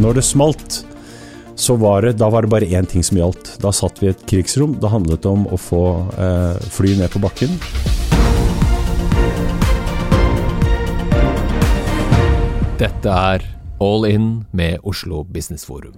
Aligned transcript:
Når 0.00 0.14
det 0.16 0.22
smalt, 0.24 0.86
så 1.60 1.74
var 1.76 2.02
det, 2.02 2.14
da 2.16 2.30
var 2.32 2.46
det 2.46 2.48
bare 2.48 2.64
én 2.64 2.86
ting 2.88 3.02
som 3.04 3.18
gjaldt. 3.18 3.58
Da 3.60 3.68
satt 3.68 3.98
vi 4.00 4.08
i 4.08 4.12
et 4.14 4.22
krigsrom. 4.30 4.78
Det 4.80 4.88
handlet 4.88 5.26
om 5.28 5.42
å 5.44 5.58
få 5.60 5.82
eh, 6.16 6.56
fly 6.72 6.94
ned 6.96 7.12
på 7.12 7.20
bakken. 7.20 7.52
Dette 12.80 13.12
er 13.12 13.44
All 13.76 14.08
In 14.08 14.30
med 14.56 14.80
Oslo 14.88 15.20
Business 15.28 15.68
Forum. 15.68 15.92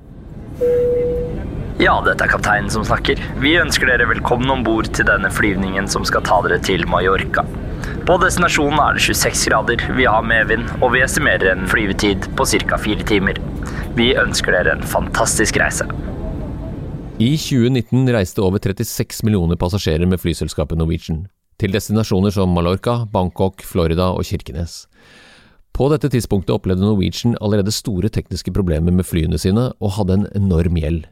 Ja, 1.79 1.95
dette 2.03 2.27
er 2.27 2.31
kapteinen 2.35 2.75
som 2.75 2.83
snakker. 2.83 3.23
Vi 3.39 3.55
ønsker 3.61 3.87
dere 3.87 4.11
velkommen 4.11 4.51
om 4.51 4.67
bord 4.67 4.91
til 4.99 5.07
denne 5.07 5.31
flyvningen 5.31 5.87
som 5.87 6.03
skal 6.07 6.27
ta 6.27 6.43
dere 6.43 6.59
til 6.59 6.83
Mallorca. 6.91 7.47
På 8.03 8.19
destinasjonen 8.19 8.83
er 8.83 8.99
det 8.99 9.07
26 9.07 9.47
grader, 9.47 9.83
vi 9.95 10.11
har 10.11 10.27
medvind, 10.27 10.67
og 10.81 10.97
vi 10.97 11.07
estimerer 11.07 11.53
en 11.55 11.69
flyvetid 11.71 12.33
på 12.35 12.47
ca. 12.51 12.79
fire 12.83 13.07
timer. 13.07 13.39
Vi 13.93 14.15
ønsker 14.17 14.55
dere 14.55 14.73
en 14.73 14.85
fantastisk 14.89 15.59
reise. 15.61 15.85
I 17.21 17.35
2019 17.37 18.07
reiste 18.15 18.41
over 18.41 18.57
36 18.63 19.21
millioner 19.29 19.59
passasjerer 19.61 20.09
med 20.09 20.21
flyselskapet 20.23 20.79
Norwegian 20.81 21.27
til 21.61 21.75
destinasjoner 21.77 22.33
som 22.33 22.55
Mallorca, 22.57 23.03
Bangkok, 23.13 23.61
Florida 23.61 24.07
og 24.17 24.25
Kirkenes. 24.25 24.87
På 25.77 25.91
dette 25.93 26.09
tidspunktet 26.09 26.55
opplevde 26.55 26.87
Norwegian 26.87 27.37
allerede 27.45 27.75
store 27.75 28.09
tekniske 28.09 28.55
problemer 28.57 28.97
med 28.97 29.05
flyene 29.05 29.37
sine 29.39 29.69
og 29.77 29.93
hadde 29.99 30.17
en 30.23 30.27
enorm 30.41 30.81
gjeld. 30.81 31.05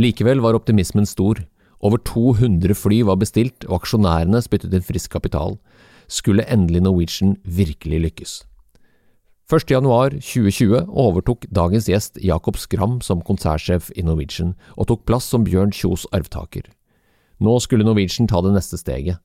Likevel 0.00 0.40
var 0.40 0.56
optimismen 0.56 1.04
stor. 1.04 1.42
Over 1.84 2.00
200 2.00 2.72
fly 2.72 3.02
var 3.04 3.20
bestilt, 3.20 3.66
og 3.68 3.82
aksjonærene 3.82 4.40
spyttet 4.40 4.72
inn 4.72 4.88
frisk 4.88 5.12
kapital. 5.12 5.58
Skulle 6.08 6.48
endelig 6.48 6.80
Norwegian 6.80 7.36
virkelig 7.44 8.00
lykkes? 8.06 8.34
1.1.2020 9.52 10.86
overtok 10.88 11.42
dagens 11.52 11.84
gjest 11.90 12.16
Jakob 12.24 12.56
Skram 12.56 13.02
som 13.04 13.20
konsertsjef 13.20 13.90
i 14.00 14.04
Norwegian, 14.06 14.54
og 14.80 14.88
tok 14.88 15.02
plass 15.04 15.26
som 15.28 15.44
Bjørn 15.44 15.74
Kjos 15.76 16.06
arvtaker. 16.16 16.70
Nå 17.42 17.58
skulle 17.60 17.84
Norwegian 17.84 18.30
ta 18.30 18.40
det 18.40 18.54
neste 18.54 18.78
steget. 18.80 19.20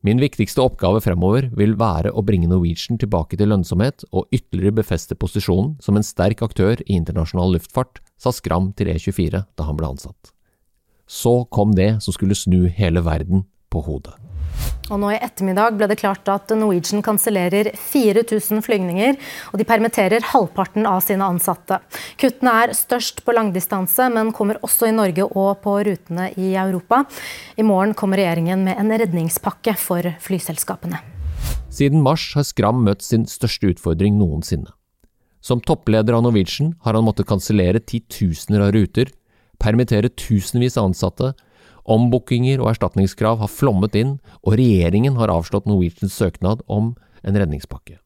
Min 0.00 0.20
viktigste 0.22 0.62
oppgave 0.64 1.02
fremover 1.04 1.50
vil 1.58 1.74
være 1.76 2.12
å 2.14 2.24
bringe 2.24 2.48
Norwegian 2.48 2.96
tilbake 3.00 3.36
til 3.36 3.50
lønnsomhet 3.52 4.06
og 4.12 4.30
ytterligere 4.32 4.78
befeste 4.78 5.16
posisjonen 5.18 5.74
som 5.84 5.98
en 5.98 6.06
sterk 6.06 6.40
aktør 6.46 6.80
i 6.86 6.96
internasjonal 6.96 7.52
luftfart, 7.58 8.00
sa 8.16 8.32
Skram 8.32 8.70
til 8.78 8.94
E24 8.94 9.42
da 9.44 9.68
han 9.68 9.76
ble 9.76 9.92
ansatt. 9.92 10.32
Så 11.04 11.42
kom 11.52 11.76
det 11.76 11.98
som 12.06 12.16
skulle 12.16 12.38
snu 12.38 12.64
hele 12.72 13.04
verden 13.04 13.44
på 13.76 13.84
hodet. 13.86 14.16
Og 14.86 15.00
nå 15.02 15.10
i 15.10 15.18
ettermiddag 15.18 15.74
ble 15.74 15.88
det 15.90 15.98
klart 15.98 16.28
at 16.30 16.52
Norwegian 16.54 17.02
kansellerer 17.04 17.72
4000 17.74 18.62
flygninger, 18.62 19.16
og 19.50 19.58
de 19.58 19.66
permitterer 19.66 20.28
halvparten 20.30 20.86
av 20.86 21.00
sine 21.04 21.26
ansatte. 21.26 21.80
Kuttene 22.20 22.52
er 22.62 22.74
størst 22.76 23.24
på 23.26 23.34
langdistanse, 23.34 24.06
men 24.14 24.30
kommer 24.36 24.60
også 24.66 24.88
i 24.90 24.94
Norge 24.94 25.26
og 25.26 25.58
på 25.64 25.74
rutene 25.88 26.28
i 26.38 26.52
Europa. 26.54 27.02
I 27.58 27.66
morgen 27.66 27.96
kommer 27.98 28.22
regjeringen 28.22 28.62
med 28.68 28.78
en 28.78 28.94
redningspakke 28.94 29.74
for 29.80 30.06
flyselskapene. 30.22 31.02
Siden 31.76 32.00
mars 32.04 32.30
har 32.38 32.46
Skram 32.46 32.84
møtt 32.86 33.02
sin 33.04 33.26
største 33.28 33.74
utfordring 33.74 34.16
noensinne. 34.20 34.70
Som 35.44 35.60
toppleder 35.62 36.14
av 36.16 36.24
Norwegian 36.24 36.72
har 36.86 36.96
han 36.96 37.04
måttet 37.06 37.28
kansellere 37.28 37.82
titusener 37.82 38.64
av 38.64 38.72
ruter, 38.74 39.10
permittere 39.62 40.10
tusenvis 40.14 40.78
av 40.78 40.90
ansatte 40.90 41.34
Ombookinger 41.86 42.60
og 42.62 42.72
erstatningskrav 42.72 43.38
har 43.42 43.52
flommet 43.52 43.94
inn, 43.98 44.16
og 44.42 44.58
regjeringen 44.58 45.18
har 45.20 45.32
avslått 45.32 45.68
Norwegians 45.70 46.16
søknad 46.18 46.64
om 46.66 46.94
en 47.22 47.38
redningspakke. 47.38 48.00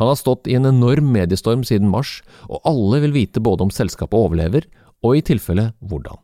Han 0.00 0.08
har 0.08 0.16
stått 0.18 0.48
i 0.48 0.56
en 0.56 0.66
enorm 0.66 1.12
mediestorm 1.12 1.64
siden 1.68 1.90
mars, 1.92 2.20
og 2.48 2.64
alle 2.68 3.02
vil 3.04 3.16
vite 3.16 3.42
både 3.44 3.66
om 3.66 3.72
selskapet 3.74 4.16
overlever, 4.16 4.66
og 5.04 5.18
i 5.18 5.24
tilfelle 5.26 5.72
hvordan. 5.80 6.18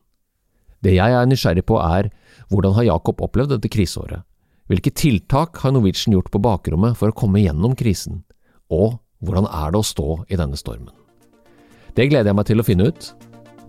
Det 0.83 0.94
jeg 0.94 1.14
er 1.14 1.28
nysgjerrig 1.28 1.66
på 1.66 1.78
er, 1.83 2.09
hvordan 2.48 2.77
har 2.78 2.89
Jakob 2.89 3.20
opplevd 3.25 3.56
dette 3.56 3.70
kriseåret? 3.72 4.25
Hvilke 4.69 4.93
tiltak 4.93 5.59
har 5.62 5.72
Norwegian 5.72 6.15
gjort 6.15 6.31
på 6.32 6.41
bakrommet 6.44 6.97
for 6.98 7.10
å 7.10 7.16
komme 7.16 7.43
gjennom 7.43 7.75
krisen? 7.77 8.22
Og 8.69 8.98
hvordan 9.25 9.48
er 9.48 9.72
det 9.72 9.81
å 9.81 9.87
stå 9.87 10.21
i 10.28 10.38
denne 10.38 10.59
stormen? 10.60 10.93
Det 11.97 12.06
gleder 12.10 12.31
jeg 12.31 12.38
meg 12.38 12.47
til 12.47 12.62
å 12.62 12.66
finne 12.66 12.91
ut. 12.93 13.10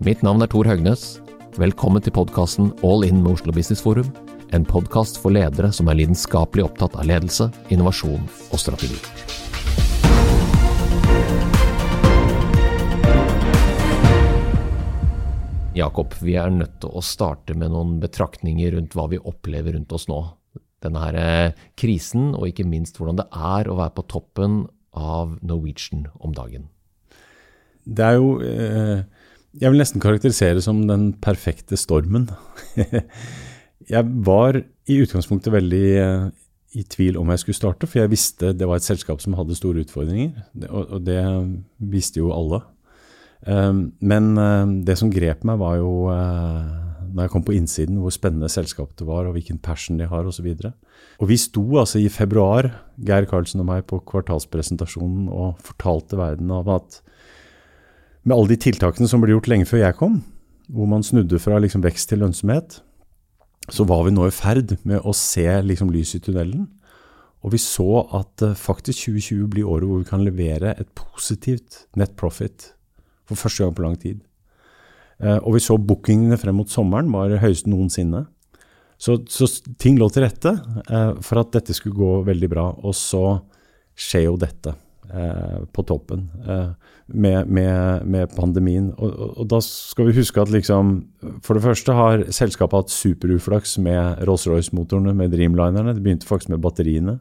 Mitt 0.04 0.22
navn 0.22 0.44
er 0.44 0.50
Tor 0.52 0.68
Høgnes. 0.68 1.18
Velkommen 1.58 1.98
til 1.98 2.12
podkasten 2.14 2.68
All 2.86 3.02
In 3.02 3.24
med 3.24 3.32
Oslo 3.32 3.50
Business 3.50 3.80
Forum, 3.82 4.06
en 4.54 4.62
podkast 4.62 5.16
for 5.18 5.34
ledere 5.34 5.72
som 5.74 5.88
er 5.90 5.96
lidenskapelig 5.98 6.62
opptatt 6.62 6.94
av 6.94 7.08
ledelse, 7.10 7.48
innovasjon 7.74 8.22
og 8.22 8.62
strategi. 8.62 8.94
Jakob, 15.74 16.14
vi 16.22 16.38
er 16.38 16.54
nødt 16.54 16.78
til 16.84 16.94
å 16.94 17.02
starte 17.02 17.58
med 17.58 17.74
noen 17.74 17.98
betraktninger 17.98 18.76
rundt 18.78 18.94
hva 18.94 19.10
vi 19.10 19.18
opplever 19.18 19.74
rundt 19.74 19.90
oss 19.98 20.06
nå. 20.06 20.22
Denne 20.86 21.02
her 21.02 21.18
eh, 21.18 21.62
krisen, 21.74 22.30
og 22.38 22.46
ikke 22.46 22.68
minst 22.70 23.02
hvordan 23.02 23.24
det 23.24 23.26
er 23.34 23.66
å 23.66 23.80
være 23.82 23.98
på 23.98 24.06
toppen 24.06 24.68
av 24.94 25.34
Norwegian 25.42 26.12
om 26.22 26.30
dagen. 26.30 26.70
Det 27.82 28.06
er 28.06 28.20
jo 28.22 28.36
eh 28.38 29.00
jeg 29.58 29.72
vil 29.72 29.80
nesten 29.82 30.02
karakterisere 30.02 30.58
det 30.58 30.64
som 30.66 30.84
den 30.86 31.10
perfekte 31.22 31.78
stormen. 31.80 32.28
jeg 33.94 34.10
var 34.26 34.60
i 34.60 34.98
utgangspunktet 35.02 35.54
veldig 35.54 35.86
uh, 35.98 36.28
i 36.78 36.84
tvil 36.86 37.18
om 37.18 37.32
jeg 37.32 37.42
skulle 37.42 37.58
starte, 37.58 37.88
for 37.90 38.02
jeg 38.02 38.12
visste 38.12 38.52
det 38.54 38.68
var 38.68 38.78
et 38.78 38.86
selskap 38.86 39.22
som 39.22 39.34
hadde 39.38 39.58
store 39.58 39.82
utfordringer. 39.82 40.36
Og, 40.70 41.00
det 41.02 41.18
visste 41.82 42.22
jo 42.22 42.30
alle. 42.34 42.62
Um, 43.42 43.88
men 43.98 44.36
uh, 44.38 44.68
det 44.86 44.98
som 45.00 45.10
grep 45.10 45.42
meg, 45.48 45.58
var 45.58 45.80
jo 45.80 45.90
når 47.10 47.26
jeg 47.26 47.32
kom 47.32 47.42
på 47.42 47.54
innsiden, 47.56 47.98
hvor 47.98 48.12
spennende 48.14 48.50
selskapet 48.52 49.02
var, 49.06 49.26
og 49.26 49.34
hvilken 49.34 49.58
passion 49.58 49.98
de 49.98 50.06
har, 50.06 50.26
osv. 50.26 50.46
Og, 50.46 50.72
og 51.18 51.30
vi 51.30 51.38
sto 51.40 51.64
altså 51.80 51.98
i 51.98 52.10
februar, 52.12 52.70
Geir 53.02 53.26
Karlsen 53.26 53.62
og 53.64 53.66
meg, 53.70 53.86
på 53.90 53.98
kvartalspresentasjonen 54.06 55.26
og 55.26 55.58
fortalte 55.66 56.18
verden 56.20 56.52
av 56.54 56.70
at 56.76 57.00
med 58.24 58.36
alle 58.36 58.52
de 58.52 58.60
tiltakene 58.60 59.08
som 59.08 59.22
ble 59.22 59.34
gjort 59.34 59.48
lenge 59.50 59.68
før 59.68 59.84
jeg 59.84 59.96
kom, 59.98 60.20
hvor 60.70 60.88
man 60.90 61.04
snudde 61.06 61.40
fra 61.42 61.58
liksom 61.62 61.82
vekst 61.84 62.10
til 62.10 62.20
lønnsomhet, 62.22 62.80
så 63.70 63.86
var 63.86 64.04
vi 64.06 64.14
nå 64.14 64.26
i 64.26 64.34
ferd 64.34 64.76
med 64.88 65.02
å 65.06 65.14
se 65.16 65.46
liksom 65.64 65.92
lys 65.94 66.14
i 66.16 66.22
tunnelen. 66.24 66.66
Og 67.40 67.54
vi 67.54 67.60
så 67.62 68.02
at 68.18 68.44
uh, 68.44 68.56
faktisk 68.58 69.06
2020 69.06 69.46
blir 69.54 69.68
året 69.68 69.88
hvor 69.88 70.02
vi 70.02 70.08
kan 70.10 70.24
levere 70.24 70.74
et 70.76 70.90
positivt 70.96 71.84
net 71.96 72.12
profit 72.20 72.72
for 73.28 73.38
første 73.40 73.64
gang 73.64 73.76
på 73.76 73.86
lang 73.86 73.96
tid. 74.00 74.20
Uh, 75.22 75.38
og 75.38 75.56
vi 75.56 75.64
så 75.64 75.78
bookingene 75.78 76.38
frem 76.40 76.58
mot 76.60 76.70
sommeren 76.70 77.08
var 77.14 77.38
høyeste 77.40 77.70
noensinne. 77.72 78.26
Så, 79.00 79.16
så 79.32 79.48
ting 79.80 79.96
lå 79.96 80.10
til 80.12 80.26
rette 80.26 80.52
uh, 80.52 81.16
for 81.24 81.40
at 81.40 81.54
dette 81.56 81.76
skulle 81.76 81.96
gå 81.96 82.20
veldig 82.28 82.52
bra. 82.52 82.66
Og 82.84 82.96
så 82.96 83.40
skjer 83.96 84.28
jo 84.28 84.36
dette 84.40 84.76
på 85.10 85.82
toppen 85.88 86.28
med, 87.12 87.48
med, 87.48 88.06
med 88.06 88.34
pandemien. 88.36 88.90
Og, 88.96 89.10
og, 89.10 89.32
og, 89.42 89.48
da 89.50 89.60
skal 89.64 90.08
vi 90.08 90.16
huske 90.20 90.42
at 90.42 90.52
liksom 90.54 90.92
For 91.44 91.56
det 91.56 91.64
første 91.64 91.96
har 91.96 92.24
selskapet 92.34 92.84
hatt 92.84 92.94
superuflaks 92.94 93.78
med 93.82 94.22
Rolls-Royce-motorene, 94.28 95.14
med 95.16 95.34
Dreamlinerne. 95.34 95.94
Det 95.96 96.04
begynte 96.04 96.28
faktisk 96.28 96.54
med 96.54 96.62
batteriene. 96.62 97.18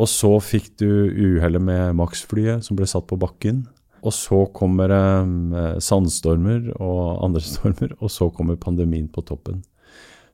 Og 0.00 0.08
så 0.08 0.36
fikk 0.40 0.72
du 0.80 0.88
uhellet 1.10 1.62
med 1.62 1.96
Max-flyet 1.98 2.64
som 2.64 2.78
ble 2.78 2.88
satt 2.88 3.08
på 3.10 3.18
bakken. 3.20 3.64
Og 4.00 4.14
så 4.16 4.46
kommer 4.56 4.92
eh, 4.94 5.78
sandstormer 5.82 6.70
og 6.78 7.24
andre 7.26 7.42
stormer, 7.52 7.92
og 8.00 8.12
så 8.12 8.30
kommer 8.32 8.60
pandemien 8.60 9.10
på 9.12 9.24
toppen. 9.28 9.60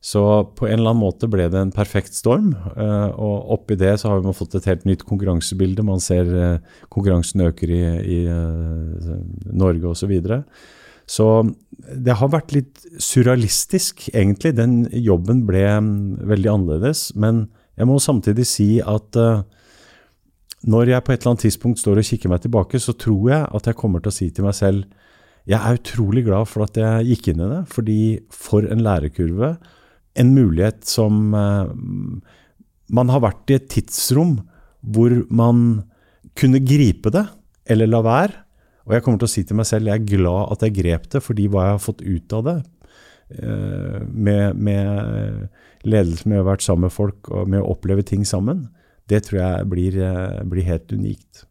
Så 0.07 0.23
på 0.55 0.69
en 0.69 0.77
eller 0.79 0.93
annen 0.93 1.03
måte 1.03 1.27
ble 1.31 1.49
det 1.51 1.59
en 1.59 1.75
perfekt 1.75 2.15
storm. 2.15 2.53
Uh, 2.77 3.11
og 3.11 3.51
oppi 3.57 3.75
det 3.79 3.97
så 3.99 4.13
har 4.13 4.23
man 4.23 4.37
fått 4.39 4.55
et 4.55 4.69
helt 4.71 4.85
nytt 4.87 5.03
konkurransebilde. 5.09 5.83
Man 5.87 6.03
ser 6.03 6.31
uh, 6.31 6.83
konkurransen 6.95 7.43
øker 7.49 7.73
i, 7.75 7.83
i 8.15 8.19
uh, 8.31 9.17
Norge 9.51 9.91
osv. 9.91 10.05
Så, 10.05 10.11
videre. 10.11 10.45
så 11.11 11.27
det 11.91 12.15
har 12.21 12.31
vært 12.31 12.55
litt 12.55 12.85
surrealistisk, 13.03 14.07
egentlig. 14.13 14.55
Den 14.55 14.85
jobben 14.95 15.43
ble 15.49 15.65
um, 15.75 15.89
veldig 16.23 16.53
annerledes. 16.53 17.09
Men 17.19 17.49
jeg 17.75 17.91
må 17.91 17.99
samtidig 17.99 18.47
si 18.47 18.69
at 18.79 19.19
når 20.67 20.93
jeg 20.93 21.05
på 21.05 21.13
et 21.13 21.19
eller 21.19 21.33
annet 21.33 21.43
tidspunkt 21.49 21.83
står 21.83 21.99
og 21.99 22.07
kikker 22.07 22.31
meg 22.31 22.45
tilbake, 22.47 22.79
så 22.81 22.95
tror 22.95 23.27
jeg 23.33 23.51
at 23.59 23.67
jeg 23.69 23.79
kommer 23.79 24.05
til 24.05 24.15
å 24.15 24.17
si 24.17 24.31
til 24.31 24.47
meg 24.47 24.55
selv 24.57 24.87
jeg 25.47 25.61
er 25.61 25.79
utrolig 25.79 26.25
glad 26.27 26.49
for 26.51 26.65
at 26.65 26.79
jeg 26.79 27.07
gikk 27.13 27.29
inn 27.31 27.43
i 27.45 27.51
det, 27.53 27.61
fordi 27.71 27.99
for 28.35 28.67
en 28.67 28.83
lærekurve 28.83 29.53
en 30.17 30.33
mulighet 30.37 30.85
som 30.89 31.35
uh, 31.35 31.69
Man 32.87 33.11
har 33.11 33.23
vært 33.25 33.51
i 33.51 33.59
et 33.59 33.69
tidsrom 33.73 34.39
hvor 34.87 35.11
man 35.35 35.89
kunne 36.39 36.61
gripe 36.63 37.11
det, 37.11 37.25
eller 37.67 37.91
la 37.91 38.03
være. 38.07 38.43
Og 38.87 38.95
jeg 38.95 39.03
kommer 39.03 39.19
til 39.19 39.27
å 39.27 39.33
si 39.33 39.43
til 39.43 39.59
meg 39.59 39.67
selv 39.67 39.91
jeg 39.91 39.99
er 39.99 40.11
glad 40.13 40.53
at 40.55 40.63
jeg 40.63 40.77
grep 40.77 41.09
det, 41.11 41.23
fordi 41.25 41.49
hva 41.51 41.65
jeg 41.65 41.75
har 41.75 41.83
fått 41.83 42.05
ut 42.07 42.37
av 42.39 42.45
det, 42.47 42.57
uh, 43.43 43.99
med, 44.07 44.55
med 44.55 45.49
ledelse 45.87 46.29
med 46.29 46.39
å 46.39 46.45
ha 46.45 46.51
vært 46.53 46.67
sammen 46.67 46.87
med 46.87 46.95
folk 46.95 47.33
og 47.35 47.51
med 47.51 47.65
å 47.65 47.73
oppleve 47.75 48.07
ting 48.07 48.23
sammen, 48.29 48.69
det 49.11 49.25
tror 49.27 49.41
jeg 49.41 49.71
blir, 49.73 49.99
uh, 49.99 50.45
blir 50.47 50.69
helt 50.69 50.95
unikt. 50.95 51.47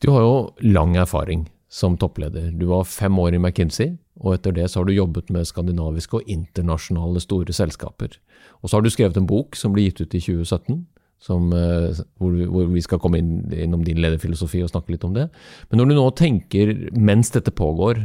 Du 0.00 0.10
har 0.14 0.24
jo 0.24 0.36
lang 0.64 0.96
erfaring 0.96 1.46
som 1.72 1.96
toppleder. 2.00 2.50
Du 2.56 2.66
var 2.72 2.88
fem 2.88 3.16
år 3.20 3.36
i 3.36 3.40
McKinsey, 3.40 3.94
og 4.20 4.34
etter 4.36 4.54
det 4.56 4.68
så 4.68 4.80
har 4.80 4.88
du 4.88 4.94
jobbet 4.94 5.30
med 5.32 5.48
skandinaviske 5.48 6.18
og 6.18 6.30
internasjonale 6.30 7.22
store 7.22 7.54
selskaper. 7.56 8.18
Og 8.60 8.68
så 8.68 8.76
har 8.76 8.84
du 8.84 8.90
skrevet 8.92 9.16
en 9.16 9.28
bok 9.28 9.56
som 9.58 9.72
ble 9.72 9.86
gitt 9.88 10.02
ut 10.02 10.16
i 10.18 10.20
2017, 10.20 10.82
som, 11.22 11.52
eh, 11.54 12.02
hvor, 12.18 12.34
hvor, 12.50 12.66
vi 12.74 12.82
skal 12.82 13.00
komme 13.00 13.20
inn, 13.22 13.34
innom 13.54 13.84
din 13.86 14.00
lederfilosofi 14.02 14.62
og 14.64 14.72
snakke 14.72 14.94
litt 14.94 15.06
om 15.06 15.14
det. 15.16 15.28
Men 15.70 15.80
når 15.80 15.90
du 15.90 15.96
nå 15.96 16.08
tenker 16.18 16.74
mens 16.98 17.30
dette 17.34 17.54
pågår, 17.54 18.02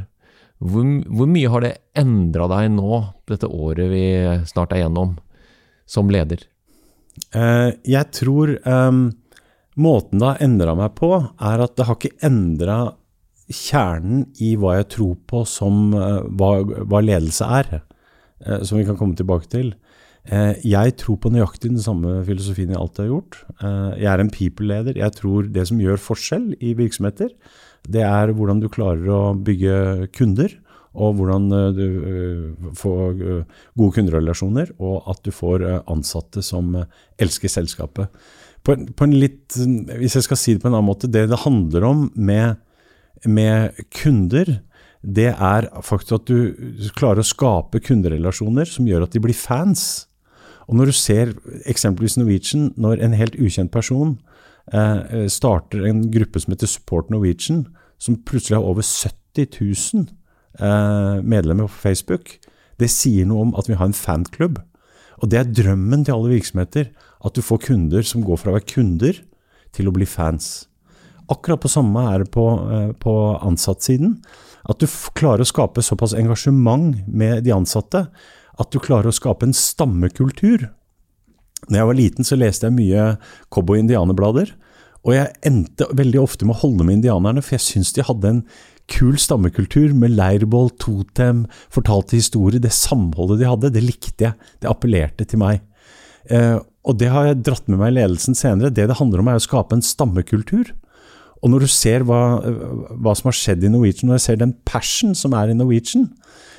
hvor, 0.57 0.85
hvor 1.05 1.29
mye 1.29 1.49
har 1.53 1.65
det 1.65 1.73
endra 1.97 2.47
deg 2.49 2.71
nå, 2.77 3.01
dette 3.29 3.49
året 3.49 3.91
vi 3.91 4.05
snart 4.49 4.73
er 4.73 4.85
gjennom, 4.85 5.17
som 5.89 6.09
leder? 6.13 6.45
Uh, 7.33 7.73
jeg 7.87 8.09
tror 8.13 8.53
um, 8.65 9.09
måten 9.77 10.21
det 10.21 10.31
har 10.31 10.43
endra 10.45 10.77
meg 10.77 10.95
på, 10.97 11.11
er 11.17 11.63
at 11.65 11.75
det 11.77 11.87
har 11.89 11.97
ikke 11.97 12.25
endra 12.25 12.79
kjernen 13.47 14.25
i 14.43 14.53
hva 14.59 14.77
jeg 14.79 14.89
tror 14.97 15.15
på 15.29 15.43
som 15.47 15.93
uh, 15.95 16.23
hva, 16.39 16.61
hva, 16.83 17.03
ledelse 17.03 17.47
er, 17.59 17.81
uh, 18.45 18.61
som 18.67 18.79
vi 18.79 18.85
kan 18.87 18.99
komme 18.99 19.17
tilbake 19.19 19.49
til. 19.53 19.75
Jeg 20.27 20.91
tror 20.99 21.15
på 21.23 21.29
nøyaktig 21.31 21.69
den 21.71 21.79
samme 21.79 22.17
filosofien 22.27 22.73
jeg 22.73 22.75
alltid 22.75 23.05
har 23.05 23.11
gjort. 23.13 23.35
Jeg 23.95 24.09
er 24.11 24.19
en 24.19 24.31
people-leder. 24.35 24.97
Jeg 24.99 25.15
tror 25.15 25.45
det 25.55 25.63
som 25.69 25.79
gjør 25.79 26.01
forskjell 26.03 26.49
i 26.59 26.73
virksomheter, 26.75 27.29
det 27.87 28.03
er 28.03 28.33
hvordan 28.35 28.59
du 28.59 28.67
klarer 28.67 29.07
å 29.07 29.21
bygge 29.39 30.09
kunder, 30.17 30.51
og 30.99 31.15
hvordan 31.21 31.47
du 31.77 31.87
får 32.75 33.15
gode 33.23 33.95
kunderelasjoner, 33.95 34.75
og 34.83 35.07
at 35.13 35.23
du 35.23 35.31
får 35.31 35.63
ansatte 35.87 36.43
som 36.43 36.75
elsker 36.75 37.55
selskapet. 37.55 38.11
På, 38.67 38.75
på 38.75 39.07
en 39.07 39.15
litt, 39.15 39.55
hvis 39.55 40.19
jeg 40.19 40.27
skal 40.27 40.43
si 40.43 40.57
det 40.57 40.65
på 40.65 40.67
en 40.67 40.75
annen 40.75 40.89
måte, 40.89 41.07
det 41.07 41.29
det 41.31 41.45
handler 41.45 41.87
om 41.87 42.09
med, 42.19 42.59
med 43.25 43.77
kunder, 43.95 44.59
det 45.01 45.29
er 45.31 45.69
faktisk 45.85 46.17
at 46.17 46.29
du 46.29 46.89
klarer 46.97 47.23
å 47.23 47.27
skape 47.27 47.81
kunderelasjoner 47.85 48.67
som 48.69 48.87
gjør 48.89 49.05
at 49.05 49.15
de 49.15 49.21
blir 49.23 49.37
fans. 49.37 50.07
Og 50.67 50.75
når 50.75 50.91
du 50.91 50.97
ser 50.97 51.33
eksempelvis 51.69 52.17
Norwegian, 52.19 52.71
når 52.75 53.03
en 53.05 53.15
helt 53.15 53.37
ukjent 53.39 53.71
person 53.71 54.17
eh, 54.73 55.27
starter 55.31 55.85
en 55.87 56.03
gruppe 56.11 56.41
som 56.43 56.53
heter 56.53 56.69
Support 56.69 57.11
Norwegian, 57.13 57.65
som 57.97 58.19
plutselig 58.27 58.59
har 58.59 58.67
over 58.67 58.83
70 58.83 59.47
000 59.61 60.07
eh, 60.59 61.23
medlemmer 61.23 61.69
på 61.71 61.81
Facebook, 61.87 62.35
det 62.77 62.91
sier 62.93 63.25
noe 63.25 63.47
om 63.47 63.55
at 63.57 63.69
vi 63.69 63.77
har 63.79 63.89
en 63.89 63.95
fanklubb. 63.95 64.59
Og 65.23 65.31
det 65.31 65.39
er 65.39 65.53
drømmen 65.63 66.03
til 66.05 66.13
alle 66.13 66.35
virksomheter. 66.35 66.91
At 67.25 67.33
du 67.33 67.41
får 67.41 67.63
kunder 67.71 68.05
som 68.05 68.21
går 68.25 68.37
fra 68.37 68.51
å 68.51 68.57
være 68.57 68.69
kunder 68.69 69.23
til 69.73 69.89
å 69.89 69.93
bli 69.95 70.05
fans. 70.05 70.67
Akkurat 71.31 71.61
på 71.63 71.71
samme 71.71 72.03
er 72.13 72.23
det 72.23 72.31
på, 72.31 72.45
eh, 72.71 72.91
på 72.99 73.13
ansattsiden. 73.41 74.17
At 74.67 74.79
du 74.79 74.87
klarer 74.87 75.43
å 75.43 75.47
skape 75.47 75.83
såpass 75.83 76.13
engasjement 76.13 77.07
med 77.07 77.43
de 77.43 77.51
ansatte 77.55 78.07
at 78.57 78.71
du 78.73 78.79
klarer 78.81 79.11
å 79.11 79.15
skape 79.15 79.45
en 79.47 79.55
stammekultur. 79.55 80.69
Når 81.67 81.77
jeg 81.79 81.89
var 81.89 81.97
liten, 81.97 82.27
så 82.27 82.37
leste 82.37 82.67
jeg 82.67 82.77
mye 82.77 83.17
cowboy-indianerblader. 83.53 84.53
Og 85.05 85.13
jeg 85.13 85.33
endte 85.47 85.87
veldig 85.95 86.19
ofte 86.21 86.45
med 86.45 86.57
å 86.57 86.61
holde 86.63 86.87
med 86.87 86.99
indianerne, 86.99 87.43
for 87.43 87.57
jeg 87.57 87.65
syns 87.65 87.93
de 87.95 88.05
hadde 88.05 88.31
en 88.31 88.41
kul 88.91 89.17
stammekultur 89.19 89.93
med 89.97 90.15
leirbål, 90.15 90.71
totem, 90.81 91.45
fortalte 91.73 92.17
historier. 92.17 92.61
Det 92.63 92.73
samholdet 92.75 93.41
de 93.41 93.49
hadde, 93.49 93.73
det 93.75 93.83
likte 93.83 94.29
jeg. 94.29 94.49
Det 94.63 94.71
appellerte 94.71 95.27
til 95.27 95.41
meg. 95.43 95.61
Eh, 96.31 96.57
og 96.87 96.99
det 96.99 97.11
har 97.11 97.29
jeg 97.29 97.43
dratt 97.43 97.67
med 97.67 97.81
meg 97.81 97.93
i 97.93 97.97
ledelsen 97.99 98.37
senere. 98.37 98.71
Det 98.73 98.87
det 98.89 98.99
handler 98.99 99.23
om, 99.23 99.31
er 99.31 99.39
å 99.39 99.43
skape 99.43 99.77
en 99.77 99.85
stammekultur. 99.85 100.71
Og 101.43 101.51
når 101.51 101.65
du 101.65 101.69
ser 101.71 102.05
hva, 102.07 102.21
hva, 102.97 103.13
som 103.17 103.29
har 103.29 103.37
skjedd 103.37 103.65
i 103.67 103.71
Norwegian, 103.71 104.09
når 104.09 104.19
jeg 104.19 104.25
ser 104.25 104.39
den 104.41 104.55
passion 104.67 105.13
som 105.17 105.35
er 105.37 105.51
i 105.51 105.57
Norwegian 105.57 106.09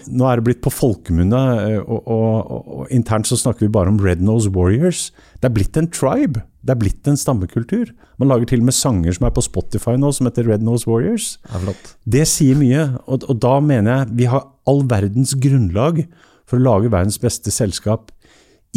Nå 0.08 0.24
er 0.24 0.38
det 0.38 0.44
blitt 0.46 0.60
på 0.64 0.70
folkemunne, 0.72 1.40
eh, 1.66 1.80
og, 1.82 2.06
og, 2.08 2.36
og, 2.38 2.68
og, 2.78 2.84
internt 2.94 3.28
så 3.28 3.36
snakker 3.36 3.66
vi 3.66 3.72
bare 3.74 3.90
om 3.90 3.98
Red 4.00 4.22
Nose 4.24 4.48
Warriors. 4.54 5.08
Det 5.42 5.50
er 5.50 5.52
blitt 5.52 5.76
en 5.76 5.90
tribe. 5.92 6.40
Det 6.64 6.72
er 6.72 6.78
blitt 6.80 7.10
en 7.10 7.18
stammekultur. 7.18 7.90
Man 8.16 8.30
lager 8.30 8.48
til 8.48 8.62
og 8.62 8.70
med 8.70 8.76
sanger 8.78 9.18
som 9.18 9.26
er 9.28 9.34
på 9.36 9.44
Spotify 9.44 9.98
nå, 10.00 10.12
som 10.14 10.30
heter 10.30 10.48
Red 10.48 10.64
Nose 10.64 10.88
Warriors. 10.88 11.34
Det, 11.50 11.74
det 12.14 12.24
sier 12.30 12.56
mye, 12.56 12.86
og, 13.04 13.26
og 13.28 13.42
da 13.42 13.58
mener 13.60 13.98
jeg 13.98 14.16
vi 14.22 14.30
har 14.32 14.46
all 14.70 14.80
verdens 14.88 15.34
grunnlag 15.36 16.06
for 16.48 16.56
å 16.56 16.64
lage 16.64 16.94
verdens 16.94 17.20
beste 17.20 17.52
selskap 17.52 18.08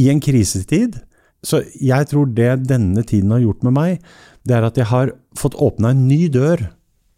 i 0.01 0.09
en 0.11 0.19
krisetid. 0.23 0.99
Så 1.45 1.63
jeg 1.81 2.09
tror 2.11 2.29
det 2.37 2.67
denne 2.69 3.03
tiden 3.07 3.31
har 3.33 3.41
gjort 3.41 3.63
med 3.65 3.77
meg, 3.77 4.11
det 4.47 4.57
er 4.57 4.65
at 4.65 4.79
jeg 4.79 4.89
har 4.89 5.13
fått 5.37 5.57
åpna 5.61 5.93
en 5.93 6.07
ny 6.09 6.25
dør 6.33 6.65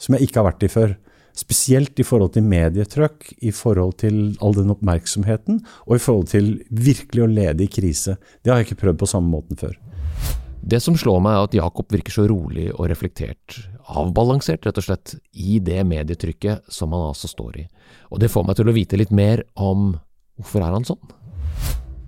som 0.02 0.16
jeg 0.16 0.28
ikke 0.28 0.42
har 0.42 0.50
vært 0.52 0.66
i 0.68 0.72
før. 0.72 0.96
Spesielt 1.34 1.98
i 1.98 2.06
forhold 2.06 2.36
til 2.36 2.46
medietrykk, 2.46 3.32
i 3.42 3.54
forhold 3.56 3.96
til 4.04 4.18
all 4.44 4.54
den 4.54 4.70
oppmerksomheten, 4.74 5.64
og 5.88 5.96
i 5.96 6.04
forhold 6.04 6.30
til 6.30 6.52
virkelig 6.70 7.24
å 7.24 7.32
lede 7.32 7.66
i 7.66 7.72
krise. 7.72 8.20
Det 8.44 8.52
har 8.52 8.62
jeg 8.62 8.70
ikke 8.70 8.84
prøvd 8.84 9.00
på 9.02 9.10
samme 9.10 9.34
måten 9.34 9.58
før. 9.58 9.74
Det 10.64 10.80
som 10.80 10.96
slår 10.96 11.24
meg, 11.24 11.36
er 11.36 11.48
at 11.48 11.58
Jakob 11.58 11.90
virker 11.92 12.14
så 12.14 12.28
rolig 12.30 12.70
og 12.72 12.86
reflektert, 12.92 13.58
avbalansert 13.90 14.64
rett 14.68 14.78
og 14.80 14.86
slett, 14.86 15.16
i 15.34 15.58
det 15.60 15.82
medietrykket 15.90 16.70
som 16.72 16.94
han 16.96 17.10
altså 17.10 17.32
står 17.32 17.64
i. 17.64 17.68
Og 18.14 18.22
det 18.24 18.32
får 18.32 18.46
meg 18.48 18.60
til 18.60 18.70
å 18.70 18.76
vite 18.78 19.00
litt 19.00 19.12
mer 19.12 19.44
om 19.60 19.96
hvorfor 20.38 20.64
er 20.64 20.78
han 20.78 20.88
sånn? 20.88 21.02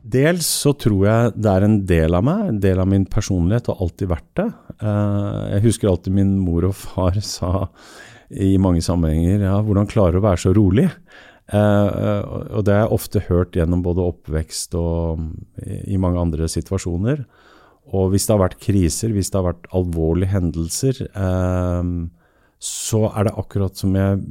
Dels 0.06 0.46
så 0.62 0.76
tror 0.78 1.06
jeg 1.08 1.36
det 1.42 1.50
er 1.50 1.66
en 1.66 1.78
del 1.90 2.14
av 2.14 2.26
meg, 2.28 2.42
en 2.46 2.60
del 2.62 2.82
av 2.82 2.90
min 2.90 3.08
personlighet, 3.10 3.72
og 3.72 3.86
alltid 3.86 4.12
vært 4.12 4.32
det. 4.38 4.50
Eh, 4.78 5.40
jeg 5.56 5.64
husker 5.66 5.90
alltid 5.90 6.14
min 6.14 6.36
mor 6.44 6.68
og 6.70 6.76
far 6.78 7.18
sa 7.26 7.70
i 8.30 8.56
mange 8.62 8.82
sammenhenger 8.86 9.46
ja, 9.46 9.56
hvordan 9.62 9.90
klarer 9.90 10.18
du 10.18 10.22
å 10.22 10.26
være 10.28 10.42
så 10.42 10.54
rolig? 10.58 10.88
Eh, 11.54 12.20
og 12.58 12.66
det 12.66 12.74
har 12.74 12.86
jeg 12.86 12.94
ofte 12.98 13.24
hørt 13.28 13.58
gjennom 13.58 13.82
både 13.86 14.06
oppvekst 14.06 14.78
og 14.78 15.26
i 15.66 15.98
mange 16.02 16.22
andre 16.22 16.50
situasjoner. 16.54 17.24
Og 17.96 18.12
hvis 18.14 18.26
det 18.26 18.34
har 18.34 18.44
vært 18.44 18.62
kriser, 18.62 19.14
hvis 19.14 19.32
det 19.32 19.40
har 19.40 19.48
vært 19.52 19.70
alvorlige 19.78 20.34
hendelser, 20.34 21.02
eh, 21.06 21.90
så 22.66 23.02
er 23.12 23.28
det 23.28 23.34
akkurat 23.38 23.76
som 23.78 23.92
jeg 23.94 24.22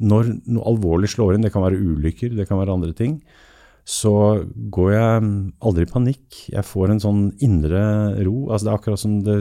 Når 0.00 0.28
noe 0.46 0.68
alvorlig 0.70 1.10
slår 1.10 1.34
inn, 1.34 1.42
det 1.44 1.52
kan 1.52 1.64
være 1.64 1.80
ulykker, 1.80 2.36
det 2.36 2.46
kan 2.48 2.60
være 2.60 2.76
andre 2.76 2.92
ting, 2.96 3.18
så 3.82 4.14
går 4.70 4.90
jeg 4.94 5.22
aldri 5.66 5.86
i 5.86 5.90
panikk. 5.90 6.42
Jeg 6.52 6.66
får 6.66 6.92
en 6.92 7.02
sånn 7.02 7.22
indre 7.42 7.80
ro. 8.22 8.36
Altså 8.48 8.68
det 8.68 8.70
er 8.70 8.76
akkurat 8.78 9.02
som 9.02 9.16
det 9.26 9.38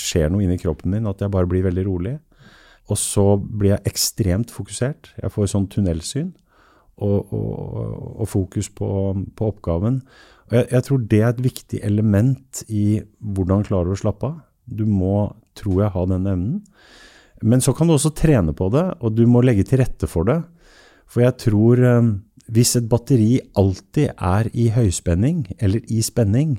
skjer 0.00 0.32
noe 0.32 0.44
inni 0.46 0.56
kroppen 0.60 0.94
min, 0.94 1.08
at 1.10 1.20
jeg 1.20 1.32
bare 1.34 1.48
blir 1.50 1.66
veldig 1.66 1.84
rolig. 1.88 2.14
Og 2.88 3.00
så 3.00 3.26
blir 3.40 3.74
jeg 3.74 3.92
ekstremt 3.92 4.52
fokusert. 4.52 5.12
Jeg 5.20 5.32
får 5.32 5.52
sånn 5.52 5.68
tunnelsyn 5.72 6.32
og, 7.02 7.32
og, 7.34 8.24
og 8.24 8.28
fokus 8.30 8.70
på, 8.72 8.88
på, 9.36 9.52
oppgaven. 9.52 10.00
Og 10.48 10.58
jeg, 10.58 10.68
jeg, 10.70 10.86
tror 10.88 11.06
det 11.12 11.20
er 11.20 11.30
et 11.30 11.44
viktig 11.44 11.80
element 11.84 12.64
i 12.68 12.86
hvordan 13.20 13.64
klarer 13.68 13.92
du 13.92 13.96
å 13.96 14.02
slappe 14.04 14.32
av. 14.32 14.42
Du 14.64 14.84
må, 14.88 15.28
tror 15.58 15.84
jeg, 15.84 15.92
ha 15.92 16.04
den 16.08 16.28
evnen. 16.28 16.60
Men 17.44 17.60
så 17.60 17.74
kan 17.76 17.88
du 17.88 17.98
også 17.98 18.14
trene 18.16 18.54
på 18.56 18.70
det, 18.72 18.86
og 19.04 19.16
du 19.16 19.26
må 19.28 19.42
legge 19.44 19.66
til 19.68 19.82
rette 19.82 20.08
for 20.08 20.28
det. 20.28 20.40
For 21.10 21.24
jeg 21.24 21.36
tror 21.42 21.82
hvis 22.52 22.74
et 22.76 22.88
batteri 22.90 23.38
alltid 23.56 24.12
er 24.14 24.50
i 24.52 24.68
høyspenning, 24.74 25.46
eller 25.58 25.84
i 25.88 26.02
spenning, 26.04 26.58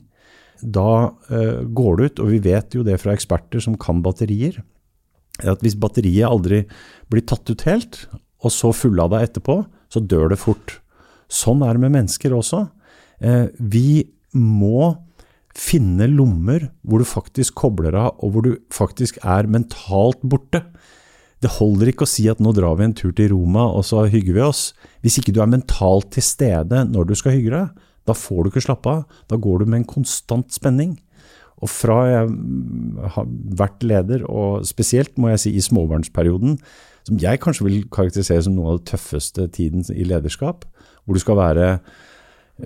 da 0.62 1.12
uh, 1.30 1.62
går 1.66 1.98
det 1.98 2.08
ut, 2.08 2.22
og 2.24 2.32
vi 2.32 2.42
vet 2.48 2.78
jo 2.78 2.86
det 2.88 2.98
fra 3.02 3.14
eksperter 3.14 3.62
som 3.62 3.78
kan 3.78 4.02
batterier, 4.06 4.62
at 5.44 5.62
hvis 5.62 5.76
batteriet 5.78 6.30
aldri 6.30 6.64
blir 7.12 7.26
tatt 7.28 7.50
ut 7.52 7.66
helt, 7.68 8.06
og 8.46 8.54
så 8.54 8.72
fullada 8.76 9.20
etterpå, 9.26 9.60
så 9.92 10.02
dør 10.02 10.32
det 10.32 10.40
fort. 10.42 10.80
Sånn 11.32 11.64
er 11.66 11.76
det 11.76 11.84
med 11.86 11.96
mennesker 11.98 12.34
også. 12.36 12.66
Uh, 13.22 13.52
vi 13.60 14.06
må 14.36 14.96
finne 15.56 16.08
lommer 16.12 16.68
hvor 16.84 17.00
du 17.00 17.08
faktisk 17.08 17.56
kobler 17.62 17.96
av, 17.96 18.18
og 18.24 18.34
hvor 18.34 18.46
du 18.46 18.56
faktisk 18.74 19.22
er 19.24 19.48
mentalt 19.52 20.24
borte. 20.24 20.66
Det 21.46 21.52
holder 21.60 21.92
ikke 21.92 22.08
å 22.08 22.10
si 22.10 22.26
at 22.32 22.40
nå 22.42 22.56
drar 22.58 22.80
vi 22.80 22.88
en 22.88 22.96
tur 22.98 23.12
til 23.14 23.30
Roma 23.36 23.68
og 23.70 23.84
så 23.86 24.08
hygger 24.10 24.34
vi 24.34 24.42
oss. 24.42 24.64
Hvis 25.06 25.20
ikke 25.22 25.36
du 25.36 25.44
er 25.44 25.52
mentalt 25.52 26.10
til 26.16 26.26
stede 26.26 26.80
når 26.90 27.12
du 27.12 27.14
skal 27.20 27.36
hygge 27.38 27.54
deg, 27.54 27.84
da 28.10 28.16
får 28.18 28.40
du 28.42 28.50
ikke 28.50 28.64
slappe 28.66 28.90
av. 28.90 29.20
Da 29.30 29.38
går 29.38 29.62
du 29.62 29.70
med 29.70 29.84
en 29.84 29.92
konstant 29.92 30.50
spenning. 30.54 30.96
Og 31.62 31.70
fra 31.72 32.00
jeg 32.10 32.34
har 33.14 33.30
vært 33.62 33.86
leder, 33.86 34.26
og 34.26 34.66
spesielt 34.68 35.14
må 35.22 35.32
jeg 35.32 35.44
si 35.46 35.54
i 35.56 35.64
småbarnsperioden, 35.64 36.58
som 37.06 37.22
jeg 37.22 37.42
kanskje 37.42 37.68
vil 37.68 37.86
karakterisere 37.94 38.44
som 38.48 38.58
noe 38.58 38.74
av 38.74 38.82
det 38.82 38.90
tøffeste 38.90 39.46
tiden 39.54 39.86
i 39.94 40.08
lederskap, 40.10 40.66
hvor 41.06 41.16
du 41.16 41.22
skal 41.22 41.40
være 41.40 41.70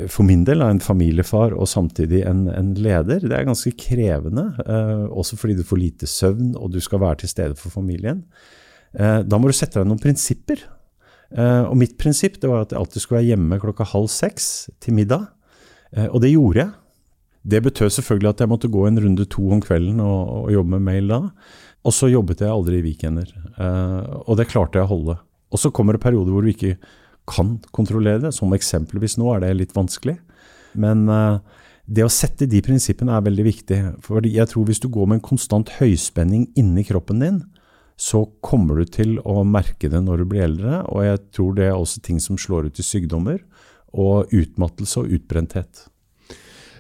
for 0.10 0.26
min 0.26 0.44
del 0.46 0.62
en 0.62 0.82
familiefar 0.84 1.56
og 1.58 1.68
samtidig 1.70 2.22
en, 2.30 2.46
en 2.52 2.72
leder. 2.78 3.24
Det 3.26 3.36
er 3.36 3.48
ganske 3.48 3.74
krevende, 3.80 4.52
eh, 4.64 5.06
også 5.10 5.38
fordi 5.42 5.58
du 5.58 5.66
får 5.66 5.82
lite 5.82 6.10
søvn 6.10 6.54
og 6.56 6.72
du 6.74 6.80
skal 6.84 7.02
være 7.02 7.24
til 7.24 7.32
stede 7.32 7.58
for 7.58 7.74
familien. 7.74 8.24
Eh, 8.98 9.22
da 9.26 9.40
må 9.40 9.50
du 9.50 9.56
sette 9.56 9.80
deg 9.80 9.90
noen 9.90 10.02
prinsipper. 10.02 10.64
Eh, 11.30 11.64
og 11.68 11.76
mitt 11.78 11.96
prinsipp 12.02 12.40
var 12.42 12.64
at 12.64 12.74
jeg 12.74 12.82
alltid 12.82 13.04
skulle 13.04 13.22
være 13.22 13.32
hjemme 13.34 13.62
klokka 13.62 13.88
halv 13.92 14.10
seks 14.14 14.70
til 14.82 14.98
middag. 14.98 15.28
Eh, 15.94 16.08
og 16.10 16.22
det 16.24 16.34
gjorde 16.34 16.64
jeg. 16.64 16.72
Det 17.50 17.64
betød 17.66 17.94
selvfølgelig 17.96 18.32
at 18.34 18.44
jeg 18.44 18.52
måtte 18.52 18.72
gå 18.72 18.86
en 18.88 19.00
runde 19.00 19.26
to 19.32 19.46
om 19.56 19.62
kvelden 19.64 20.02
og, 20.04 20.22
og 20.44 20.54
jobbe 20.54 20.76
med 20.76 20.88
mail 20.90 21.14
da. 21.14 21.20
Og 21.88 21.96
så 21.96 22.10
jobbet 22.12 22.42
jeg 22.44 22.52
aldri 22.52 22.82
i 22.82 22.84
weekender. 22.84 23.30
Og 24.28 24.36
det 24.36 24.50
klarte 24.50 24.76
jeg 24.76 24.84
å 24.84 24.90
holde. 24.90 25.16
Og 25.48 25.62
så 25.62 25.72
kommer 25.72 25.96
det 25.96 26.02
perioder 26.04 26.36
hvor 26.36 26.44
du 26.44 26.50
ikke 26.52 26.74
kan 27.32 27.54
kontrollere 27.72 28.20
det. 28.26 28.34
Som 28.36 28.52
eksempelvis 28.54 29.16
nå 29.18 29.30
er 29.32 29.46
det 29.46 29.54
litt 29.56 29.72
vanskelig. 29.78 30.18
Men 30.76 31.08
det 31.88 32.04
å 32.04 32.12
sette 32.12 32.50
de 32.52 32.60
prinsippene 32.68 33.16
er 33.16 33.24
veldig 33.30 33.46
viktig. 33.48 33.80
For 34.04 34.28
jeg 34.28 34.52
tror 34.52 34.68
hvis 34.68 34.84
du 34.84 34.90
går 34.92 35.08
med 35.08 35.22
en 35.22 35.28
konstant 35.32 35.72
høyspenning 35.80 36.50
inni 36.60 36.84
kroppen 36.92 37.24
din, 37.24 37.40
så 38.00 38.24
kommer 38.46 38.80
du 38.80 38.88
til 38.88 39.18
å 39.28 39.42
merke 39.44 39.90
det 39.92 40.00
når 40.06 40.22
du 40.22 40.30
blir 40.32 40.46
eldre. 40.48 40.82
Og 40.88 41.04
jeg 41.04 41.22
tror 41.36 41.56
det 41.58 41.68
er 41.68 41.76
også 41.76 42.04
ting 42.06 42.22
som 42.24 42.40
slår 42.40 42.70
ut 42.70 42.80
i 42.80 42.86
sykdommer, 42.86 43.42
og 43.90 44.32
utmattelse 44.36 45.02
og 45.02 45.16
utbrenthet. 45.18 45.88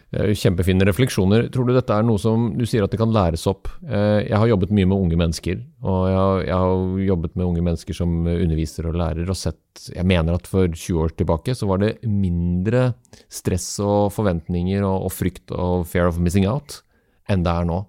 Kjempefine 0.09 0.87
refleksjoner. 0.87 1.51
Tror 1.53 1.67
du 1.67 1.75
dette 1.75 1.93
er 1.93 2.05
noe 2.05 2.17
som 2.21 2.47
du 2.57 2.63
sier 2.65 2.81
at 2.81 2.93
det 2.93 2.97
kan 2.97 3.11
læres 3.13 3.43
opp? 3.49 3.67
Eh, 3.85 4.25
jeg 4.25 4.37
har 4.41 4.49
jobbet 4.49 4.71
mye 4.73 4.87
med 4.89 4.97
unge 4.97 5.19
mennesker, 5.21 5.59
og 5.85 5.99
jeg 6.09 6.17
har, 6.17 6.39
jeg 6.47 6.61
har 6.63 7.03
jobbet 7.11 7.35
med 7.35 7.45
unge 7.45 7.65
mennesker 7.67 7.97
som 7.99 8.15
underviser 8.25 8.89
og 8.89 8.97
lærer, 8.97 9.29
og 9.29 9.37
sett 9.37 9.57
Jeg 9.93 10.03
mener 10.09 10.35
at 10.35 10.47
for 10.49 10.65
20 10.67 11.03
år 11.03 11.13
tilbake 11.15 11.53
så 11.55 11.67
var 11.69 11.83
det 11.83 11.99
mindre 12.03 12.95
stress 13.31 13.77
og 13.79 14.09
forventninger 14.11 14.83
og, 14.83 15.05
og 15.07 15.13
frykt 15.13 15.53
og 15.55 15.85
fear 15.87 16.09
of 16.09 16.17
missing 16.19 16.47
out 16.49 16.81
enn 17.29 17.45
det 17.45 17.53
er 17.53 17.69
nå. 17.69 17.83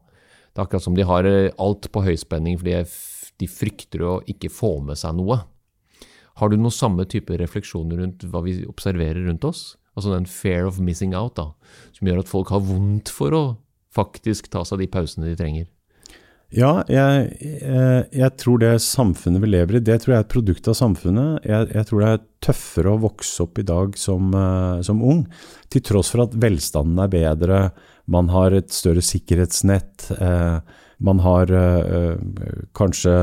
Det 0.53 0.61
er 0.61 0.67
akkurat 0.67 0.85
som 0.85 0.99
de 0.99 1.07
har 1.09 1.27
eh, 1.27 1.55
alt 1.63 1.89
på 1.91 2.05
høyspenning 2.05 2.61
fordi 2.61 2.77
de 3.41 3.49
frykter 3.51 4.05
å 4.07 4.19
ikke 4.31 4.53
få 4.53 4.77
med 4.85 5.01
seg 5.01 5.17
noe. 5.19 5.41
Har 6.41 6.51
du 6.51 6.57
noen 6.57 6.75
samme 6.75 7.05
type 7.11 7.37
refleksjoner 7.37 8.01
rundt 8.01 8.25
hva 8.31 8.45
vi 8.45 8.61
observerer 8.69 9.27
rundt 9.27 9.45
oss? 9.49 9.75
Altså 9.99 10.15
den 10.15 10.29
fair 10.31 10.69
of 10.69 10.79
missing 10.81 11.17
out, 11.17 11.35
da, 11.37 11.51
som 11.97 12.09
gjør 12.09 12.23
at 12.23 12.31
folk 12.31 12.53
har 12.55 12.63
vondt 12.65 13.11
for 13.13 13.37
å 13.37 13.45
faktisk 13.93 14.49
ta 14.53 14.63
seg 14.65 14.81
de 14.81 14.89
pausene 14.91 15.29
de 15.29 15.37
trenger. 15.39 15.69
Ja, 16.51 16.81
jeg, 16.91 17.27
jeg, 17.39 18.07
jeg, 18.11 18.31
tror 18.43 18.59
det 18.59 18.73
samfunnet 18.83 19.43
vi 19.45 19.53
lever 19.53 19.79
i, 19.79 19.83
det 19.87 20.01
tror 20.03 20.17
jeg 20.17 20.19
er 20.19 20.25
et 20.25 20.33
produkt 20.33 20.67
av 20.71 20.75
samfunnet. 20.75 21.47
Jeg, 21.47 21.69
jeg 21.77 21.87
tror 21.87 22.03
det 22.03 22.09
er 22.11 22.25
tøffere 22.43 22.95
å 22.95 23.03
vokse 23.05 23.45
opp 23.45 23.61
i 23.63 23.67
dag 23.69 23.95
som, 23.99 24.33
uh, 24.35 24.83
som, 24.87 25.03
ung, 25.07 25.23
til 25.71 25.85
tross 25.87 26.11
for 26.11 26.25
at 26.25 26.35
velstanden 26.43 26.99
er 27.05 27.13
bedre, 27.13 27.61
man 28.11 28.33
har 28.35 28.57
et 28.57 28.75
større 28.75 29.05
sikkerhetsnett, 29.05 30.09
uh, 30.19 30.59
man 31.01 31.23
har 31.25 31.51
uh, 31.51 32.21
kanskje 32.77 33.15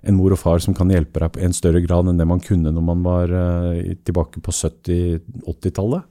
en 0.00 0.16
mor 0.16 0.34
og 0.34 0.40
far 0.40 0.62
som 0.64 0.74
kan 0.74 0.90
hjelpe 0.90 1.22
deg 1.22 1.34
på 1.34 1.42
en 1.44 1.54
større 1.54 1.82
grad 1.84 2.08
enn 2.08 2.18
det 2.18 2.26
man 2.28 2.42
kunne 2.42 2.72
når 2.72 2.84
man 2.86 3.02
var 3.04 3.34
tilbake 4.06 4.40
på 4.42 4.54
70-80-tallet. 4.54 6.06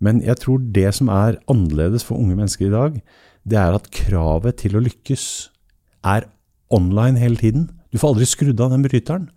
Men 0.00 0.22
jeg 0.24 0.40
tror 0.42 0.62
det 0.74 0.88
som 0.96 1.10
er 1.12 1.38
annerledes 1.50 2.06
for 2.06 2.18
unge 2.18 2.38
mennesker 2.38 2.68
i 2.68 2.74
dag, 2.74 3.00
det 3.48 3.58
er 3.60 3.76
at 3.76 3.90
kravet 3.94 4.60
til 4.62 4.78
å 4.78 4.84
lykkes 4.84 5.24
er 6.06 6.28
online 6.74 7.20
hele 7.20 7.40
tiden. 7.40 7.68
Du 7.92 7.98
får 8.00 8.14
aldri 8.14 8.28
skrudd 8.28 8.60
av 8.62 8.72
den 8.74 8.84
bryteren. 8.84 9.28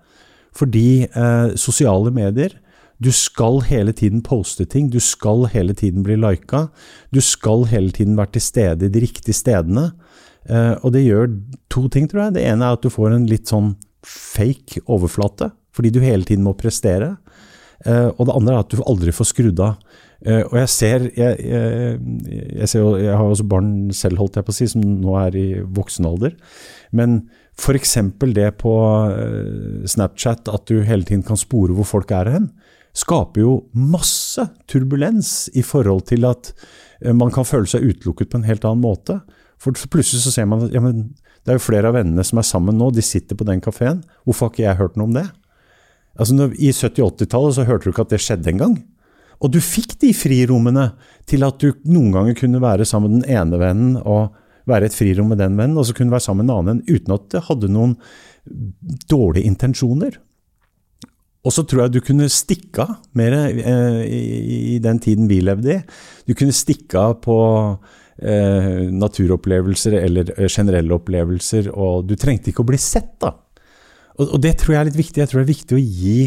Fordi 0.57 1.07
eh, 1.07 1.53
sosiale 1.59 2.11
medier 2.13 2.57
du 3.01 3.09
skal 3.15 3.63
hele 3.65 3.93
tiden 3.97 4.21
poste 4.21 4.67
ting, 4.69 4.89
du 4.93 4.99
skal 5.01 5.47
hele 5.49 5.73
tiden 5.77 6.03
bli 6.05 6.19
lika. 6.21 6.67
Du 7.09 7.21
skal 7.25 7.65
hele 7.71 7.89
tiden 7.95 8.17
være 8.19 8.35
til 8.35 8.45
stede 8.45 8.87
i 8.87 8.93
de 8.93 9.01
riktige 9.01 9.33
stedene. 9.33 9.89
Uh, 10.49 10.77
og 10.81 10.93
det 10.93 11.05
gjør 11.05 11.31
to 11.71 11.87
ting, 11.93 12.07
tror 12.09 12.27
jeg. 12.27 12.37
Det 12.37 12.45
ene 12.45 12.67
er 12.67 12.77
at 12.77 12.85
du 12.85 12.93
får 12.93 13.15
en 13.15 13.25
litt 13.29 13.49
sånn 13.49 13.73
fake 14.05 14.83
overflate, 14.89 15.51
fordi 15.73 15.93
du 15.93 16.01
hele 16.01 16.25
tiden 16.27 16.45
må 16.45 16.53
prestere. 16.57 17.15
Uh, 17.85 18.13
og 18.13 18.27
det 18.29 18.37
andre 18.37 18.55
er 18.55 18.63
at 18.65 18.73
du 18.73 18.85
aldri 18.85 19.13
får 19.15 19.31
skrudd 19.31 19.61
av. 19.65 19.81
Uh, 20.21 20.43
og 20.43 20.55
jeg 20.59 20.69
ser 20.69 21.05
jeg, 21.17 21.37
jeg, 21.41 21.99
jeg, 22.59 22.69
ser 22.69 22.85
jeg, 23.01 23.15
har 23.17 23.25
også 23.25 23.47
barn 23.49 23.71
selv, 23.97 24.21
holdt 24.21 24.37
jeg 24.37 24.45
på 24.45 24.53
å 24.53 24.57
si, 24.59 24.69
som 24.69 24.85
nå 24.85 25.17
er 25.23 25.37
i 25.41 25.47
voksen 25.65 26.05
alder. 26.05 26.37
Men 26.93 27.23
f.eks. 27.57 27.97
det 28.37 28.51
på 28.61 28.73
Snapchat 29.89 30.49
at 30.49 30.69
du 30.69 30.85
hele 30.85 31.05
tiden 31.05 31.25
kan 31.25 31.37
spore 31.37 31.73
hvor 31.77 31.85
folk 31.85 32.13
er 32.15 32.29
hen, 32.31 32.47
skaper 32.97 33.43
jo 33.43 33.55
masse 33.73 34.43
turbulens 34.69 35.49
i 35.57 35.63
forhold 35.65 36.07
til 36.11 36.27
at 36.27 36.51
man 37.17 37.31
kan 37.33 37.47
føle 37.47 37.69
seg 37.69 37.85
utelukket 37.87 38.29
på 38.29 38.41
en 38.41 38.47
helt 38.47 38.65
annen 38.67 38.83
måte. 38.83 39.19
For 39.61 39.73
plutselig 39.73 40.25
så 40.25 40.33
ser 40.33 40.49
man 40.49 40.67
at 40.67 40.75
ja, 40.75 40.81
det 40.81 41.53
er 41.53 41.57
jo 41.57 41.63
flere 41.63 41.89
av 41.89 41.95
vennene 41.97 42.25
som 42.25 42.41
er 42.41 42.45
sammen 42.45 42.77
nå, 42.77 42.91
de 42.93 43.03
sitter 43.05 43.37
på 43.37 43.47
den 43.47 43.61
kafeen. 43.63 44.03
Hvorfor 44.25 44.47
har 44.49 44.53
ikke 44.53 44.65
jeg 44.65 44.79
hørt 44.81 44.99
noe 44.99 45.09
om 45.09 45.15
det? 45.15 45.27
Altså 46.19 46.35
når, 46.35 46.55
I 46.59 46.73
70-80-tallet 46.75 47.57
så 47.57 47.65
hørte 47.65 47.87
du 47.87 47.93
ikke 47.93 48.05
at 48.05 48.13
det 48.13 48.21
skjedde 48.21 48.51
engang. 48.51 48.75
Og 49.41 49.53
du 49.53 49.57
fikk 49.63 49.95
de 50.03 50.11
frirommene 50.13 50.91
til 51.29 51.45
at 51.47 51.57
du 51.63 51.71
noen 51.89 52.11
ganger 52.13 52.37
kunne 52.37 52.61
være 52.61 52.85
sammen 52.85 53.15
med 53.15 53.23
den 53.23 53.39
ene 53.39 53.61
vennen 53.61 53.95
og 54.01 54.35
være 54.69 54.91
et 54.91 54.95
frirom 54.95 55.31
med 55.31 55.39
den 55.41 55.55
vennen, 55.57 55.79
og 55.79 55.87
så 55.87 55.95
kunne 55.97 56.11
du 56.11 56.17
være 56.17 56.27
sammen 56.27 56.45
med 56.45 56.51
en 56.51 56.59
annen 56.59 56.83
uten 56.85 57.15
at 57.15 57.31
det 57.33 57.45
hadde 57.47 57.71
noen 57.73 57.95
dårlige 59.09 59.49
intensjoner. 59.49 60.19
Og 61.41 61.53
så 61.55 61.63
tror 61.65 61.85
jeg 61.85 61.95
du 61.95 62.03
kunne 62.05 62.29
stikke 62.29 62.85
av 62.85 62.97
mer 63.17 63.33
eh, 63.33 64.01
i, 64.05 64.21
i, 64.75 64.77
den 64.83 64.99
tiden 65.01 65.29
vi 65.29 65.39
levde 65.41 65.73
i. 65.73 65.79
Du 66.29 66.35
kunne 66.37 66.53
stikke 66.53 67.01
av 67.01 67.15
på 67.23 67.37
eh, 68.21 68.85
naturopplevelser 68.93 69.97
eller 70.03 70.33
eh, 70.35 70.51
generelle 70.51 70.93
opplevelser, 70.99 71.71
og 71.73 72.05
du 72.09 72.13
trengte 72.19 72.51
ikke 72.51 72.61
å 72.61 72.69
bli 72.69 72.81
sett, 72.81 73.15
da. 73.23 73.33
Og, 74.19 74.27
og, 74.27 74.37
det 74.43 74.53
tror 74.61 74.75
jeg 74.75 74.81
er 74.83 74.89
litt 74.91 75.01
viktig. 75.01 75.23
Jeg 75.23 75.31
tror 75.31 75.41
det 75.41 75.47
er 75.47 75.53
viktig 75.55 75.77
å 75.77 75.81
gi 75.81 76.17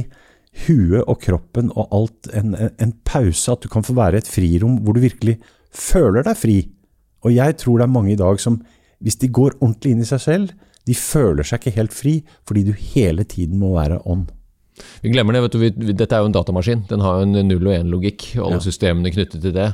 huet 0.66 1.10
og 1.10 1.18
kroppen 1.22 1.70
og 1.74 1.94
alt 1.94 2.30
en, 2.34 2.54
en, 2.58 2.74
en 2.82 2.94
pause, 3.06 3.46
at 3.52 3.62
du 3.62 3.70
kan 3.70 3.86
få 3.86 3.94
være 3.94 4.22
et 4.22 4.30
frirom 4.30 4.80
hvor 4.82 4.96
du 4.96 5.02
virkelig 5.04 5.38
føler 5.74 6.26
deg 6.26 6.38
fri. 6.38 6.60
Og 7.24 7.34
jeg 7.34 7.58
tror 7.62 7.78
det 7.78 7.86
er 7.86 7.96
mange 7.96 8.14
i 8.14 8.20
dag 8.20 8.40
som, 8.42 8.58
hvis 9.02 9.18
de 9.22 9.30
går 9.34 9.60
ordentlig 9.60 9.94
inn 9.94 10.02
i 10.02 10.08
seg 10.08 10.22
selv, 10.22 10.54
de 10.84 10.94
føler 10.98 11.46
seg 11.46 11.62
ikke 11.62 11.78
helt 11.78 11.94
fri 11.96 12.18
fordi 12.46 12.66
du 12.66 12.74
hele 12.94 13.24
tiden 13.28 13.62
må 13.62 13.76
være 13.78 14.02
on. 14.10 14.26
Vi 15.04 15.12
glemmer 15.12 15.36
det. 15.36 15.44
vet 15.44 15.54
du, 15.54 15.60
vi, 15.62 15.92
Dette 15.92 16.16
er 16.16 16.24
jo 16.24 16.30
en 16.30 16.34
datamaskin. 16.34 16.86
Den 16.90 17.04
har 17.04 17.20
jo 17.20 17.28
en 17.28 17.48
null 17.48 17.68
og 17.68 17.76
én-logikk. 17.76 18.32
Alle 18.38 18.58
ja. 18.58 18.64
systemene 18.64 19.12
knyttet 19.14 19.44
til 19.44 19.54
det 19.54 19.72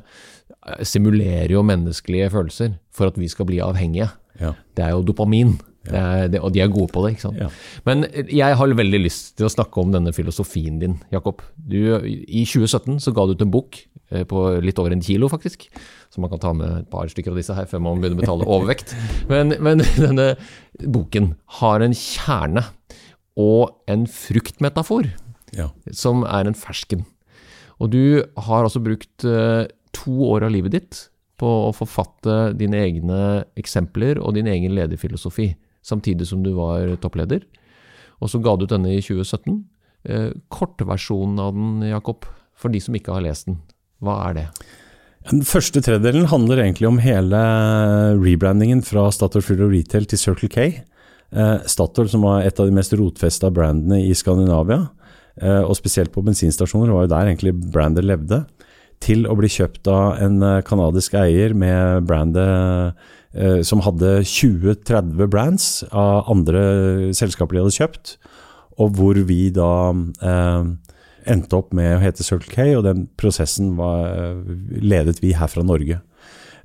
simulerer 0.87 1.54
jo 1.54 1.64
menneskelige 1.66 2.30
følelser 2.33 2.76
for 2.95 3.11
at 3.11 3.19
vi 3.19 3.28
skal 3.30 3.49
bli 3.49 3.61
avhengige. 3.64 4.11
Ja. 4.40 4.54
Det 4.76 4.85
er 4.85 4.95
jo 4.95 5.04
dopamin. 5.07 5.59
Det 5.80 5.97
er, 5.97 6.26
det, 6.28 6.40
og 6.45 6.52
de 6.52 6.61
er 6.61 6.69
gode 6.69 6.92
på 6.92 7.02
det. 7.04 7.14
ikke 7.14 7.25
sant? 7.25 7.38
Ja. 7.40 7.49
Men 7.87 8.04
jeg 8.28 8.57
har 8.57 8.75
veldig 8.76 9.00
lyst 9.00 9.38
til 9.38 9.49
å 9.49 9.52
snakke 9.52 9.80
om 9.80 9.95
denne 9.95 10.12
filosofien 10.12 10.76
din, 10.83 10.99
Jakob. 11.12 11.40
Du, 11.57 11.78
I 12.04 12.45
2017 12.45 13.00
så 13.00 13.14
ga 13.16 13.25
du 13.26 13.33
ut 13.33 13.45
en 13.47 13.52
bok 13.52 13.78
eh, 14.12 14.26
på 14.28 14.42
litt 14.61 14.78
over 14.78 14.92
en 14.92 15.04
kilo, 15.04 15.30
faktisk. 15.33 15.71
Så 16.12 16.21
man 16.21 16.33
kan 16.33 16.42
ta 16.42 16.52
med 16.57 16.83
et 16.83 16.90
par 16.92 17.09
stykker 17.09 17.33
av 17.33 17.40
disse 17.40 17.57
her 17.57 17.69
før 17.71 17.80
man 17.87 18.02
begynner 18.02 18.19
å 18.19 18.21
betale 18.21 18.50
overvekt. 18.50 18.92
Men, 19.33 19.57
men 19.64 19.80
denne 20.04 20.35
boken 20.85 21.33
har 21.61 21.87
en 21.87 21.97
kjerne 21.97 22.66
og 23.38 23.76
en 23.90 24.06
fruktmetafor, 24.10 25.08
ja. 25.56 25.70
som 25.92 26.25
er 26.26 26.49
en 26.49 26.58
fersken. 26.58 27.04
Og 27.80 27.92
du 27.94 28.20
har 28.20 28.64
altså 28.64 28.82
brukt 28.84 29.25
uh, 29.25 29.64
to 29.96 30.14
år 30.30 30.46
av 30.49 30.54
livet 30.54 30.75
ditt 30.76 31.06
på 31.40 31.49
å 31.70 31.72
forfatte 31.72 32.52
dine 32.58 32.82
egne 32.84 33.20
eksempler 33.58 34.20
og 34.20 34.37
din 34.37 34.50
egen 34.50 34.75
lederfilosofi, 34.76 35.54
samtidig 35.80 36.28
som 36.28 36.44
du 36.44 36.52
var 36.58 36.92
toppleder. 37.00 37.46
Og 38.20 38.28
så 38.28 38.40
ga 38.44 38.54
du 38.56 38.66
ut 38.66 38.75
denne 38.75 38.92
i 38.92 39.00
2017. 39.00 39.62
Eh, 40.04 40.28
kortversjonen 40.52 41.40
av 41.40 41.56
den, 41.56 41.88
Jakob, 41.88 42.28
for 42.56 42.72
de 42.72 42.80
som 42.84 42.96
ikke 42.96 43.14
har 43.16 43.25
lest 43.25 43.49
den, 43.49 43.56
hva 44.04 44.18
er 44.28 44.37
det? 44.37 44.46
Den 45.28 45.42
første 45.44 45.82
tredjedelen 45.84 46.28
handler 46.30 46.62
egentlig 46.62 46.88
om 46.88 47.00
hele 47.04 47.40
rebrandingen 48.20 48.80
fra 48.84 49.06
Statoil 49.12 49.44
Fuel 49.44 49.66
Retail 49.68 50.08
til 50.08 50.20
Circle 50.20 50.49
K. 50.52 50.68
Eh, 51.30 51.66
Statoil, 51.70 52.08
som 52.10 52.25
var 52.26 52.42
et 52.42 52.58
av 52.58 52.66
de 52.66 52.75
mest 52.75 52.94
rotfesta 52.99 53.50
brandene 53.54 54.00
i 54.02 54.14
Skandinavia, 54.18 54.88
eh, 55.40 55.62
og 55.62 55.76
spesielt 55.78 56.12
på 56.12 56.25
bensinstasjoner, 56.26 56.90
var 56.90 57.06
jo 57.06 57.14
der 57.14 57.30
egentlig 57.30 57.54
brandet 57.70 58.04
levde 58.04 58.44
til 59.00 59.25
å 59.30 59.37
bli 59.38 59.49
kjøpt 59.49 59.88
av 59.88 60.18
en 60.20 60.42
eh, 60.42 61.22
eier 61.22 61.54
med 61.54 62.06
brandet 62.06 62.94
som 63.62 63.78
hadde 63.78 64.25
20-30 64.26 65.28
brands 65.30 65.84
av 65.94 66.26
andre 66.32 67.12
selskaper 67.14 67.54
de 67.54 67.60
hadde 67.62 67.76
kjøpt, 67.76 68.16
og 68.82 68.96
hvor 68.99 69.14
vi 69.14 69.52
da 69.54 69.94
eh, 69.94 70.64
endte 71.30 71.54
opp 71.54 71.70
med 71.72 71.94
å 71.94 72.00
hete 72.02 72.26
Circle 72.26 72.50
K, 72.50 72.75
og 72.75 72.88
den 72.88 73.04
prosessen 73.14 73.76
var, 73.78 74.34
ledet 74.82 75.20
vi 75.22 75.30
her 75.38 75.46
fra 75.52 75.62
Norge. 75.62 76.00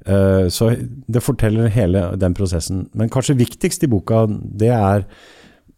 Eh, 0.06 0.48
så 0.54 0.72
det 1.08 1.24
forteller 1.26 1.72
hele 1.74 2.12
den 2.22 2.36
prosessen. 2.38 2.86
Men 2.94 3.10
kanskje 3.14 3.38
viktigst 3.40 3.84
i 3.84 3.92
boka, 3.92 4.26
det 4.30 4.72
er 4.74 5.08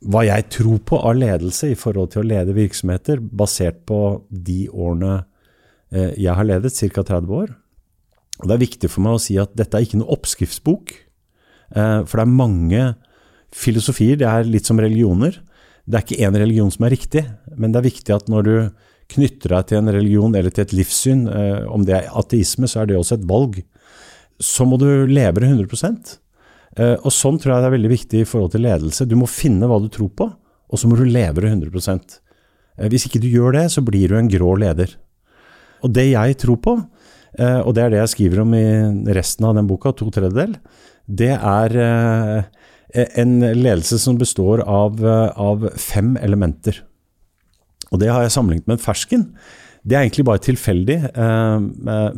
hva 0.08 0.22
jeg 0.28 0.50
tror 0.54 0.84
på 0.86 1.00
av 1.00 1.16
ledelse 1.18 1.72
i 1.72 1.80
forhold 1.80 2.12
til 2.14 2.22
å 2.22 2.30
lede 2.30 2.54
virksomheter, 2.54 3.18
basert 3.20 3.82
på 3.90 4.22
de 4.30 4.68
årene 4.70 5.24
Eh, 5.94 6.14
jeg 6.20 6.36
har 6.36 6.48
ledet 6.48 6.76
ca. 6.76 7.04
30 7.04 7.34
år. 7.34 7.54
Og 8.42 8.48
det 8.48 8.56
er 8.56 8.66
viktig 8.66 8.90
for 8.92 9.06
meg 9.06 9.18
å 9.18 9.22
si 9.22 9.38
at 9.42 9.56
dette 9.58 9.78
er 9.78 9.86
ikke 9.86 10.02
noe 10.02 10.14
oppskriftsbok. 10.18 10.94
Eh, 11.74 12.00
for 12.06 12.20
det 12.20 12.26
er 12.26 12.40
mange 12.42 12.84
filosofier. 13.56 14.20
Det 14.20 14.28
er 14.28 14.48
litt 14.48 14.68
som 14.68 14.80
religioner. 14.80 15.40
Det 15.88 15.96
er 15.96 16.04
ikke 16.04 16.28
én 16.28 16.36
religion 16.38 16.72
som 16.74 16.84
er 16.84 16.92
riktig, 16.92 17.24
men 17.56 17.72
det 17.72 17.80
er 17.80 17.88
viktig 17.88 18.12
at 18.12 18.28
når 18.28 18.44
du 18.44 18.56
knytter 19.08 19.54
deg 19.54 19.68
til 19.70 19.78
en 19.78 19.94
religion 19.96 20.34
eller 20.36 20.52
til 20.52 20.66
et 20.66 20.74
livssyn, 20.76 21.22
om 21.72 21.86
det 21.88 21.96
er 21.96 22.10
ateisme, 22.12 22.68
så 22.68 22.82
er 22.82 22.90
det 22.90 22.98
også 23.00 23.16
et 23.16 23.24
valg. 23.30 23.62
Så 24.40 24.66
må 24.70 24.78
du 24.82 24.88
levere 25.10 25.50
100 25.50 26.18
Eh, 26.78 26.96
Og 27.02 27.10
sånn 27.14 27.40
tror 27.42 27.56
jeg 27.56 27.64
det 27.64 27.70
er 27.70 27.78
veldig 27.78 27.90
viktig 27.90 28.20
i 28.22 28.28
forhold 28.28 28.52
til 28.54 28.66
ledelse. 28.68 29.08
Du 29.10 29.16
må 29.18 29.26
finne 29.30 29.66
hva 29.70 29.80
du 29.82 29.90
tror 29.90 30.12
på, 30.14 30.28
og 30.70 30.80
så 30.80 30.90
må 30.90 30.98
du 31.00 31.06
levere 31.06 31.50
100 31.50 32.20
Eh, 32.78 32.88
Hvis 32.90 33.08
ikke 33.08 33.22
du 33.22 33.28
gjør 33.28 33.54
det, 33.54 33.72
så 33.72 33.82
blir 33.82 34.10
du 34.10 34.18
en 34.18 34.30
grå 34.30 34.56
leder. 34.60 34.96
Og 35.82 35.94
det 35.94 36.12
jeg 36.12 36.38
tror 36.38 36.58
på, 36.58 36.76
eh, 37.40 37.62
og 37.62 37.74
det 37.74 37.84
er 37.84 37.90
det 37.90 38.00
jeg 38.04 38.14
skriver 38.14 38.42
om 38.42 38.54
i 38.54 39.14
resten 39.14 39.46
av 39.46 39.56
den 39.56 39.68
boka, 39.68 39.92
to 39.92 40.12
tredjedel, 40.12 40.56
det 41.08 41.34
er 41.34 42.46
en 42.94 43.40
ledelse 43.40 43.98
som 44.00 44.18
består 44.18 44.62
av, 44.68 45.02
av 45.04 45.70
fem 45.78 46.18
elementer. 46.18 46.84
Og 47.92 48.00
det 48.00 48.10
har 48.10 48.22
jeg 48.24 48.32
sammenlignet 48.32 48.68
med 48.68 48.78
en 48.78 48.84
fersken. 48.84 49.34
Det 49.88 49.96
er 49.96 50.04
egentlig 50.04 50.26
bare 50.28 50.44
tilfeldig, 50.44 50.98
eh, 51.16 51.60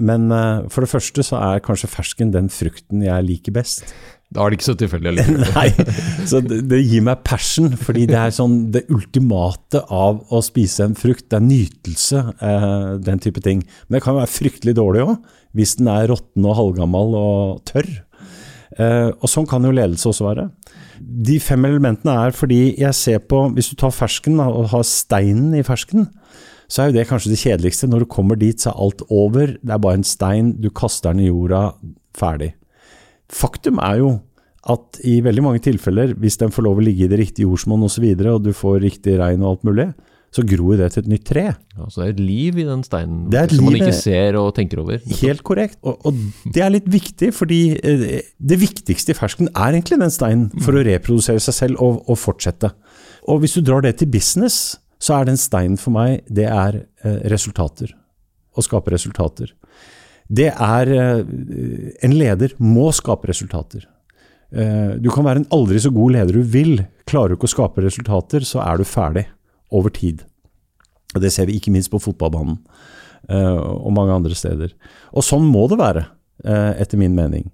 men 0.01 0.31
eh, 0.33 0.69
for 0.73 0.85
det 0.85 0.89
første 0.89 1.25
så 1.25 1.37
er 1.37 1.61
kanskje 1.65 1.91
fersken 1.91 2.31
den 2.33 2.49
frukten 2.49 3.03
jeg 3.05 3.27
liker 3.27 3.53
best. 3.53 3.93
Da 4.29 4.43
er 4.43 4.51
det 4.51 4.59
ikke 4.59 4.67
så 4.67 4.75
tilfeldig 4.77 5.09
allikevel. 5.09 5.45
Nei, 5.57 6.25
så 6.29 6.41
det, 6.45 6.59
det 6.69 6.79
gir 6.83 7.05
meg 7.05 7.23
passion, 7.25 7.71
fordi 7.81 8.05
det 8.09 8.17
er 8.19 8.33
sånn 8.33 8.57
det 8.73 8.83
ultimate 8.93 9.81
av 9.85 10.19
å 10.29 10.41
spise 10.45 10.85
en 10.85 10.97
frukt. 10.97 11.25
Det 11.31 11.39
er 11.39 11.47
nytelse, 11.47 12.21
eh, 12.37 12.91
den 13.05 13.21
type 13.23 13.41
ting. 13.45 13.63
Men 13.87 13.97
det 13.97 14.03
kan 14.05 14.19
være 14.19 14.33
fryktelig 14.33 14.75
dårlig 14.77 15.07
òg, 15.07 15.15
hvis 15.57 15.79
den 15.79 15.89
er 15.89 16.11
råtten 16.13 16.45
og 16.45 16.59
halvgammal 16.59 17.17
og 17.17 17.63
tørr. 17.69 17.89
Eh, 18.77 19.09
og 19.09 19.25
sånn 19.29 19.49
kan 19.49 19.65
jo 19.65 19.73
ledelse 19.73 20.11
også 20.11 20.27
være. 20.27 20.45
De 20.99 21.39
fem 21.41 21.65
elementene 21.65 22.13
er 22.27 22.35
fordi 22.35 22.59
jeg 22.77 22.95
ser 22.97 23.21
på 23.23 23.37
Hvis 23.55 23.69
du 23.71 23.77
tar 23.79 23.93
fersken 23.95 24.35
og 24.43 24.67
har 24.73 24.83
steinen 24.85 25.55
i 25.57 25.63
fersken, 25.65 26.09
så 26.69 26.83
er 26.83 26.89
jo 26.89 26.97
det 26.99 27.07
kanskje 27.09 27.33
det 27.33 27.41
kjedeligste. 27.41 27.89
Når 27.89 28.05
du 28.05 28.11
kommer 28.13 28.37
dit, 28.39 28.61
så 28.61 28.71
er 28.71 28.81
alt 28.85 29.01
over. 29.09 29.55
Det 29.57 29.73
er 29.73 29.81
bare 29.81 29.99
en 29.99 30.07
stein, 30.07 30.53
du 30.61 30.69
kaster 30.69 31.11
den 31.11 31.25
i 31.25 31.31
jorda, 31.31 31.71
ferdig. 32.17 32.53
Faktum 33.29 33.81
er 33.81 34.01
jo 34.01 34.11
at 34.69 34.99
i 35.07 35.17
veldig 35.23 35.43
mange 35.45 35.63
tilfeller, 35.65 36.13
hvis 36.19 36.37
den 36.41 36.53
får 36.53 36.65
lov 36.67 36.81
å 36.81 36.85
ligge 36.85 37.07
i 37.07 37.09
det 37.09 37.19
riktige 37.21 37.47
jordsmonn 37.47 37.85
osv., 37.87 37.89
og, 37.89 37.95
så 37.95 38.05
videre, 38.05 38.35
og 38.35 38.45
du 38.45 38.53
får 38.53 38.81
riktig 38.83 39.17
regn 39.17 39.43
og 39.45 39.53
alt 39.53 39.67
mulig, 39.69 39.87
så 40.29 40.43
gror 40.45 40.77
det 40.77 40.91
til 40.93 41.01
et 41.01 41.09
nytt 41.09 41.23
tre. 41.25 41.45
Ja, 41.73 41.87
så 41.89 42.03
det 42.03 42.05
er 42.05 42.11
et 42.11 42.19
liv 42.21 42.59
i 42.61 42.65
den 42.67 42.83
steinen 42.85 43.23
Det 43.33 43.39
er 43.39 43.53
som 43.55 43.65
man 43.65 43.77
ikke 43.79 43.95
ser 43.97 44.37
og 44.37 44.51
tenker 44.57 44.83
over. 44.83 44.99
Helt 45.23 45.41
korrekt. 45.47 45.79
Og, 45.81 45.97
og 46.05 46.51
det 46.53 46.61
er 46.61 46.73
litt 46.75 46.89
viktig, 46.91 47.31
fordi 47.33 47.61
eh, 47.79 48.03
det 48.37 48.59
viktigste 48.61 49.15
i 49.15 49.17
fersken 49.17 49.49
er 49.55 49.73
egentlig 49.73 49.97
den 50.03 50.13
steinen 50.13 50.51
for 50.61 50.77
å 50.77 50.85
reprodusere 50.85 51.41
seg 51.41 51.57
selv 51.57 51.81
og, 51.81 52.03
og 52.05 52.19
fortsette. 52.21 52.69
Og 53.29 53.41
hvis 53.41 53.57
du 53.57 53.63
drar 53.65 53.81
det 53.85 53.95
til 53.97 54.11
business, 54.13 54.77
så 54.99 55.15
er 55.15 55.29
den 55.29 55.39
steinen 55.39 55.79
for 55.79 55.95
meg, 55.95 56.25
det 56.27 56.47
er 56.51 56.81
eh, 56.83 57.21
resultater. 57.31 57.93
Å 58.55 58.63
skape 58.65 58.91
resultater. 58.91 59.53
Det 60.27 60.49
er 60.51 60.91
eh, 60.93 61.21
En 62.05 62.15
leder 62.17 62.53
må 62.59 62.89
skape 62.95 63.29
resultater. 63.31 63.85
Eh, 64.51 64.97
Du 64.99 65.09
kan 65.13 65.23
være 65.25 65.43
en 65.43 65.51
aldri 65.55 65.79
så 65.79 65.91
god 65.95 66.17
leder 66.17 66.41
du 66.41 66.43
vil. 66.43 66.83
Klarer 67.07 67.31
du 67.33 67.39
ikke 67.39 67.47
å 67.49 67.55
skape 67.55 67.85
resultater, 67.85 68.43
så 68.43 68.61
er 68.65 68.77
du 68.77 68.83
ferdig 68.87 69.25
over 69.71 69.93
tid. 69.95 70.25
Og 71.15 71.23
Det 71.23 71.31
ser 71.33 71.47
vi 71.47 71.57
ikke 71.57 71.71
minst 71.73 71.91
på 71.91 72.01
fotballbanen 72.01 72.59
og 73.29 73.91
mange 73.93 74.13
andre 74.15 74.33
steder. 74.33 74.71
Og 75.13 75.21
sånn 75.21 75.43
må 75.45 75.67
det 75.69 75.77
være, 75.77 76.01
etter 76.81 76.97
min 76.97 77.13
mening. 77.13 77.51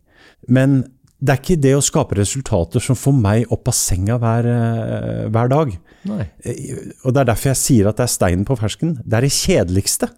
Men 0.47 0.85
det 1.25 1.33
er 1.33 1.39
ikke 1.41 1.61
det 1.63 1.71
å 1.77 1.83
skape 1.83 2.17
resultater 2.19 2.83
som 2.83 2.97
får 2.99 3.15
meg 3.17 3.53
opp 3.53 3.71
av 3.71 3.77
senga 3.77 4.17
hver, 4.21 4.49
eh, 4.51 5.23
hver 5.33 5.49
dag. 5.49 5.71
Nei. 6.09 6.27
Eh, 6.45 6.75
Og 7.05 7.13
det 7.13 7.21
er 7.23 7.31
derfor 7.31 7.51
jeg 7.53 7.61
sier 7.63 7.89
at 7.89 7.97
det 7.97 8.05
er 8.05 8.13
steinen 8.13 8.45
på 8.45 8.57
fersken. 8.59 8.99
Det 9.03 9.17
er 9.17 9.25
det 9.25 9.33
kjedeligste. 9.33 10.11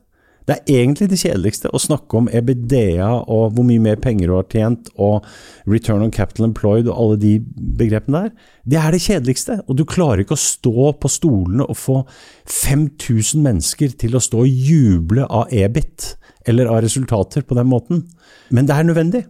Det 0.47 0.55
er 0.55 0.85
egentlig 0.85 1.09
det 1.11 1.19
kjedeligste 1.19 1.69
å 1.75 1.79
snakke 1.79 2.15
om 2.21 2.29
EBDA 2.31 3.07
og 3.27 3.53
hvor 3.55 3.65
mye 3.67 3.81
mer 3.83 3.97
penger 3.99 4.29
du 4.29 4.35
har 4.37 4.45
tjent, 4.47 4.87
og 4.95 5.25
return 5.67 6.05
on 6.05 6.11
capital 6.11 6.47
employed 6.47 6.87
og 6.87 6.95
alle 6.95 7.17
de 7.19 7.33
begrepene 7.81 8.21
der. 8.23 8.31
Det 8.63 8.79
er 8.79 8.95
det 8.95 9.01
kjedeligste. 9.03 9.57
Og 9.67 9.75
du 9.75 9.83
klarer 9.83 10.23
ikke 10.23 10.37
å 10.37 10.39
stå 10.39 10.93
på 11.01 11.11
stolene 11.11 11.67
og 11.67 11.75
få 11.75 11.97
5000 12.47 13.43
mennesker 13.43 13.91
til 13.99 14.15
å 14.15 14.23
stå 14.23 14.45
og 14.45 14.47
juble 14.71 15.27
av 15.27 15.51
EBIT 15.51 16.13
eller 16.47 16.71
av 16.71 16.79
resultater 16.85 17.43
på 17.43 17.57
den 17.59 17.67
måten. 17.67 18.05
Men 18.49 18.69
det 18.69 18.75
er 18.77 18.87
nødvendig. 18.87 19.25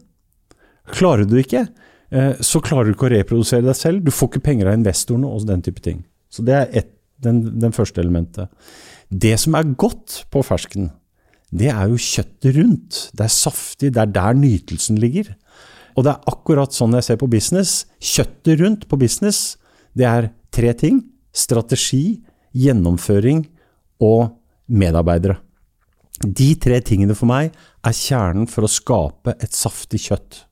Klarer 0.93 1.27
du 1.27 1.35
det 1.35 1.47
ikke, 1.47 1.65
eh, 2.11 2.35
så 2.39 2.61
klarer 2.63 2.87
du 2.87 2.95
ikke 2.95 3.09
å 3.09 3.15
reprodusere 3.15 3.65
deg 3.65 3.75
selv. 3.77 4.03
Du 4.05 4.11
får 4.11 4.31
ikke 4.31 4.45
penger 4.49 4.69
av 4.69 4.77
investorene 4.79 5.27
og 5.27 5.47
den 5.47 5.63
type 5.65 5.83
ting. 5.83 6.05
Så 6.31 6.45
det 6.47 6.55
er 6.55 6.69
et, 6.83 6.93
den, 7.23 7.41
den 7.59 7.75
første 7.75 8.01
elementet. 8.03 8.51
Det 9.09 9.35
som 9.39 9.55
er 9.55 9.75
godt 9.79 10.23
på 10.31 10.43
fersken, 10.43 10.91
det 11.55 11.69
er 11.71 11.91
jo 11.91 11.99
kjøttet 11.99 12.57
rundt. 12.57 13.01
Det 13.15 13.23
er 13.23 13.33
saftig, 13.33 13.93
det 13.95 14.01
er 14.03 14.15
der 14.15 14.35
nytelsen 14.35 14.99
ligger. 14.99 15.31
Og 15.97 16.05
det 16.05 16.13
er 16.13 16.29
akkurat 16.29 16.75
sånn 16.75 16.95
jeg 16.97 17.07
ser 17.07 17.19
på 17.21 17.29
business. 17.31 17.85
Kjøttet 18.03 18.59
rundt 18.61 18.87
på 18.89 18.99
business, 18.99 19.57
det 19.97 20.05
er 20.05 20.31
tre 20.53 20.73
ting. 20.77 21.01
Strategi, 21.33 22.19
gjennomføring 22.57 23.45
og 24.03 24.35
medarbeidere. 24.67 25.39
De 26.21 26.49
tre 26.57 26.79
tingene 26.81 27.15
for 27.17 27.29
meg 27.29 27.53
er 27.85 27.93
kjernen 27.95 28.47
for 28.49 28.65
å 28.65 28.71
skape 28.71 29.35
et 29.37 29.53
saftig 29.53 30.01
kjøtt. 30.07 30.46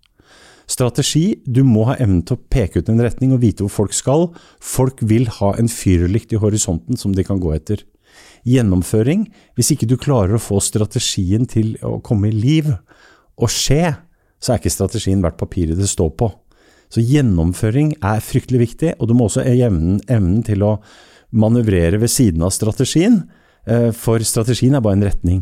Strategi, 0.66 1.42
du 1.46 1.62
må 1.68 1.86
ha 1.90 1.98
evnen 2.02 2.24
til 2.26 2.38
å 2.38 2.46
peke 2.52 2.82
ut 2.82 2.90
en 2.90 3.02
retning 3.04 3.36
og 3.36 3.44
vite 3.44 3.66
hvor 3.66 3.74
folk 3.74 3.94
skal. 3.94 4.30
Folk 4.64 5.04
vil 5.06 5.28
ha 5.38 5.52
en 5.60 5.70
fyrlykt 5.70 6.34
i 6.34 6.40
horisonten 6.42 6.98
som 6.98 7.14
de 7.14 7.26
kan 7.26 7.42
gå 7.42 7.54
etter. 7.54 7.84
Gjennomføring, 8.46 9.28
hvis 9.58 9.72
ikke 9.74 9.90
du 9.90 9.96
klarer 10.02 10.38
å 10.38 10.42
få 10.42 10.60
strategien 10.62 11.46
til 11.50 11.76
å 11.86 11.98
komme 12.06 12.30
i 12.30 12.36
liv 12.36 12.72
og 12.72 13.52
skje, 13.52 13.96
så 14.42 14.54
er 14.54 14.62
ikke 14.62 14.74
strategien 14.74 15.24
verdt 15.24 15.40
papiret 15.42 15.80
det 15.80 15.90
står 15.90 16.12
på. 16.18 16.30
Så 16.94 17.02
gjennomføring 17.02 17.96
er 18.06 18.22
fryktelig 18.24 18.62
viktig, 18.62 18.94
og 19.00 19.10
du 19.10 19.16
må 19.18 19.28
også 19.28 19.44
ha 19.46 19.56
evnen, 19.68 20.44
til 20.46 20.66
å 20.66 20.78
manøvrere 21.36 22.00
ved 22.02 22.12
siden 22.14 22.46
av 22.46 22.54
strategien, 22.56 23.24
eh, 23.66 23.92
for 23.92 24.22
strategien 24.22 24.76
er 24.76 24.86
bare 24.86 25.00
en 25.00 25.08
retning. 25.10 25.42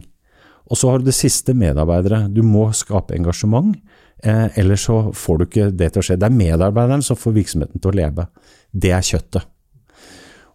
Og 0.72 0.80
så 0.80 0.90
har 0.90 1.00
du 1.00 1.06
det 1.06 1.18
siste, 1.18 1.54
medarbeidere. 1.54 2.34
Du 2.34 2.42
må 2.42 2.70
skape 2.74 3.16
engasjement, 3.18 3.76
eh, 4.24 4.60
ellers 4.60 4.88
så 4.88 5.00
får 5.16 5.40
du 5.40 5.46
ikke 5.48 5.72
det 5.72 5.94
til 5.94 6.04
å 6.04 6.06
skje. 6.08 6.20
Det 6.20 6.30
er 6.30 6.38
medarbeideren 6.38 7.04
som 7.06 7.20
får 7.20 7.36
virksomheten 7.38 7.84
til 7.84 7.92
å 7.92 7.98
leve. 7.98 8.28
Det 8.72 8.94
er 8.96 9.06
kjøttet. 9.06 9.50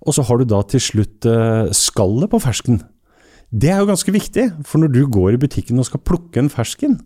Og 0.07 0.15
så 0.15 0.25
har 0.25 0.39
du 0.39 0.49
da 0.49 0.63
til 0.69 0.83
slutt 0.83 1.29
eh, 1.29 1.71
skallet 1.77 2.31
på 2.33 2.41
fersken. 2.43 2.81
Det 3.49 3.71
er 3.73 3.81
jo 3.81 3.89
ganske 3.89 4.13
viktig, 4.13 4.45
for 4.69 4.83
når 4.83 4.93
du 4.95 5.03
går 5.09 5.35
i 5.35 5.41
butikken 5.41 5.81
og 5.81 5.89
skal 5.89 6.05
plukke 6.05 6.43
en 6.43 6.53
fersken, 6.53 6.99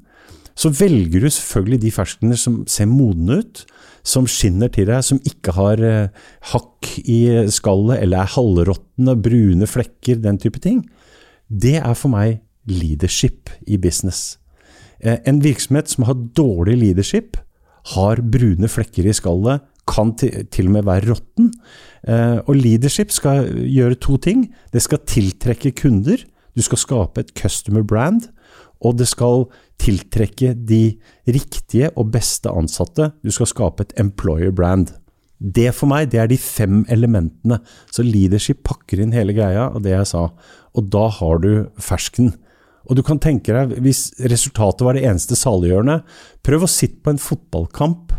så 0.58 0.68
velger 0.74 1.22
du 1.22 1.30
selvfølgelig 1.32 1.80
de 1.84 1.92
ferskene 1.94 2.36
som 2.36 2.58
ser 2.68 2.90
modne 2.90 3.38
ut, 3.40 3.62
som 4.04 4.26
skinner 4.28 4.68
til 4.74 4.88
deg, 4.90 5.04
som 5.06 5.20
ikke 5.28 5.54
har 5.56 5.82
eh, 5.86 6.24
hakk 6.52 6.90
i 7.06 7.20
skallet 7.54 8.02
eller 8.02 8.24
er 8.24 8.34
halvråtne, 8.34 9.16
brune 9.22 9.68
flekker, 9.70 10.20
den 10.20 10.40
type 10.42 10.60
ting. 10.62 10.82
Det 11.48 11.78
er 11.80 11.94
for 11.98 12.12
meg 12.12 12.42
leadership 12.68 13.50
i 13.66 13.78
business. 13.80 14.41
Eh, 15.02 15.18
en 15.26 15.40
virksomhet 15.42 15.90
som 15.90 16.06
har 16.06 16.20
dårlig 16.38 16.78
leadership, 16.78 17.36
har 17.94 18.22
brune 18.22 18.68
flekker 18.70 19.08
i 19.08 19.14
skallet, 19.16 19.64
kan 19.90 20.12
til, 20.14 20.68
og 20.68 20.74
med 20.76 20.86
være 20.86 21.10
råtten. 21.10 21.50
Eh, 22.06 22.38
og 22.46 22.54
leadership 22.54 23.10
skal 23.10 23.48
gjøre 23.66 23.98
to 23.98 24.16
ting. 24.16 24.46
Det 24.72 24.82
skal 24.82 25.02
tiltrekke 25.10 25.74
kunder, 25.74 26.22
du 26.54 26.62
skal 26.62 26.78
skape 26.78 27.20
et 27.20 27.34
customer 27.34 27.82
brand, 27.82 28.28
og 28.82 28.98
det 28.98 29.08
skal 29.10 29.46
tiltrekke 29.82 30.54
de 30.54 30.98
riktige 31.26 31.90
og 31.96 32.12
beste 32.14 32.50
ansatte. 32.50 33.12
Du 33.24 33.30
skal 33.34 33.50
skape 33.50 33.86
et 33.86 33.94
employer 33.98 34.52
brand. 34.54 34.92
Det 35.42 35.72
for 35.74 35.90
meg, 35.90 36.10
det 36.12 36.20
er 36.22 36.30
de 36.30 36.38
fem 36.38 36.84
elementene. 36.92 37.58
Så 37.90 38.04
leadership 38.06 38.62
pakker 38.68 39.02
inn 39.02 39.14
hele 39.14 39.34
greia, 39.34 39.68
og 39.72 39.82
det 39.82 39.96
jeg 39.96 40.10
sa. 40.12 40.28
Og 40.78 40.90
da 40.92 41.08
har 41.10 41.42
du 41.42 41.50
fersken. 41.82 42.34
Og 42.88 42.98
du 42.98 43.02
kan 43.06 43.20
tenke 43.22 43.54
deg, 43.54 43.76
hvis 43.84 44.10
resultatet 44.30 44.84
var 44.86 44.98
det 44.98 45.04
eneste 45.06 45.38
saliggjørende, 45.38 46.00
prøv 46.42 46.66
å 46.66 46.70
sitte 46.70 47.02
på 47.04 47.12
en 47.14 47.22
fotballkamp 47.22 48.14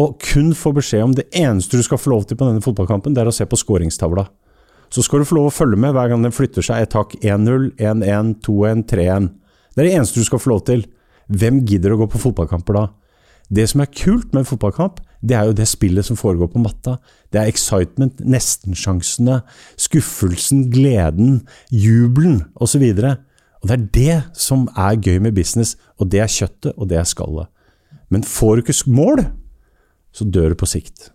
og 0.00 0.16
kun 0.22 0.50
få 0.58 0.72
beskjed 0.74 1.04
om 1.04 1.12
det 1.14 1.28
eneste 1.38 1.78
du 1.78 1.84
skal 1.86 2.00
få 2.02 2.10
lov 2.10 2.24
til 2.26 2.38
på 2.38 2.48
denne 2.48 2.64
fotballkampen, 2.64 3.14
det 3.14 3.22
er 3.22 3.30
å 3.30 3.34
se 3.34 3.46
på 3.46 3.58
skåringstavla. 3.60 4.26
Så 4.90 5.04
skal 5.06 5.22
du 5.22 5.28
få 5.28 5.38
lov 5.38 5.48
å 5.50 5.54
følge 5.54 5.78
med 5.80 5.94
hver 5.94 6.10
gang 6.10 6.22
den 6.22 6.34
flytter 6.34 6.62
seg 6.62 6.84
et 6.84 6.94
hakk. 6.94 7.14
1-0, 7.22 7.70
1-1, 7.82 8.34
2-1, 8.46 8.84
3-1. 8.90 9.30
Det 9.74 9.82
er 9.82 9.88
det 9.88 9.94
eneste 9.96 10.22
du 10.22 10.26
skal 10.26 10.42
få 10.42 10.52
lov 10.52 10.64
til. 10.68 10.84
Hvem 11.30 11.62
gidder 11.66 11.94
å 11.94 11.98
gå 12.02 12.08
på 12.10 12.20
fotballkamper 12.22 12.78
da? 12.78 12.84
Det 13.54 13.66
som 13.70 13.82
er 13.82 13.90
kult 13.92 14.30
med 14.32 14.42
en 14.42 14.48
fotballkamp, 14.48 15.00
det 15.24 15.36
er 15.36 15.48
jo 15.48 15.56
det 15.56 15.66
spillet 15.68 16.06
som 16.06 16.18
foregår 16.18 16.50
på 16.52 16.62
matta. 16.62 16.96
Det 17.32 17.40
er 17.40 17.50
excitement, 17.50 18.22
nestensjansene, 18.22 19.40
skuffelsen, 19.80 20.68
gleden, 20.72 21.42
jubelen 21.70 22.44
osv. 22.62 22.84
Og 23.64 23.70
det 23.70 23.76
er 23.76 23.88
det 23.96 24.16
som 24.36 24.66
er 24.76 25.00
gøy 25.00 25.22
med 25.24 25.32
business, 25.32 25.78
og 25.96 26.10
det 26.12 26.20
er 26.20 26.28
kjøttet, 26.28 26.74
og 26.76 26.90
det 26.90 27.00
er 27.00 27.08
skallet. 27.08 27.48
Men 28.12 28.26
får 28.28 28.60
du 28.60 28.62
ikke 28.62 28.92
mål, 28.92 29.24
så 30.12 30.28
dør 30.28 30.52
du 30.52 30.60
på 30.60 30.68
sikt. 30.68 31.08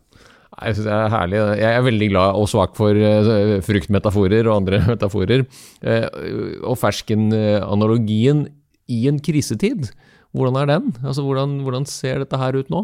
Jeg 0.59 0.75
synes 0.75 0.87
det 0.89 0.95
er 0.95 1.13
herlig. 1.13 1.37
Jeg 1.61 1.71
er 1.71 1.85
veldig 1.85 2.07
glad 2.09 2.39
og 2.41 2.49
svak 2.51 2.73
for 2.75 2.97
eh, 2.97 3.59
fruktmetaforer 3.63 4.49
og 4.49 4.57
andre 4.57 4.81
metaforer. 4.89 5.45
Eh, 5.79 6.07
og 6.65 6.75
fersken-analogien 6.81 8.47
i 8.89 9.05
en 9.07 9.21
krisetid, 9.23 9.91
Hvordan 10.29 10.59
er 10.61 10.67
den? 10.69 10.89
Altså, 11.01 11.23
hvordan, 11.25 11.61
hvordan 11.65 11.85
ser 11.89 12.19
dette 12.21 12.37
her 12.37 12.57
ut 12.59 12.67
nå? 12.69 12.83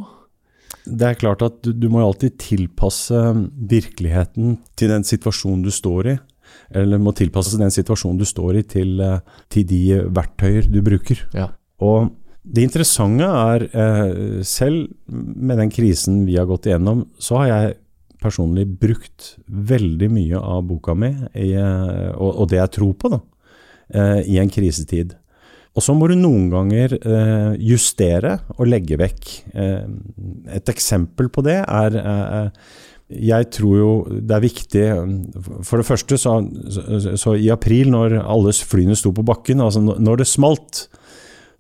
Det 0.86 1.06
er 1.06 1.18
klart 1.18 1.44
at 1.46 1.60
du, 1.66 1.72
du 1.78 1.90
må 1.94 2.02
alltid 2.02 2.40
tilpasse 2.42 3.20
virkeligheten 3.70 4.58
til 4.78 4.90
den 4.90 5.06
situasjonen 5.06 5.62
du 5.66 5.70
står 5.74 6.10
i. 6.10 6.16
Eller 6.74 7.02
må 7.02 7.14
tilpasse 7.16 7.60
den 7.60 7.74
situasjonen 7.74 8.20
du 8.20 8.26
står 8.28 8.62
i, 8.62 8.64
til, 8.76 9.00
eh, 9.02 9.20
til 9.50 9.66
de 9.70 9.82
verktøyer 10.16 10.70
du 10.72 10.82
bruker. 10.86 11.22
Ja. 11.36 11.52
Og 11.84 12.12
det 12.46 12.66
interessante 12.68 13.26
er, 13.26 13.64
eh, 13.74 14.44
selv 14.44 14.90
med 15.08 15.58
den 15.58 15.70
krisen 15.70 16.26
vi 16.26 16.38
har 16.38 16.46
gått 16.46 16.68
igjennom, 16.70 17.08
så 17.20 17.42
har 17.42 17.48
jeg 17.48 17.76
personlig 18.22 18.66
brukt 18.80 19.36
veldig 19.50 20.10
mye 20.10 20.38
av 20.40 20.64
boka 20.66 20.96
mi, 20.96 21.12
i, 21.34 21.54
eh, 21.54 22.12
og, 22.16 22.40
og, 22.40 22.50
det 22.50 22.58
jeg 22.58 22.72
tror 22.80 22.94
på, 22.94 23.10
da, 23.10 23.22
i 24.26 24.40
en 24.42 24.50
krisetid. 24.50 25.14
Og 25.76 25.84
så 25.84 25.94
må 25.94 26.08
du 26.08 26.16
noen 26.16 26.48
ganger 26.50 26.96
justere 27.60 28.40
og 28.56 28.66
legge 28.66 28.98
vekk. 28.98 29.34
Et 29.54 30.72
eksempel 30.72 31.28
på 31.30 31.44
det 31.46 31.60
er 31.62 31.98
eh, 32.00 32.50
Jeg 33.06 33.50
tror 33.54 33.76
jo 33.78 33.90
det 34.10 34.34
er 34.34 34.42
viktig 34.42 34.86
For 35.62 35.78
det 35.78 35.86
første, 35.86 36.18
så, 36.18 36.40
så, 36.74 37.14
så, 37.22 37.36
i 37.38 37.52
april, 37.54 37.92
når 37.94 38.18
alle 38.24 38.54
flyene 38.66 38.98
sto 38.98 39.12
på 39.14 39.26
bakken, 39.26 39.62
altså 39.62 39.84
når 39.84 40.24
det 40.24 40.28
smalt, 40.30 40.88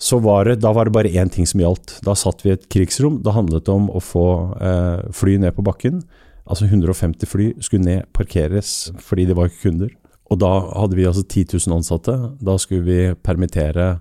så 0.02 0.18
var 0.20 0.50
det, 0.50 0.58
da 0.64 0.74
var 0.76 0.90
det 0.90 0.96
bare 0.96 1.14
én 1.14 1.30
ting 1.32 1.46
som 1.48 1.62
gjaldt. 1.62 2.00
Da 2.04 2.16
satt 2.18 2.42
vi 2.44 2.52
i 2.52 2.56
et 2.58 2.66
krigsrom. 2.72 3.22
Da 3.24 3.36
handlet 3.36 3.68
det 3.68 3.74
om 3.74 3.88
å 3.94 4.02
få 4.04 4.28
eh, 4.58 5.06
fly 5.16 5.38
ned 5.44 5.56
på 5.56 5.64
bakken. 5.66 6.02
Altså 6.46 6.68
150 6.68 7.30
fly 7.30 7.52
skulle 7.64 7.86
ned, 7.86 8.10
parkeres 8.14 8.92
fordi 9.02 9.28
det 9.30 9.38
var 9.38 9.50
ikke 9.50 9.70
kunder. 9.70 9.94
Og 10.34 10.42
da 10.42 10.52
hadde 10.82 10.98
vi 10.98 11.08
altså 11.08 11.24
10 11.24 11.56
000 11.56 11.78
ansatte. 11.78 12.16
Da 12.42 12.58
skulle 12.62 12.86
vi 12.86 13.16
permittere 13.24 14.00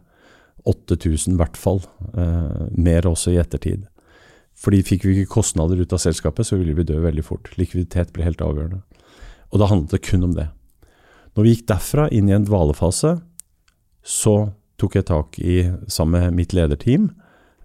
8000 0.65 1.37
i 1.37 1.41
hvert 1.41 1.61
fall. 1.61 1.83
Eh, 2.17 2.65
mer 2.75 3.07
også 3.11 3.35
i 3.35 3.41
ettertid. 3.41 3.85
Fordi 4.65 4.81
fikk 4.87 5.05
vi 5.05 5.19
ikke 5.19 5.35
kostnader 5.37 5.81
ut 5.81 5.93
av 5.93 6.01
selskapet, 6.01 6.49
så 6.49 6.57
ville 6.57 6.75
vi 6.77 6.87
dø 6.89 6.97
veldig 7.03 7.25
fort. 7.27 7.51
Likviditet 7.61 8.15
ble 8.17 8.25
helt 8.25 8.41
avgjørende. 8.45 8.81
Og 9.53 9.61
da 9.61 9.69
handlet 9.69 9.93
det 9.93 10.05
kun 10.09 10.25
om 10.25 10.33
det. 10.37 10.49
Når 11.35 11.45
vi 11.45 11.55
gikk 11.55 11.67
derfra 11.69 12.09
inn 12.15 12.31
i 12.31 12.37
en 12.37 12.47
dvalefase, 12.47 13.19
så 14.05 14.35
tok 14.81 14.97
jeg 14.99 15.09
tak 15.11 15.39
i, 15.43 15.59
sammen 15.91 16.23
med 16.23 16.39
mitt 16.39 16.55
lederteam, 16.57 17.11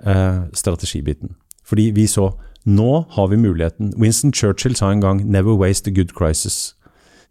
eh, 0.03 0.43
strategibiten. 0.53 1.35
Fordi 1.63 1.91
vi 1.95 2.07
så 2.09 2.33
nå 2.65 3.05
har 3.15 3.27
vi 3.31 3.37
muligheten. 3.37 3.93
Winston 3.97 4.33
Churchill 4.33 4.75
sa 4.75 4.91
en 4.91 4.99
gang 5.01 5.23
'never 5.23 5.55
waste 5.55 5.87
a 5.87 5.93
good 5.93 6.13
crisis'. 6.13 6.73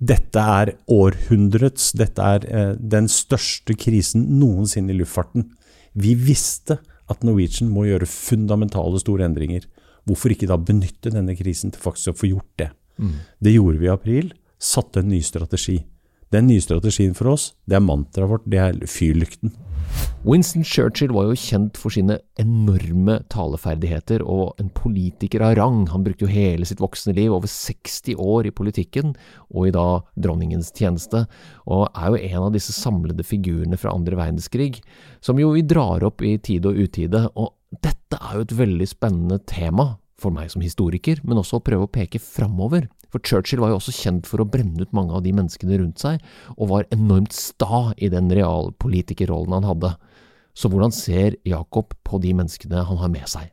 Dette 0.01 0.39
er 0.39 0.73
århundrets, 0.89 1.93
dette 1.93 2.23
er 2.23 2.41
eh, 2.47 2.75
den 2.75 3.09
største 3.09 3.75
krisen 3.75 4.39
noensinne 4.39 4.91
i 4.91 4.99
luftfarten. 4.99 5.51
Vi 5.95 6.15
visste 6.15 6.79
at 7.13 7.25
Norwegian 7.27 7.71
må 7.73 7.87
gjøre 7.89 8.09
fundamentale 8.11 9.01
store 9.01 9.27
endringer. 9.29 9.67
Hvorfor 10.09 10.33
ikke 10.33 10.49
da 10.51 10.59
benytte 10.61 11.13
denne 11.13 11.37
krisen 11.37 11.73
til 11.75 11.83
faktisk 11.83 12.13
å 12.13 12.19
få 12.21 12.31
gjort 12.31 12.53
det? 12.61 12.71
Mm. 12.99 13.15
Det 13.45 13.55
gjorde 13.55 13.81
vi 13.81 13.89
i 13.89 13.93
april. 13.93 14.33
Satte 14.59 15.03
en 15.03 15.11
ny 15.13 15.21
strategi. 15.25 15.81
Den 16.35 16.45
nye 16.51 16.61
strategien 16.61 17.15
for 17.17 17.33
oss, 17.33 17.55
det 17.65 17.79
er 17.79 17.85
mantraet 17.85 18.29
vårt, 18.29 18.45
det 18.53 18.61
er 18.61 18.77
fyrlykten. 18.85 19.55
Winston 20.29 20.65
Churchill 20.67 21.13
var 21.15 21.31
jo 21.31 21.39
kjent 21.39 21.79
for 21.81 21.95
sine 21.95 22.19
enorme 22.43 23.15
taleferdigheter 23.33 24.21
og 24.27 24.59
en 24.61 24.69
politiker 24.77 25.41
av 25.47 25.55
rang. 25.57 25.79
Han 25.89 26.05
brukte 26.05 26.27
jo 26.27 26.33
hele 26.33 26.69
sitt 26.69 26.83
voksne 26.83 27.15
liv, 27.17 27.33
over 27.33 27.49
60 27.49 28.19
år 28.21 28.51
i 28.51 28.53
politikken, 28.53 29.15
og 29.55 29.71
i 29.71 29.73
da 29.73 29.87
dronningens 30.21 30.69
tjeneste, 30.77 31.25
og 31.65 31.87
er 31.95 32.13
jo 32.13 32.21
en 32.29 32.49
av 32.49 32.53
disse 32.59 32.75
samlede 32.77 33.25
figurene 33.25 33.79
fra 33.81 33.95
andre 33.97 34.19
verdenskrig, 34.19 34.83
som 35.25 35.41
jo 35.41 35.55
vi 35.55 35.65
drar 35.65 36.05
opp 36.05 36.21
i 36.27 36.37
tide 36.37 36.75
og 36.75 36.83
utide. 36.83 37.25
Og 37.41 37.55
dette 37.85 38.21
er 38.21 38.37
jo 38.37 38.45
et 38.45 38.59
veldig 38.61 38.91
spennende 38.91 39.41
tema 39.49 39.95
for 40.19 40.35
meg 40.35 40.51
som 40.53 40.63
historiker, 40.65 41.21
men 41.25 41.39
også 41.41 41.59
å 41.59 41.65
prøve 41.65 41.87
å 41.87 41.93
peke 41.93 42.21
framover. 42.23 42.89
For 43.13 43.23
Churchill 43.25 43.63
var 43.63 43.73
jo 43.73 43.79
også 43.79 43.95
kjent 43.95 44.29
for 44.29 44.43
å 44.43 44.49
brenne 44.49 44.83
ut 44.83 44.95
mange 44.97 45.15
av 45.17 45.23
de 45.25 45.33
menneskene 45.37 45.79
rundt 45.81 46.03
seg, 46.03 46.19
og 46.59 46.73
var 46.73 46.89
enormt 46.95 47.37
sta 47.37 47.93
i 47.97 48.11
den 48.13 48.31
realpolitikerrollen 48.35 49.61
han 49.61 49.69
hadde. 49.71 49.95
Så 50.59 50.71
hvordan 50.71 50.93
ser 50.95 51.39
Jakob 51.47 51.95
på 52.05 52.21
de 52.23 52.35
menneskene 52.37 52.83
han 52.85 53.01
har 53.01 53.13
med 53.15 53.31
seg? 53.31 53.49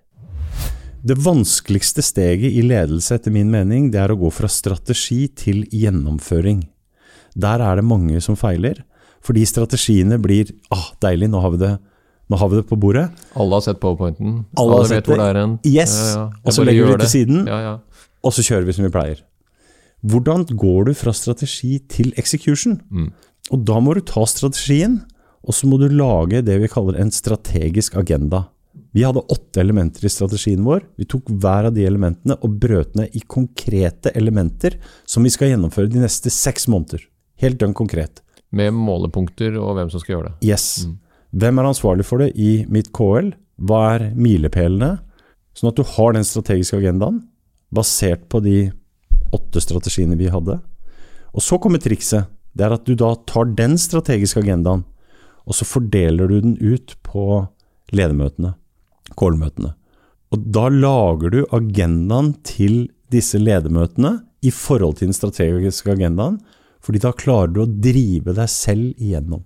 Det 1.05 1.19
vanskeligste 1.21 2.01
steget 2.01 2.55
i 2.57 2.63
ledelse, 2.65 3.19
etter 3.19 3.33
min 3.33 3.51
mening, 3.53 3.91
det 3.93 4.01
er 4.01 4.11
å 4.11 4.17
gå 4.17 4.31
fra 4.33 4.49
strategi 4.49 5.27
til 5.37 5.61
gjennomføring. 5.69 6.63
Der 7.37 7.61
er 7.61 7.77
det 7.77 7.85
mange 7.85 8.17
som 8.25 8.37
feiler, 8.39 8.81
fordi 9.25 9.43
strategiene 9.45 10.17
blir 10.21 10.49
ah, 10.73 10.89
deilig, 11.03 11.29
nå 11.29 11.43
har 11.43 11.53
vi 11.53 11.61
det 11.61 11.75
nå 12.31 12.39
har 12.41 12.49
vi 12.49 12.59
det 12.59 12.65
på 12.69 12.77
bordet. 12.81 13.05
Alle 13.37 13.59
har 13.59 13.65
sett 13.65 13.79
powerpointen. 13.81 14.39
Alle, 14.57 14.79
Alle 14.79 14.89
vet 14.95 15.09
hvor 15.09 15.21
det 15.21 15.27
er 15.29 15.41
en. 15.43 15.57
Yes! 15.67 15.93
Ja, 15.93 16.07
ja. 16.15 16.25
Og 16.43 16.55
så 16.55 16.65
legger 16.65 16.87
vi 16.87 16.95
det 16.95 17.05
til 17.05 17.13
siden, 17.19 17.43
ja, 17.49 17.77
og 18.25 18.33
så 18.33 18.45
kjører 18.45 18.65
vi 18.65 18.75
som 18.77 18.87
vi 18.87 18.93
pleier. 18.93 19.21
Hvordan 20.05 20.45
går 20.49 20.89
du 20.89 20.95
fra 20.97 21.13
strategi 21.13 21.77
til 21.89 22.11
execution? 22.17 22.79
Mm. 22.89 23.11
Og 23.53 23.61
da 23.65 23.77
må 23.81 23.93
du 23.97 24.01
ta 24.05 24.25
strategien, 24.29 24.99
og 25.45 25.53
så 25.53 25.69
må 25.69 25.77
du 25.81 25.87
lage 25.93 26.41
det 26.45 26.57
vi 26.61 26.69
kaller 26.71 26.97
en 27.01 27.13
strategisk 27.13 27.97
agenda. 28.01 28.47
Vi 28.95 29.03
hadde 29.03 29.21
åtte 29.31 29.61
elementer 29.61 30.05
i 30.07 30.11
strategien 30.11 30.63
vår. 30.65 30.85
Vi 30.95 31.07
tok 31.09 31.29
hver 31.29 31.69
av 31.69 31.75
de 31.75 31.85
elementene 31.85 32.37
og 32.41 32.57
brøt 32.61 32.95
ned 32.97 33.15
i 33.15 33.21
konkrete 33.27 34.13
elementer 34.15 34.77
som 35.09 35.25
vi 35.25 35.31
skal 35.33 35.51
gjennomføre 35.51 35.91
de 35.91 36.03
neste 36.03 36.31
seks 36.33 36.69
måneder. 36.71 37.03
Helt 37.43 37.59
dønn 37.59 37.75
konkret. 37.75 38.21
Med 38.55 38.71
målepunkter 38.73 39.57
og 39.59 39.75
hvem 39.75 39.91
som 39.91 39.99
skal 39.99 40.15
gjøre 40.15 40.29
det. 40.31 40.47
Yes. 40.47 40.85
Mm. 40.87 40.95
Hvem 41.35 41.59
er 41.59 41.67
ansvarlig 41.67 42.05
for 42.07 42.23
det 42.23 42.31
i 42.39 42.63
mitt 42.71 42.93
KL? 42.95 43.33
Hva 43.59 43.81
er 43.95 44.09
milepælene? 44.15 44.93
Sånn 45.55 45.71
at 45.71 45.79
du 45.79 45.83
har 45.95 46.15
den 46.15 46.27
strategiske 46.27 46.79
agendaen 46.79 47.21
basert 47.75 48.27
på 48.31 48.39
de 48.43 48.69
åtte 49.35 49.59
strategiene 49.63 50.15
vi 50.19 50.29
hadde. 50.31 50.61
Og 51.35 51.43
så 51.43 51.59
kommer 51.59 51.81
trikset. 51.83 52.29
Det 52.55 52.63
er 52.63 52.75
at 52.77 52.85
du 52.87 52.95
da 52.95 53.11
tar 53.27 53.49
den 53.51 53.75
strategiske 53.79 54.39
agendaen, 54.45 54.85
og 55.43 55.57
så 55.57 55.67
fordeler 55.67 56.31
du 56.31 56.37
den 56.39 56.55
ut 56.61 56.93
på 57.03 57.43
ledermøtene, 57.91 58.53
KL-møtene. 59.19 59.73
Og 60.31 60.45
da 60.55 60.69
lager 60.71 61.33
du 61.33 61.41
agendaen 61.53 62.31
til 62.47 62.85
disse 63.11 63.39
ledermøtene 63.41 64.21
i 64.45 64.53
forhold 64.55 65.01
til 65.01 65.11
den 65.11 65.17
strategiske 65.17 65.91
agendaen, 65.97 66.39
fordi 66.79 67.03
da 67.03 67.11
klarer 67.11 67.51
du 67.51 67.65
å 67.65 67.67
drive 67.67 68.37
deg 68.37 68.49
selv 68.51 68.95
igjennom. 68.95 69.43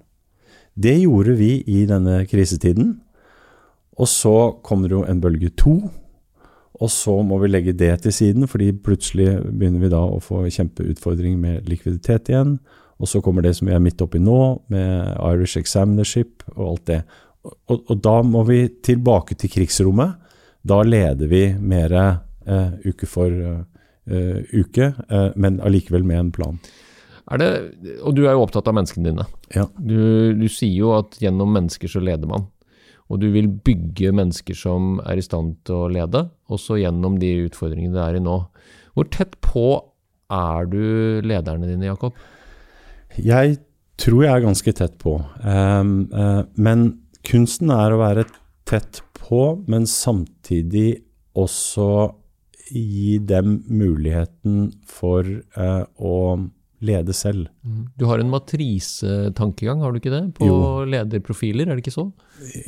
Det 0.80 0.96
gjorde 1.02 1.36
vi 1.36 1.58
i 1.68 1.84
denne 1.90 2.22
krisetiden. 2.30 2.98
Og 4.00 4.08
så 4.08 4.36
kommer 4.64 4.88
det 4.88 4.96
jo 4.96 5.04
en 5.04 5.20
bølge 5.20 5.52
to, 5.60 5.76
og 6.80 6.92
så 6.94 7.18
må 7.28 7.42
vi 7.42 7.50
legge 7.50 7.76
det 7.76 7.92
til 8.06 8.14
siden, 8.16 8.48
fordi 8.48 8.72
plutselig 8.72 9.34
begynner 9.44 9.82
vi 9.84 9.92
da 9.92 10.00
å 10.08 10.22
få 10.24 10.46
kjempeutfordringer 10.48 11.42
med 11.42 11.68
likviditet 11.68 12.32
igjen. 12.32 12.56
Og 13.00 13.12
så 13.12 13.20
kommer 13.24 13.44
det 13.44 13.58
som 13.58 13.68
vi 13.68 13.76
er 13.76 13.84
midt 13.84 14.00
oppi 14.04 14.22
nå, 14.24 14.40
med 14.72 15.18
Irish 15.18 15.60
Examinership 15.60 16.46
og 16.56 16.64
alt 16.70 16.86
det. 16.88 17.02
Og, 17.44 17.82
og 17.82 18.00
da 18.04 18.16
må 18.24 18.46
vi 18.48 18.62
tilbake 18.84 19.36
til 19.40 19.52
krigsrommet. 19.52 20.16
Da 20.64 20.82
leder 20.84 21.32
vi 21.32 21.44
mer 21.60 21.96
eh, 22.00 22.72
uke 22.88 23.08
for 23.08 23.32
eh, 23.32 24.40
uke, 24.56 24.92
eh, 24.92 25.30
men 25.36 25.60
allikevel 25.64 26.08
med 26.08 26.24
en 26.24 26.32
plan. 26.36 26.60
Det, 27.38 27.50
og 28.02 28.16
du 28.18 28.24
er 28.26 28.34
jo 28.34 28.46
opptatt 28.46 28.70
av 28.72 28.74
menneskene 28.78 29.12
dine. 29.12 29.26
Ja. 29.54 29.68
Du, 29.78 30.34
du, 30.34 30.48
sier 30.50 30.74
jo 30.74 30.96
at 30.98 31.20
gjennom 31.22 31.52
mennesker 31.54 31.92
så 31.92 32.02
leder 32.02 32.30
man. 32.30 32.48
Og 33.10 33.22
du 33.22 33.28
vil 33.34 33.50
bygge 33.50 34.14
mennesker 34.18 34.58
som 34.58 34.98
er 35.06 35.20
i 35.20 35.26
stand 35.26 35.60
til 35.66 35.84
å 35.86 35.92
lede, 35.94 36.28
også 36.50 36.80
gjennom 36.82 37.18
de 37.22 37.32
utfordringene 37.48 37.96
det 37.96 38.04
er 38.06 38.18
i 38.20 38.24
nå. 38.26 38.38
Hvor 38.98 39.10
tett 39.14 39.38
på 39.46 39.66
er 40.34 40.70
du 40.70 40.82
lederne 41.26 41.70
dine, 41.70 41.90
Jakob? 41.90 42.18
Jeg 43.18 43.58
tror 44.00 44.24
jeg 44.24 44.34
er 44.34 44.46
ganske 44.46 44.74
tett 44.78 44.98
på. 45.02 45.18
Um, 45.42 46.10
uh, 46.14 46.46
men 46.58 46.90
kunsten 47.26 47.74
er 47.74 47.94
å 47.94 48.02
være 48.02 48.26
tett 48.70 49.02
på, 49.18 49.60
men 49.70 49.90
samtidig 49.90 51.02
også 51.38 52.12
gi 52.70 53.18
dem 53.26 53.64
muligheten 53.66 54.70
for 54.86 55.26
uh, 55.58 55.84
å 55.98 56.16
lede 56.86 57.14
selv. 57.16 57.50
Mm. 57.66 57.82
Du 58.00 58.06
har 58.10 58.22
en 58.22 58.32
matrisetankegang, 58.32 59.82
har 59.84 59.92
du 59.92 60.00
ikke 60.00 60.14
det? 60.14 60.24
På 60.38 60.48
jo. 60.48 60.60
lederprofiler, 60.88 61.68
er 61.68 61.78
det 61.78 61.84
ikke 61.84 61.96
så? 61.96 62.06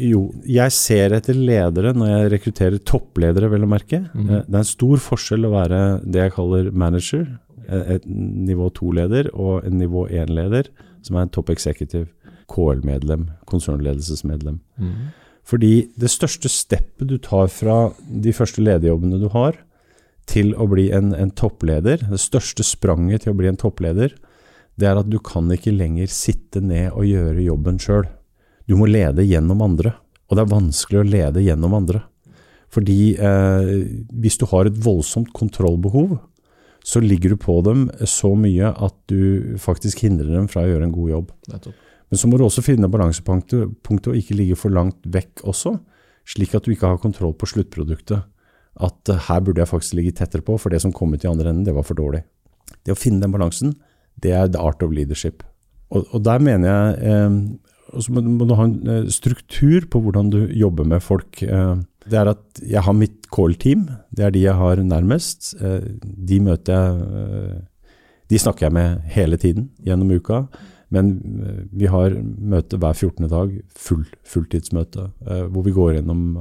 Jo, 0.04 0.26
jeg 0.44 0.76
ser 0.76 1.16
etter 1.16 1.38
ledere 1.38 1.94
når 1.96 2.12
jeg 2.12 2.32
rekrutterer 2.36 2.84
toppledere, 2.88 3.52
vel 3.54 3.68
å 3.68 3.72
merke. 3.72 4.04
Mm. 4.12 4.28
Det 4.48 4.52
er 4.52 4.60
en 4.64 4.68
stor 4.74 5.04
forskjell 5.04 5.48
å 5.48 5.54
være 5.56 5.82
det 6.04 6.26
jeg 6.26 6.36
kaller 6.36 6.72
manager, 6.72 7.26
et 7.72 8.04
nivå 8.06 8.68
to-leder, 8.76 9.30
og 9.32 9.64
en 9.68 9.78
nivå 9.80 10.08
én-leder, 10.12 10.68
som 11.06 11.16
er 11.16 11.28
en 11.28 11.34
topp 11.34 11.54
executive, 11.54 12.10
KL-medlem, 12.52 13.30
konsernledelsesmedlem. 13.48 14.60
Mm. 14.82 15.12
Fordi 15.48 15.74
det 16.00 16.12
største 16.12 16.52
steppet 16.52 17.08
du 17.08 17.16
tar 17.22 17.48
fra 17.54 17.78
de 18.02 18.34
første 18.36 18.64
lederjobbene 18.64 19.22
du 19.22 19.30
har, 19.32 19.56
til 20.30 20.54
å 20.56 20.68
bli 20.70 20.90
en, 20.96 21.12
en, 21.18 21.32
toppleder, 21.34 22.06
det 22.12 22.22
største 22.22 22.66
spranget 22.66 23.26
til 23.26 23.34
å 23.34 23.40
bli 23.40 23.50
en 23.50 23.60
toppleder, 23.60 24.14
det 24.80 24.88
er 24.88 25.00
at 25.02 25.10
du 25.12 25.18
kan 25.24 25.50
ikke 25.52 25.74
lenger 25.74 26.10
sitte 26.12 26.62
ned 26.64 26.94
og 26.94 27.08
gjøre 27.10 27.44
jobben 27.44 27.80
sjøl. 27.82 28.08
Du 28.70 28.78
må 28.80 28.88
lede 28.88 29.26
gjennom 29.28 29.64
andre. 29.66 29.96
Og 30.32 30.38
det 30.38 30.46
er 30.46 30.54
vanskelig 30.54 31.02
å 31.02 31.08
lede 31.08 31.44
gjennom 31.44 31.74
andre. 31.76 32.06
Fordi 32.72 33.18
eh, 33.20 33.72
hvis 34.24 34.40
du 34.40 34.46
har 34.48 34.68
et 34.70 34.78
voldsomt 34.80 35.34
kontrollbehov, 35.36 36.16
så 36.88 37.02
ligger 37.04 37.34
du 37.34 37.42
på 37.42 37.58
dem 37.68 37.90
så 38.10 38.32
mye 38.40 38.72
at 38.72 38.96
du 39.12 39.58
faktisk 39.62 40.06
hindrer 40.06 40.32
dem 40.32 40.48
fra 40.50 40.64
å 40.64 40.72
gjøre 40.72 40.88
en 40.88 40.96
god 40.96 41.12
jobb. 41.12 41.34
Men 41.52 42.20
så 42.20 42.30
må 42.32 42.40
du 42.40 42.46
også 42.48 42.64
finne 42.64 42.90
balansepunktet 42.92 44.08
og 44.10 44.18
ikke 44.18 44.40
ligge 44.40 44.58
for 44.60 44.74
langt 44.74 45.04
vekk 45.04 45.44
også, 45.52 45.76
slik 46.28 46.56
at 46.56 46.66
du 46.66 46.74
ikke 46.74 46.90
har 46.94 47.04
kontroll 47.04 47.36
på 47.36 47.50
sluttproduktet. 47.52 48.24
At 48.80 49.10
uh, 49.10 49.20
her 49.28 49.42
burde 49.44 49.60
jeg 49.60 49.72
faktisk 49.72 49.98
ligge 49.98 50.14
tettere 50.16 50.46
på, 50.46 50.56
for 50.62 50.72
det 50.72 50.82
som 50.84 50.94
kom 50.96 51.14
ut 51.14 51.26
i 51.26 51.30
andre 51.30 51.52
enden, 51.52 51.66
det 51.68 51.76
var 51.76 51.84
for 51.88 51.98
dårlig. 51.98 52.24
Det 52.86 52.94
å 52.94 53.00
finne 53.00 53.20
den 53.24 53.34
balansen, 53.34 53.76
det 54.22 54.32
er 54.38 54.48
the 54.48 54.62
art 54.62 54.84
of 54.86 54.94
leadership. 54.96 55.44
Og, 55.92 56.06
og 56.16 56.24
der 56.24 56.40
mener 56.40 56.72
jeg 56.72 57.12
eh, 57.12 57.36
så 58.00 58.14
må, 58.16 58.24
må, 58.24 58.48
du 58.48 58.56
ha 58.56 58.68
en 58.68 58.76
eh, 58.90 59.08
struktur 59.12 59.88
på 59.92 60.02
hvordan 60.04 60.32
du 60.34 60.40
jobber 60.56 60.88
med 60.88 61.04
folk. 61.04 61.42
Eh, 61.44 61.74
det 62.10 62.18
er 62.18 62.32
at 62.32 62.62
jeg 62.64 62.84
har 62.86 62.98
mitt 62.98 63.28
call-team. 63.34 63.88
Det 64.16 64.26
er 64.26 64.36
de 64.36 64.46
jeg 64.46 64.58
har 64.58 64.82
nærmest. 64.86 65.54
Eh, 65.60 65.92
de 66.02 66.42
møter 66.44 66.78
jeg 66.78 67.62
De 68.32 68.40
snakker 68.40 68.70
jeg 68.70 68.74
med 68.74 69.02
hele 69.12 69.38
tiden 69.38 69.72
gjennom 69.84 70.12
uka. 70.16 70.46
Men 70.92 71.10
vi 71.72 71.88
har 71.88 72.14
møte 72.20 72.76
hver 72.80 72.96
14. 72.96 73.28
dag, 73.32 73.52
full, 73.76 74.06
fulltidsmøte, 74.28 75.06
hvor 75.52 75.64
vi 75.64 75.72
går 75.72 75.94
gjennom 75.98 76.38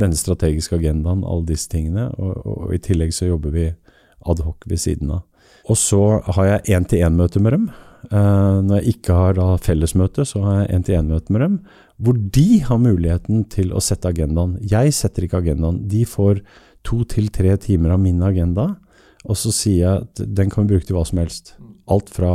denne 0.00 0.18
strategiske 0.18 0.78
agendaen, 0.78 1.24
alle 1.24 1.46
disse 1.48 1.70
tingene. 1.72 2.08
Og, 2.18 2.38
og 2.46 2.74
i 2.74 2.80
tillegg 2.82 3.14
så 3.16 3.30
jobber 3.30 3.54
vi 3.54 3.66
adhoc 4.28 4.66
ved 4.68 4.82
siden 4.82 5.12
av. 5.18 5.24
Og 5.68 5.76
så 5.78 6.00
har 6.36 6.48
jeg 6.48 6.78
én-til-én-møte 6.78 7.42
med 7.44 7.56
dem. 7.56 7.68
Uh, 8.08 8.62
når 8.64 8.78
jeg 8.78 8.94
ikke 8.94 9.16
har 9.16 9.36
da 9.36 9.48
fellesmøte, 9.60 10.24
så 10.28 10.40
har 10.44 10.60
jeg 10.62 10.78
én-til-én-møte 10.78 11.34
med 11.34 11.44
dem, 11.44 11.56
hvor 11.98 12.18
de 12.38 12.46
har 12.64 12.80
muligheten 12.80 13.42
til 13.52 13.74
å 13.74 13.82
sette 13.84 14.08
agendaen. 14.08 14.56
Jeg 14.62 14.94
setter 14.96 15.26
ikke 15.26 15.42
agendaen. 15.42 15.82
De 15.90 16.04
får 16.08 16.40
to 16.86 17.02
til 17.10 17.28
tre 17.34 17.56
timer 17.60 17.96
av 17.96 18.00
min 18.00 18.22
agenda, 18.24 18.70
og 19.28 19.36
så 19.36 19.52
sier 19.52 19.80
jeg 19.82 20.06
at 20.06 20.22
den 20.38 20.52
kan 20.52 20.64
vi 20.64 20.76
bruke 20.76 20.88
til 20.88 20.96
hva 20.96 21.04
som 21.08 21.20
helst. 21.20 21.56
Alt 21.90 22.12
fra 22.14 22.32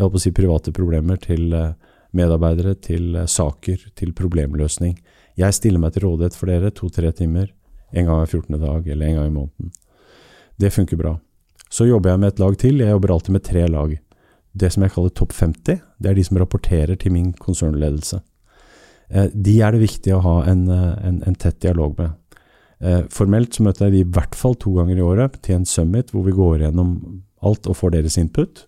jeg 0.00 0.06
holdt 0.06 0.16
å 0.16 0.22
si, 0.22 0.30
private 0.32 0.72
problemer 0.72 1.18
til 1.20 1.50
uh, 1.52 1.74
medarbeidere, 2.16 2.72
til 2.80 3.18
uh, 3.18 3.26
saker, 3.28 3.90
til 3.98 4.14
problemløsning. 4.16 4.94
Jeg 5.40 5.56
stiller 5.56 5.80
meg 5.80 5.94
til 5.94 6.04
rådighet 6.04 6.36
for 6.36 6.52
dere 6.52 6.72
to-tre 6.74 7.10
timer 7.16 7.48
en 7.90 8.06
gang 8.06 8.20
hver 8.20 8.28
14. 8.28 8.60
dag 8.60 8.86
eller 8.86 9.06
en 9.08 9.18
gang 9.18 9.30
i 9.30 9.34
måneden. 9.34 9.72
Det 10.60 10.72
funker 10.74 11.00
bra. 11.00 11.16
Så 11.70 11.86
jobber 11.88 12.12
jeg 12.12 12.20
med 12.20 12.34
et 12.34 12.42
lag 12.42 12.56
til. 12.60 12.82
Jeg 12.82 12.92
jobber 12.92 13.14
alltid 13.14 13.34
med 13.34 13.46
tre 13.46 13.66
lag 13.70 13.96
det 14.52 14.70
som 14.74 14.82
jeg 14.84 14.92
kaller 14.94 15.12
topp 15.14 15.34
50, 15.36 15.78
det 16.02 16.10
er 16.10 16.16
de 16.18 16.24
som 16.26 16.38
rapporterer 16.40 16.98
til 16.98 17.14
min 17.14 17.30
konsernledelse. 17.38 18.20
Eh, 19.10 19.30
de 19.30 19.60
er 19.62 19.74
det 19.74 19.84
viktig 19.84 20.14
å 20.16 20.22
ha 20.24 20.36
en, 20.50 20.66
eh, 20.70 21.06
en, 21.06 21.22
en 21.26 21.38
tett 21.38 21.60
dialog 21.62 21.96
med. 21.98 22.16
Eh, 22.80 23.02
formelt 23.12 23.54
så 23.54 23.62
møter 23.66 23.86
jeg 23.86 23.94
de 23.94 24.02
i 24.04 24.10
hvert 24.16 24.34
fall 24.34 24.56
to 24.58 24.72
ganger 24.78 24.98
i 24.98 25.04
året 25.04 25.38
til 25.44 25.58
en 25.58 25.68
summit 25.68 26.10
hvor 26.10 26.24
vi 26.26 26.34
går 26.34 26.64
gjennom 26.64 27.22
alt 27.46 27.68
og 27.68 27.76
får 27.76 27.94
deres 27.96 28.18
input. 28.20 28.66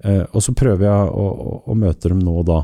Og 0.00 0.40
så 0.40 0.54
prøver 0.56 0.86
jeg 0.86 1.08
å, 1.12 1.24
å, 1.28 1.50
å 1.68 1.74
møte 1.76 2.08
dem 2.08 2.22
nå 2.24 2.38
og 2.40 2.46
da. 2.48 2.60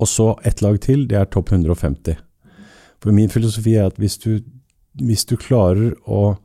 Og 0.00 0.08
så 0.08 0.32
ett 0.48 0.62
lag 0.64 0.78
til, 0.80 1.06
det 1.08 1.18
er 1.18 1.28
topp 1.28 1.52
150. 1.52 2.16
For 3.00 3.16
min 3.16 3.32
filosofi 3.32 3.76
er 3.76 3.90
at 3.90 4.00
hvis 4.00 4.16
du, 4.22 4.40
hvis 5.00 5.26
du 5.28 5.36
klarer 5.40 5.94
å 6.08 6.38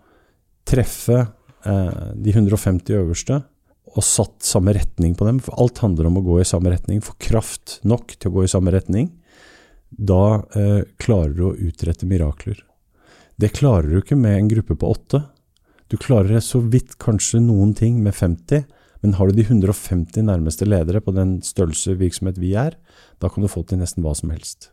treffe 0.67 1.25
de 1.65 2.29
150 2.29 2.93
øverste, 2.93 3.39
og 3.95 4.03
satt 4.03 4.43
samme 4.43 4.73
retning 4.75 5.15
på 5.15 5.27
dem, 5.27 5.39
for 5.43 5.55
alt 5.61 5.79
handler 5.83 6.09
om 6.09 6.19
å 6.19 6.25
gå 6.25 6.39
i 6.41 6.47
samme 6.47 6.71
retning, 6.73 7.03
få 7.03 7.15
kraft 7.21 7.79
nok 7.87 8.17
til 8.17 8.31
å 8.31 8.35
gå 8.35 8.45
i 8.45 8.51
samme 8.51 8.73
retning, 8.75 9.09
da 9.89 10.43
eh, 10.57 10.81
klarer 10.99 11.31
du 11.35 11.43
å 11.47 11.55
utrette 11.55 12.07
mirakler. 12.09 12.59
Det 13.39 13.53
klarer 13.55 13.87
du 13.87 14.01
ikke 14.01 14.17
med 14.19 14.35
en 14.37 14.51
gruppe 14.51 14.75
på 14.79 14.89
åtte. 14.91 15.21
Du 15.91 15.95
klarer 16.01 16.43
så 16.43 16.59
vidt 16.59 16.97
kanskje 16.99 17.39
noen 17.43 17.71
ting 17.77 18.01
med 18.03 18.15
50, 18.15 18.65
men 19.05 19.13
har 19.19 19.29
du 19.29 19.37
de 19.37 19.45
150 19.45 20.25
nærmeste 20.25 20.65
ledere 20.65 21.01
på 21.05 21.13
den 21.13 21.37
størrelse 21.45 21.93
virksomhet 21.99 22.39
vi 22.41 22.55
er, 22.57 22.73
da 23.21 23.29
kan 23.29 23.45
du 23.45 23.51
få 23.51 23.61
til 23.69 23.77
nesten 23.77 24.01
hva 24.05 24.15
som 24.17 24.33
helst. 24.33 24.71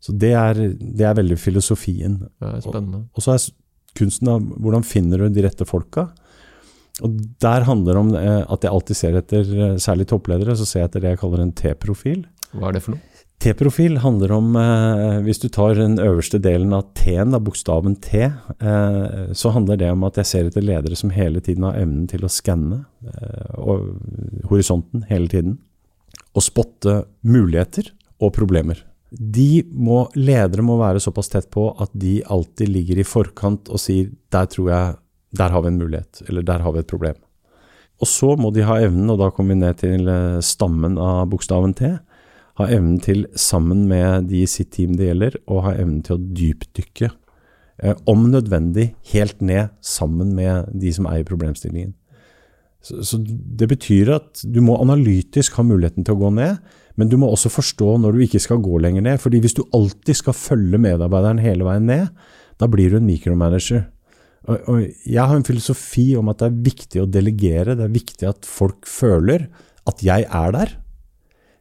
Så 0.00 0.14
det 0.16 0.32
er, 0.38 0.60
det 0.78 1.04
er 1.04 1.18
veldig 1.18 1.36
filosofien. 1.40 2.22
Det 2.38 2.48
er 2.48 2.62
spennende. 2.64 3.04
Og, 3.10 3.18
og 3.20 3.26
så 3.26 3.34
er 3.34 3.44
kunsten 3.98 4.30
av 4.32 4.46
hvordan 4.46 4.86
finner 4.86 5.20
du 5.20 5.34
de 5.34 5.44
rette 5.44 5.66
folka. 5.68 6.06
Og 7.04 7.18
Der 7.42 7.66
handler 7.66 7.94
det 7.94 8.00
om 8.00 8.14
eh, 8.16 8.42
at 8.46 8.64
jeg 8.64 8.72
alltid 8.72 8.98
ser 8.98 9.18
etter, 9.20 9.52
eh, 9.54 9.76
særlig 9.82 10.08
toppledere, 10.10 10.56
så 10.56 10.66
ser 10.66 10.84
jeg 10.84 10.90
etter 10.90 11.04
det 11.04 11.12
jeg 11.12 11.20
kaller 11.20 11.44
en 11.44 11.54
T-profil. 11.54 12.24
Hva 12.54 12.70
er 12.70 12.78
det 12.78 12.84
for 12.86 12.96
noe? 12.96 13.17
T-profil 13.38 14.00
handler 14.02 14.32
om, 14.34 14.56
eh, 14.56 15.20
hvis 15.22 15.38
du 15.38 15.48
tar 15.48 15.76
den 15.78 15.98
øverste 16.02 16.40
delen 16.42 16.72
av 16.74 16.88
T-en, 16.98 17.30
da, 17.30 17.38
bokstaven 17.38 17.94
T, 18.02 18.24
eh, 18.24 19.30
så 19.32 19.52
handler 19.54 19.78
det 19.78 19.92
om 19.92 20.02
at 20.08 20.18
jeg 20.18 20.26
ser 20.26 20.48
etter 20.48 20.64
ledere 20.64 20.98
som 20.98 21.12
hele 21.14 21.40
tiden 21.40 21.62
har 21.62 21.78
evnen 21.78 22.08
til 22.10 22.26
å 22.26 22.32
skanne 22.32 22.84
eh, 23.06 23.54
horisonten 24.50 25.06
hele 25.06 25.30
tiden. 25.30 25.58
Og 26.34 26.42
spotte 26.42 27.04
muligheter 27.22 27.92
og 28.18 28.34
problemer. 28.34 28.82
De 29.14 29.62
må, 29.70 30.08
ledere 30.18 30.66
må 30.66 30.76
være 30.82 31.00
såpass 31.00 31.30
tett 31.30 31.46
på 31.54 31.70
at 31.80 31.94
de 31.94 32.18
alltid 32.26 32.68
ligger 32.68 32.98
i 32.98 33.06
forkant 33.06 33.70
og 33.70 33.78
sier 33.80 34.10
'der 34.30 34.50
tror 34.50 34.68
jeg 34.68 34.96
der 35.30 35.50
har 35.50 35.62
vi 35.62 35.68
en 35.68 35.78
mulighet, 35.78 36.22
eller 36.28 36.42
der 36.42 36.58
har 36.58 36.72
vi 36.72 36.80
et 36.80 36.90
problem. 36.90 37.14
Og 38.00 38.06
så 38.06 38.36
må 38.38 38.52
de 38.54 38.62
ha 38.62 38.78
evnen, 38.78 39.10
og 39.10 39.18
da 39.18 39.30
kommer 39.30 39.54
vi 39.54 39.60
ned 39.60 39.78
til 39.78 40.08
eh, 40.08 40.40
stammen 40.44 40.98
av 40.98 41.28
bokstaven 41.30 41.74
T, 41.74 41.98
ha 42.58 42.66
evnen 42.74 42.98
til, 43.02 43.24
sammen 43.38 43.86
med 43.90 44.28
de 44.32 44.42
i 44.42 44.50
sitt 44.50 44.72
team 44.74 44.96
det 44.98 45.12
gjelder, 45.12 45.38
å 45.46 45.62
ha 45.66 45.76
evnen 45.76 46.02
til 46.06 46.16
å 46.16 46.22
dypdykke, 46.40 47.10
eh, 47.82 48.00
om 48.10 48.26
nødvendig, 48.32 48.90
helt 49.12 49.40
ned 49.40 49.70
sammen 49.84 50.34
med 50.34 50.70
de 50.74 50.92
som 50.94 51.06
eier 51.10 51.26
problemstillingen. 51.28 51.94
Så, 52.82 53.02
så, 53.02 53.18
Det 53.22 53.68
betyr 53.70 54.10
at 54.14 54.42
du 54.42 54.60
må 54.62 54.78
analytisk 54.78 55.58
ha 55.58 55.66
muligheten 55.66 56.06
til 56.06 56.14
å 56.14 56.22
gå 56.22 56.32
ned, 56.34 56.58
men 56.98 57.10
du 57.10 57.16
må 57.20 57.30
også 57.30 57.50
forstå 57.50 57.98
når 58.02 58.14
du 58.14 58.24
ikke 58.24 58.42
skal 58.42 58.62
gå 58.62 58.80
lenger 58.82 59.04
ned. 59.06 59.20
fordi 59.20 59.40
hvis 59.42 59.54
du 59.54 59.62
alltid 59.74 60.18
skal 60.18 60.34
følge 60.34 60.78
medarbeideren 60.82 61.42
hele 61.42 61.66
veien 61.66 61.86
ned, 61.86 62.08
da 62.58 62.66
blir 62.66 62.90
du 62.90 62.98
en 62.98 63.06
mikromanager. 63.06 63.86
Og, 64.48 64.58
og 64.66 64.82
jeg 65.06 65.22
har 65.22 65.36
en 65.36 65.46
filosofi 65.46 66.16
om 66.18 66.30
at 66.30 66.40
det 66.40 66.48
er 66.48 66.62
viktig 66.70 67.02
å 67.02 67.10
delegere. 67.10 67.76
Det 67.78 67.86
er 67.86 67.94
viktig 67.94 68.28
at 68.30 68.46
folk 68.48 68.86
føler 68.90 69.46
at 69.86 70.02
jeg 70.02 70.26
er 70.26 70.54
der, 70.54 70.74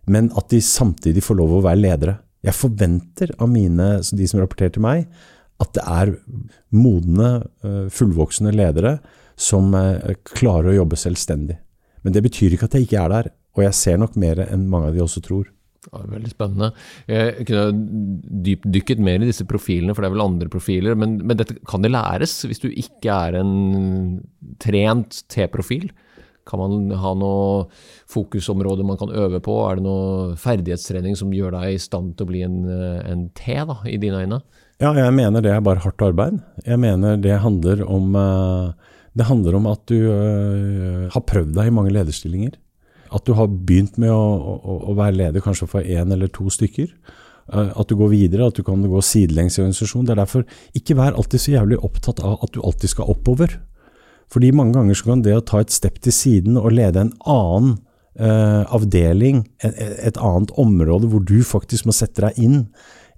men 0.07 0.31
at 0.39 0.49
de 0.53 0.61
samtidig 0.63 1.23
får 1.25 1.39
lov 1.39 1.57
å 1.57 1.63
være 1.65 1.81
ledere. 1.81 2.17
Jeg 2.45 2.55
forventer 2.55 3.33
av 3.41 3.49
mine, 3.51 3.89
de 3.99 4.29
som 4.29 4.39
rapporterer 4.41 4.75
til 4.77 4.85
meg, 4.85 5.07
at 5.63 5.73
det 5.73 5.83
er 5.83 6.13
modne, 6.77 7.31
eh, 7.65 7.85
fullvoksne 7.93 8.53
ledere 8.53 8.97
som 9.37 9.73
eh, 9.75 10.15
klarer 10.37 10.71
å 10.71 10.79
jobbe 10.83 10.99
selvstendig. 10.99 11.57
Men 12.05 12.15
det 12.15 12.23
betyr 12.23 12.55
ikke 12.55 12.69
at 12.69 12.77
jeg 12.77 12.87
ikke 12.87 13.03
er 13.03 13.13
der, 13.13 13.29
og 13.57 13.65
jeg 13.65 13.77
ser 13.77 14.01
nok 14.01 14.17
mer 14.21 14.43
enn 14.45 14.67
mange 14.69 14.91
av 14.91 14.97
de 14.97 15.03
også 15.03 15.23
tror. 15.25 15.49
Ja, 15.87 16.01
veldig 16.11 16.29
spennende. 16.29 16.71
Jeg 17.07 17.45
kunne 17.47 18.07
dypdykket 18.45 19.01
mer 19.03 19.23
i 19.23 19.29
disse 19.29 19.45
profilene, 19.47 19.95
for 19.95 20.03
det 20.03 20.09
er 20.09 20.15
vel 20.17 20.25
andre 20.25 20.51
profiler. 20.51 20.97
Men, 20.99 21.17
men 21.23 21.39
dette 21.39 21.55
kan 21.67 21.83
det 21.83 21.93
læres 21.93 22.35
hvis 22.47 22.61
du 22.63 22.67
ikke 22.69 23.13
er 23.13 23.39
en 23.39 24.19
trent 24.61 25.21
T-profil? 25.31 25.87
Kan 26.47 26.61
man 26.63 26.93
ha 26.95 27.13
noe 27.17 27.65
fokusområde 28.11 28.85
man 28.87 28.99
kan 28.99 29.11
øve 29.11 29.41
på? 29.43 29.57
Er 29.67 29.79
det 29.79 29.85
noe 29.85 30.37
ferdighetstrening 30.39 31.17
som 31.19 31.33
gjør 31.35 31.57
deg 31.59 31.75
i 31.75 31.81
stand 31.81 32.15
til 32.15 32.27
å 32.27 32.31
bli 32.31 32.45
en, 32.47 32.61
en 33.03 33.27
T, 33.37 33.59
da, 33.67 33.81
i 33.87 33.99
dine 34.01 34.23
øyne? 34.23 34.41
Ja, 34.77 34.91
jeg 34.93 35.13
mener 35.17 35.41
det 35.41 35.51
er 35.55 35.63
bare 35.65 35.81
hardt 35.81 36.03
arbeid. 36.05 36.37
Jeg 36.65 36.77
mener 36.77 37.17
det 37.17 37.39
handler 37.41 37.81
om, 37.89 38.13
eh, 38.15 38.73
det 39.17 39.25
handler 39.25 39.57
om 39.57 39.69
at 39.71 39.81
du 39.89 39.97
eh, 39.97 41.07
har 41.13 41.23
prøvd 41.25 41.55
deg 41.57 41.69
i 41.69 41.73
mange 41.73 41.93
lederstillinger. 41.95 42.53
At 43.09 43.25
du 43.25 43.33
har 43.33 43.47
begynt 43.47 43.97
med 43.97 44.11
å, 44.13 44.21
å, 44.21 44.75
å 44.91 44.97
være 44.97 45.17
leder 45.17 45.41
kanskje 45.41 45.69
for 45.71 45.81
én 45.81 46.13
eller 46.13 46.29
to 46.29 46.51
stykker. 46.53 46.91
Eh, 47.53 47.71
at 47.73 47.89
du 47.89 47.95
går 47.97 48.11
videre, 48.13 48.51
at 48.51 48.59
du 48.59 48.61
kan 48.67 48.83
gå 48.83 49.01
sidelengs 49.01 49.57
i 49.57 49.63
organisasjonen. 49.63 50.05
Det 50.05 50.13
er 50.13 50.21
derfor 50.21 50.45
ikke 50.77 50.99
vær 50.99 51.17
alltid 51.17 51.41
så 51.41 51.55
jævlig 51.55 51.81
opptatt 51.81 52.21
av 52.21 52.37
at 52.45 52.53
du 52.53 52.61
alltid 52.61 52.93
skal 52.93 53.09
oppover. 53.15 53.57
Fordi 54.33 54.51
mange 54.55 54.75
ganger 54.75 54.97
så 54.97 55.11
kan 55.11 55.23
det 55.25 55.35
å 55.37 55.43
ta 55.45 55.61
et 55.63 55.73
stepp 55.73 56.01
til 56.03 56.15
siden 56.15 56.59
og 56.59 56.73
lede 56.75 57.05
en 57.05 57.13
annen 57.23 57.77
eh, 58.19 58.63
avdeling, 58.75 59.45
et, 59.63 59.77
et, 59.79 60.17
annet 60.19 60.51
område 60.59 61.09
hvor 61.11 61.23
du 61.23 61.39
faktisk 61.47 61.87
må 61.87 61.95
sette 61.95 62.25
deg 62.25 62.41
inn 62.41 62.57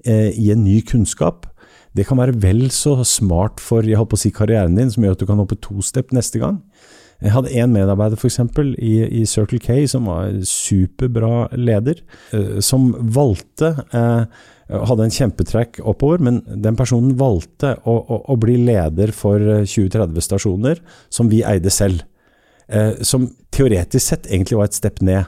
eh, 0.06 0.30
i 0.38 0.52
en 0.54 0.64
ny 0.66 0.80
kunnskap, 0.86 1.48
det 1.98 2.06
kan 2.06 2.20
være 2.22 2.38
vel 2.44 2.68
så 2.74 3.00
smart 3.08 3.62
for 3.64 3.86
jeg 3.88 3.98
holdt 3.98 4.14
å 4.14 4.22
si, 4.22 4.30
karrieren 4.34 4.78
din, 4.78 4.92
som 4.94 5.04
gjør 5.04 5.18
at 5.18 5.24
du 5.24 5.28
kan 5.30 5.42
hoppe 5.42 5.58
to 5.58 5.82
stepp 5.86 6.14
neste 6.16 6.42
gang. 6.42 6.62
Jeg 7.20 7.34
hadde 7.34 7.52
én 7.52 7.74
medarbeider 7.74 8.16
f.eks. 8.16 8.40
I, 8.80 8.94
i 9.20 9.26
Circle 9.28 9.60
K 9.60 9.82
som 9.92 10.08
var 10.08 10.38
superbra 10.48 11.50
leder, 11.58 12.00
eh, 12.36 12.60
som 12.64 12.94
valgte 13.18 13.74
eh, 13.90 14.46
hadde 14.70 15.08
en 15.08 15.14
kjempetrekk 15.14 15.80
oppover, 15.82 16.22
men 16.22 16.42
den 16.62 16.78
personen 16.78 17.16
valgte 17.18 17.74
å, 17.90 17.96
å, 17.98 18.22
å 18.30 18.38
bli 18.40 18.58
leder 18.68 19.14
for 19.16 19.42
20-30 19.42 20.06
eh, 20.06 20.26
stasjoner 20.26 20.82
som 21.14 21.32
vi 21.32 21.42
eide 21.48 21.74
selv. 21.74 22.06
Eh, 22.70 23.02
som 23.02 23.26
teoretisk 23.56 24.04
sett 24.06 24.30
egentlig 24.30 24.60
var 24.60 24.70
et 24.70 24.78
stepp 24.78 25.02
ned. 25.02 25.26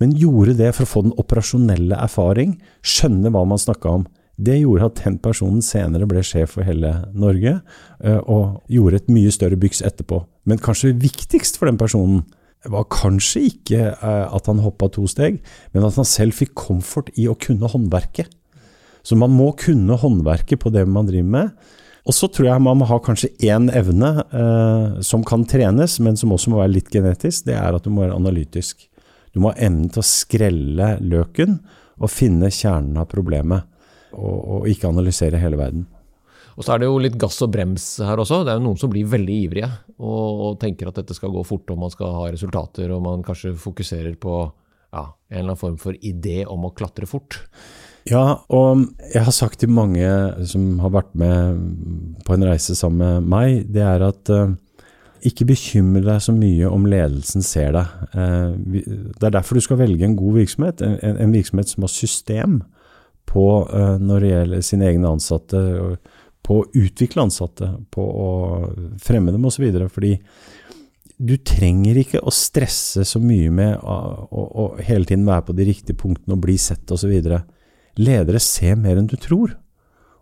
men 0.00 0.14
gjorde 0.16 0.54
det 0.56 0.70
for 0.72 0.86
å 0.86 0.88
få 0.88 1.00
den 1.04 1.18
operasjonelle 1.20 1.96
erfaring, 2.00 2.54
skjønne 2.80 3.28
hva 3.34 3.42
man 3.44 3.60
snakka 3.60 3.90
om. 3.98 4.06
Det 4.40 4.54
gjorde 4.56 4.86
at 4.88 5.02
den 5.04 5.18
personen 5.20 5.60
senere 5.60 6.06
ble 6.08 6.22
sjef 6.24 6.54
for 6.56 6.64
hele 6.64 6.94
Norge, 7.12 7.58
eh, 8.00 8.20
og 8.24 8.62
gjorde 8.72 9.02
et 9.02 9.10
mye 9.12 9.30
større 9.34 9.60
byks 9.60 9.82
etterpå. 9.84 10.22
Men 10.48 10.62
kanskje 10.62 10.96
viktigst 10.96 11.60
for 11.60 11.68
den 11.68 11.76
personen 11.76 12.24
var 12.64 12.88
kanskje 12.92 13.44
ikke 13.50 13.82
eh, 13.92 14.26
at 14.32 14.48
han 14.48 14.64
hoppa 14.64 14.88
to 14.88 15.04
steg, 15.08 15.42
men 15.74 15.84
at 15.84 16.00
han 16.00 16.08
selv 16.08 16.36
fikk 16.40 16.56
komfort 16.56 17.12
i 17.20 17.28
å 17.28 17.36
kunne 17.36 17.68
håndverket. 17.68 18.32
Så 19.02 19.16
man 19.18 19.32
må 19.34 19.50
kunne 19.58 19.98
håndverket 19.98 20.60
på 20.62 20.72
det 20.74 20.86
man 20.88 21.08
driver 21.08 21.30
med. 21.36 21.76
Og 22.08 22.16
så 22.16 22.30
tror 22.32 22.48
jeg 22.48 22.64
man 22.64 22.80
må 22.80 22.88
ha 22.88 22.98
kanskje 23.04 23.32
én 23.44 23.68
evne 23.76 24.12
eh, 24.24 25.00
som 25.04 25.24
kan 25.26 25.44
trenes, 25.48 25.98
men 26.00 26.16
som 26.18 26.32
også 26.34 26.52
må 26.52 26.60
være 26.62 26.74
litt 26.78 26.90
genetisk. 26.92 27.46
Det 27.48 27.56
er 27.58 27.76
at 27.76 27.84
du 27.84 27.92
må 27.92 28.04
være 28.06 28.16
analytisk. 28.16 28.88
Du 29.34 29.42
må 29.42 29.52
ha 29.52 29.60
evnen 29.60 29.90
til 29.92 30.02
å 30.02 30.08
skrelle 30.08 30.94
løken 31.04 31.60
og 32.00 32.10
finne 32.10 32.50
kjernen 32.50 32.98
av 32.98 33.08
problemet 33.10 33.68
og, 34.16 34.38
og 34.40 34.68
ikke 34.70 34.88
analysere 34.90 35.40
hele 35.40 35.60
verden. 35.60 35.84
Og 36.56 36.64
så 36.66 36.74
er 36.74 36.82
det 36.82 36.88
jo 36.90 36.98
litt 37.00 37.16
gass 37.20 37.38
og 37.44 37.52
brems 37.54 37.84
her 38.04 38.20
også. 38.20 38.42
Det 38.44 38.52
er 38.52 38.58
jo 38.58 38.66
noen 38.66 38.80
som 38.80 38.90
blir 38.92 39.08
veldig 39.08 39.36
ivrige 39.46 39.68
og, 40.00 40.42
og 40.48 40.58
tenker 40.60 40.90
at 40.90 40.98
dette 40.98 41.14
skal 41.16 41.32
gå 41.32 41.44
fort 41.46 41.70
og 41.72 41.78
man 41.80 41.92
skal 41.92 42.16
ha 42.16 42.26
resultater, 42.32 42.90
og 42.92 43.04
man 43.04 43.22
kanskje 43.24 43.54
fokuserer 43.60 44.16
på 44.20 44.42
ja, 44.92 45.04
en 45.30 45.38
eller 45.38 45.52
annen 45.52 45.60
form 45.60 45.78
for 45.80 45.96
idé 46.00 46.42
om 46.48 46.66
å 46.66 46.74
klatre 46.74 47.08
fort. 47.10 47.38
Ja, 48.08 48.40
og 48.48 48.86
jeg 49.12 49.22
har 49.26 49.34
sagt 49.34 49.60
til 49.60 49.72
mange 49.72 50.08
som 50.48 50.80
har 50.82 50.92
vært 50.94 51.12
med 51.20 51.60
på 52.26 52.34
en 52.34 52.46
reise 52.48 52.74
sammen 52.78 53.20
med 53.20 53.30
meg, 53.30 53.64
det 53.70 53.84
er 53.84 54.04
at 54.06 54.32
uh, 54.32 54.54
ikke 55.26 55.50
bekymre 55.50 56.02
deg 56.06 56.22
så 56.24 56.32
mye 56.34 56.70
om 56.70 56.88
ledelsen 56.88 57.44
ser 57.44 57.74
deg. 57.76 57.98
Uh, 58.16 58.56
det 58.64 59.28
er 59.28 59.36
derfor 59.36 59.58
du 59.58 59.64
skal 59.66 59.82
velge 59.82 60.06
en 60.08 60.16
god 60.18 60.40
virksomhet, 60.40 60.82
en, 60.86 61.20
en 61.26 61.36
virksomhet 61.36 61.70
som 61.70 61.84
har 61.86 61.92
system 61.92 62.62
på 63.30 63.46
uh, 63.68 63.98
når 64.00 64.24
det 64.24 64.32
gjelder 64.32 64.66
sine 64.66 64.88
egne 64.88 65.12
ansatte, 65.12 65.60
på 66.40 66.56
å 66.56 66.68
utvikle 66.72 67.28
ansatte, 67.28 67.68
på 67.92 68.02
å 68.02 68.30
fremme 69.02 69.30
dem 69.34 69.44
osv. 69.46 69.68
Fordi 69.92 70.16
du 71.20 71.34
trenger 71.44 71.98
ikke 72.00 72.22
å 72.24 72.32
stresse 72.32 73.04
så 73.04 73.20
mye 73.20 73.50
med 73.52 73.80
å, 73.84 73.96
å, 74.24 74.44
å, 74.44 74.66
hele 74.80 75.04
tiden 75.08 75.26
være 75.28 75.50
på 75.50 75.56
de 75.58 75.66
riktige 75.68 76.00
punktene 76.00 76.36
og 76.36 76.44
bli 76.46 76.56
sett 76.60 76.88
osv. 76.94 77.12
Ledere 78.00 78.40
ser 78.40 78.78
mer 78.80 78.96
enn 78.96 79.10
du 79.10 79.18
tror. 79.20 79.58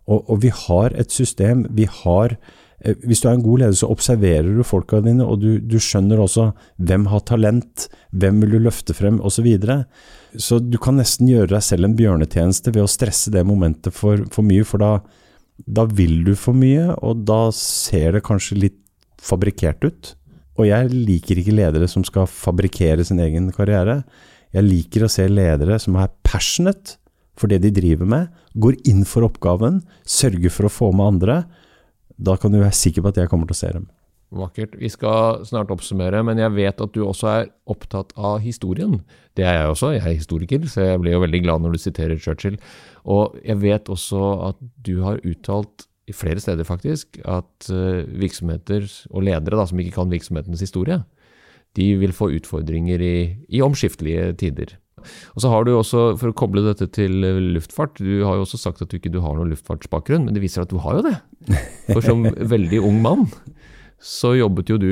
Og, 0.09 0.25
og, 0.25 0.39
vi 0.43 0.51
har 0.65 0.95
et 0.99 1.13
system, 1.13 1.67
vi 1.75 1.85
har 1.85 2.33
eh, 2.81 2.97
Hvis 3.05 3.21
du 3.21 3.29
er 3.29 3.37
en 3.37 3.45
god 3.45 3.61
leder, 3.61 3.77
så 3.77 3.91
observerer 3.93 4.49
du 4.57 4.63
folka 4.65 4.99
dine, 5.05 5.23
og 5.23 5.39
du, 5.43 5.61
du 5.61 5.77
skjønner 5.79 6.19
også 6.23 6.49
hvem 6.81 7.07
har 7.13 7.23
talent, 7.29 7.87
hvem 8.11 8.43
vil 8.43 8.57
du 8.57 8.59
løfte 8.65 8.97
frem, 8.97 9.21
osv. 9.21 9.37
Så, 9.37 9.45
videre. 9.45 9.79
så 10.35 10.59
du 10.59 10.79
kan 10.81 10.99
nesten 10.99 11.29
gjøre 11.29 11.53
deg 11.53 11.65
selv 11.69 11.87
en 11.87 11.97
bjørnetjeneste 11.99 12.73
ved 12.75 12.83
å 12.83 12.91
stresse 12.91 13.31
det 13.31 13.45
momentet 13.47 13.95
for, 13.95 14.25
for 14.33 14.47
mye, 14.47 14.67
for 14.67 14.83
da, 14.83 14.93
da 15.63 15.87
vil 15.87 16.25
du 16.27 16.33
for 16.35 16.57
mye, 16.57 16.89
og 16.99 17.23
da 17.29 17.45
ser 17.55 18.17
det 18.17 18.25
kanskje 18.27 18.63
litt 18.65 18.79
fabrikkert 19.19 19.85
ut. 19.85 20.15
Og 20.59 20.67
jeg 20.67 20.91
liker 20.91 21.39
ikke 21.39 21.55
ledere 21.55 21.87
som 21.87 22.03
skal 22.03 22.27
fabrikkere 22.27 23.05
sin 23.07 23.21
egen 23.23 23.47
karriere. 23.55 24.01
Jeg 24.51 24.65
liker 24.65 25.05
å 25.05 25.11
se 25.11 25.27
ledere 25.29 25.77
som 25.79 25.95
er 26.01 26.11
passionate 26.27 26.97
for 27.39 27.47
det 27.51 27.61
de 27.63 27.71
driver 27.71 28.09
med, 28.09 28.33
går 28.59 28.75
inn 28.89 29.05
for 29.07 29.23
oppgaven, 29.23 29.79
sørger 30.03 30.51
for 30.51 30.67
å 30.67 30.73
få 30.73 30.89
med 30.91 31.13
andre. 31.13 31.37
Da 32.19 32.35
kan 32.35 32.51
du 32.51 32.59
være 32.59 32.75
sikker 32.75 33.05
på 33.05 33.13
at 33.13 33.21
jeg 33.21 33.31
kommer 33.31 33.47
til 33.47 33.55
å 33.55 33.61
se 33.61 33.71
dem. 33.77 33.87
Vakkert. 34.35 34.75
Vi 34.77 34.89
skal 34.93 35.45
snart 35.47 35.71
oppsummere, 35.73 36.19
men 36.25 36.37
jeg 36.37 36.53
vet 36.53 36.81
at 36.83 36.91
du 36.93 37.01
også 37.01 37.29
er 37.31 37.47
opptatt 37.71 38.11
av 38.13 38.43
historien. 38.43 38.99
Det 39.39 39.47
er 39.47 39.55
jeg 39.57 39.71
også, 39.71 39.93
jeg 39.95 40.03
er 40.03 40.19
historiker, 40.19 40.67
så 40.69 40.85
jeg 40.85 41.01
blir 41.01 41.15
jo 41.15 41.23
veldig 41.23 41.41
glad 41.47 41.63
når 41.63 41.73
du 41.73 41.81
siterer 41.81 42.19
Churchill. 42.21 42.59
Og 43.09 43.39
jeg 43.41 43.57
vet 43.63 43.89
også 43.89 44.21
at 44.51 44.59
du 44.85 44.99
har 45.07 45.23
uttalt 45.23 45.87
flere 46.15 46.41
steder 46.43 46.67
faktisk, 46.67 47.19
at 47.27 47.69
uh, 47.71 48.03
virksomheter 48.19 48.85
og 49.09 49.25
ledere 49.27 49.59
da, 49.59 49.65
som 49.69 49.79
ikke 49.81 49.95
kan 49.97 50.11
virksomhetens 50.11 50.63
historie, 50.63 51.01
de 51.77 51.87
vil 52.01 52.13
få 52.15 52.31
utfordringer 52.37 53.01
i, 53.03 53.15
i 53.49 53.61
omskiftelige 53.61 54.31
tider. 54.41 54.77
Og 55.35 55.43
så 55.43 55.51
har 55.51 55.63
du 55.63 55.71
også, 55.75 56.17
For 56.19 56.31
å 56.31 56.35
koble 56.35 56.63
dette 56.65 56.89
til 56.91 57.23
eh, 57.23 57.37
luftfart, 57.55 58.01
du 58.01 58.25
har 58.27 58.35
jo 58.35 58.43
også 58.43 58.59
sagt 58.59 58.81
at 58.83 58.91
du 58.91 58.97
ikke 58.97 59.13
har 59.23 59.37
noen 59.37 59.53
luftfartsbakgrunn, 59.53 60.25
men 60.27 60.35
det 60.35 60.43
viser 60.43 60.65
at 60.65 60.73
du 60.73 60.79
har 60.83 60.99
jo 60.99 61.05
det. 61.07 61.15
For 61.91 62.03
som 62.03 62.25
veldig 62.55 62.81
ung 62.83 62.99
mann 63.05 63.29
så 63.99 64.33
jobbet 64.37 64.69
jo 64.71 64.77
du 64.79 64.91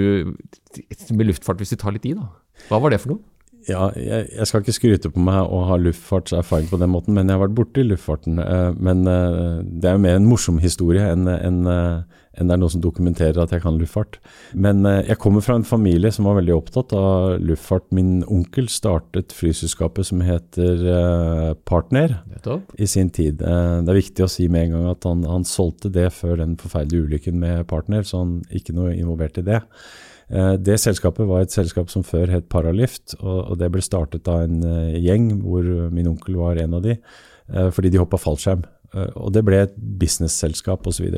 med 1.16 1.30
luftfart, 1.30 1.60
hvis 1.62 1.72
vi 1.74 1.80
tar 1.80 1.96
litt 1.96 2.08
i, 2.10 2.16
da. 2.18 2.28
Hva 2.68 2.82
var 2.84 2.92
det 2.92 3.00
for 3.00 3.16
noe? 3.16 3.37
Ja, 3.68 3.90
jeg, 4.00 4.30
jeg, 4.32 4.48
skal 4.48 4.64
ikke 4.64 4.76
skryte 4.76 5.12
på 5.12 5.24
meg 5.24 5.42
å 5.44 5.64
ha 5.68 5.76
luftfartserfaring 5.82 6.70
på 6.72 6.80
den 6.80 6.94
måten, 6.94 7.16
men 7.18 7.28
jeg 7.28 7.36
har 7.36 7.44
vært 7.46 7.58
borti 7.58 7.84
luftfarten. 7.84 8.40
Eh, 8.44 8.70
men 8.80 9.04
eh, 9.12 9.66
det 9.68 9.90
er 9.90 9.98
jo 9.98 10.06
mer 10.06 10.20
en 10.20 10.30
morsom 10.30 10.62
historie 10.64 11.04
enn 11.12 11.28
en, 11.28 11.66
en 11.68 12.46
det 12.46 12.54
er 12.54 12.60
noe 12.62 12.70
som 12.70 12.82
dokumenterer 12.84 13.40
at 13.42 13.54
jeg 13.54 13.64
kan 13.64 13.78
luftfart. 13.80 14.20
Men 14.54 14.86
eh, 14.86 15.02
jeg 15.10 15.20
kommer 15.22 15.44
fra 15.46 15.58
en 15.58 15.66
familie 15.68 16.12
som 16.14 16.28
var 16.30 16.38
veldig 16.38 16.54
opptatt 16.54 16.94
av 16.98 17.38
luftfart. 17.42 17.88
Min 17.98 18.22
onkel 18.24 18.70
startet 18.72 19.34
flyselskapet 19.36 20.10
som 20.12 20.22
heter 20.26 20.84
eh, 20.94 21.54
Partner 21.68 22.20
i 22.78 22.90
sin 22.90 23.10
tid. 23.14 23.42
Eh, 23.42 23.80
det 23.82 23.94
er 23.94 24.02
viktig 24.02 24.26
å 24.26 24.32
si 24.32 24.50
med 24.54 24.68
en 24.68 24.78
gang 24.78 24.92
at 24.92 25.08
han, 25.10 25.26
han 25.28 25.48
solgte 25.48 25.92
det 25.94 26.12
før 26.16 26.38
den 26.44 26.58
forferdelige 26.62 27.10
ulykken 27.10 27.42
med 27.42 27.66
Partner, 27.72 28.06
så 28.06 28.22
han 28.22 28.38
ikke 28.54 28.76
noe 28.78 28.94
involvert 28.94 29.42
i 29.42 29.48
det. 29.48 29.64
Det 30.28 30.76
selskapet 30.82 31.28
var 31.30 31.46
et 31.46 31.54
selskap 31.56 31.92
som 31.92 32.04
før 32.04 32.28
het 32.34 32.50
Paralift, 32.52 33.16
og 33.22 33.54
det 33.62 33.70
ble 33.72 33.84
startet 33.86 34.28
av 34.28 34.44
en 34.44 34.60
gjeng 35.00 35.30
hvor 35.40 35.64
min 35.94 36.10
onkel 36.12 36.36
var 36.36 36.60
en 36.60 36.76
av 36.76 36.84
de, 36.84 36.98
fordi 37.48 37.94
de 37.94 38.02
hoppa 38.02 38.20
fallskjerm. 38.20 38.66
Og 39.16 39.32
det 39.36 39.46
ble 39.48 39.62
et 39.64 39.78
business-selskap 39.78 40.84
osv. 40.92 41.14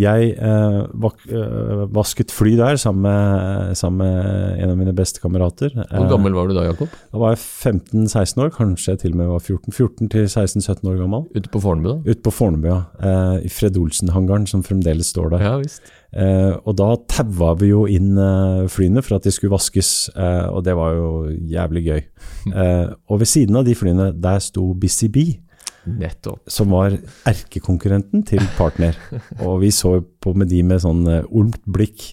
Jeg 0.00 0.32
eh, 0.34 0.78
vak, 1.02 1.20
eh, 1.28 1.84
vasket 1.94 2.32
fly 2.32 2.54
der 2.58 2.80
sammen 2.80 3.04
med, 3.04 3.76
sammen 3.78 4.00
med, 4.00 4.62
en 4.62 4.72
av 4.72 4.80
mine 4.80 4.94
beste 4.96 5.22
kamerater. 5.22 5.74
Hvor 5.76 6.08
gammel 6.10 6.36
var 6.36 6.48
du 6.48 6.56
da, 6.56 6.66
Jakob? 6.70 6.92
Da 7.12 7.22
var 7.22 7.34
jeg 7.34 7.42
15-16 7.44 8.44
år, 8.44 8.52
kanskje 8.56 8.94
jeg 8.94 9.04
til 9.04 9.14
og 9.14 9.20
med 9.20 9.32
var 9.34 9.44
14. 9.44 9.76
14 9.76 10.12
til 10.14 10.26
16-17 10.26 10.90
år 10.90 11.00
gammel. 11.04 11.26
Ute 11.36 11.52
på 11.52 11.62
Fornebu, 11.62 11.92
da? 11.92 12.14
Ute 12.14 12.24
på 12.24 12.34
Fornebu, 12.34 12.70
ja. 12.70 12.82
Eh, 12.98 13.48
I 13.48 13.52
Fred 13.52 13.78
Olsen-hangaren, 13.80 14.48
som 14.50 14.64
fremdeles 14.66 15.12
står 15.12 15.34
der. 15.34 15.46
Ja, 15.46 15.56
visst. 15.60 15.92
Eh, 16.10 16.54
og 16.66 16.74
da 16.80 16.88
taua 17.10 17.52
vi 17.60 17.70
jo 17.70 17.84
inn 17.90 18.16
eh, 18.18 18.64
flyene 18.70 19.02
for 19.04 19.18
at 19.18 19.26
de 19.26 19.32
skulle 19.34 19.54
vaskes, 19.54 20.10
eh, 20.16 20.48
og 20.50 20.64
det 20.66 20.74
var 20.78 20.96
jo 20.96 21.10
jævlig 21.52 21.84
gøy. 21.86 22.02
og 23.10 23.20
ved 23.20 23.30
siden 23.30 23.60
av 23.60 23.68
de 23.68 23.76
flyene, 23.78 24.10
der 24.18 24.42
sto 24.42 24.72
Busy 24.74 25.10
Bee. 25.12 25.38
Nettopp. 25.88 26.42
Som 26.50 26.74
var 26.74 26.94
erkekonkurrenten 27.28 28.24
til 28.28 28.42
Partner. 28.58 28.96
og 29.46 29.60
vi 29.64 29.72
så 29.74 29.98
på 30.22 30.34
med 30.36 30.50
de 30.52 30.62
med 30.66 30.82
sånn 30.84 31.04
uh, 31.08 31.22
olmt 31.30 31.62
blikk. 31.64 32.10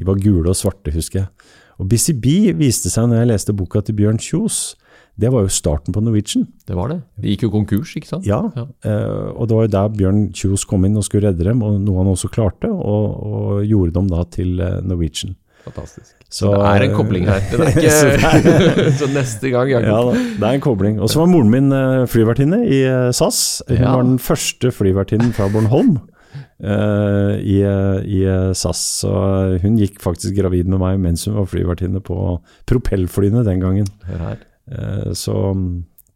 De 0.00 0.08
var 0.08 0.20
gule 0.22 0.48
og 0.48 0.58
svarte, 0.58 0.92
husker 0.94 1.24
jeg. 1.24 1.48
Og 1.80 1.88
BCB 1.88 2.52
viste 2.60 2.92
seg 2.92 3.08
når 3.08 3.22
jeg 3.22 3.30
leste 3.32 3.56
boka 3.56 3.82
til 3.84 3.96
Bjørn 3.96 4.20
Kjos. 4.20 4.74
Det 5.20 5.28
var 5.32 5.44
jo 5.44 5.52
starten 5.52 5.92
på 5.92 6.00
Norwegian. 6.00 6.46
Det 6.68 6.76
var 6.76 6.92
det. 6.92 7.00
De 7.20 7.32
gikk 7.32 7.44
jo 7.44 7.52
konkurs, 7.52 7.92
ikke 7.98 8.08
sant? 8.08 8.28
Ja, 8.28 8.40
ja. 8.56 8.66
Uh, 8.84 9.32
og 9.34 9.48
det 9.48 9.56
var 9.56 9.66
jo 9.66 9.74
der 9.74 9.94
Bjørn 9.96 10.22
Kjos 10.36 10.64
kom 10.68 10.86
inn 10.88 10.96
og 10.96 11.04
skulle 11.08 11.28
redde 11.28 11.44
dem, 11.44 11.64
og 11.66 11.80
noe 11.82 12.00
han 12.00 12.12
også 12.12 12.30
klarte, 12.32 12.70
og, 12.70 13.06
og 13.20 13.64
gjorde 13.68 13.96
dem 13.98 14.10
da 14.12 14.24
til 14.32 14.60
uh, 14.60 14.78
Norwegian. 14.84 15.36
Fantastisk. 15.64 16.12
Så, 16.30 16.44
så, 16.44 16.52
det 16.54 16.68
er 16.70 16.84
en 16.86 16.94
kobling 16.94 17.26
her. 17.28 17.40
Ikke, 17.70 17.90
så, 19.00 19.08
neste 19.12 19.50
gang, 19.52 19.70
Jakob. 19.72 19.88
Ja, 19.90 20.22
det 20.38 20.46
er 20.46 20.58
en 20.58 20.64
kobling. 20.64 21.00
Og 21.02 21.10
så 21.10 21.22
var 21.22 21.30
moren 21.32 21.50
min 21.52 21.72
uh, 21.74 22.06
flyvertinne 22.10 22.62
i 22.64 22.84
uh, 22.86 23.10
SAS. 23.16 23.60
Hun 23.68 23.82
ja. 23.82 23.90
var 23.96 24.06
den 24.06 24.18
første 24.22 24.72
flyvertinnen 24.74 25.34
fra 25.36 25.50
Bornholm 25.52 25.98
uh, 25.98 27.34
i, 27.40 27.60
i, 27.64 28.22
SAS. 28.56 28.84
Så 29.02 29.12
hun 29.64 29.76
gikk 29.80 30.00
faktisk 30.02 30.38
gravid 30.38 30.70
med 30.70 30.80
meg 30.82 31.02
mens 31.02 31.26
hun 31.28 31.36
var 31.42 31.50
flyvertinne 31.50 32.02
på 32.04 32.38
propellflyene 32.70 33.44
den 33.46 33.62
gangen. 33.66 33.92
så 35.18 35.36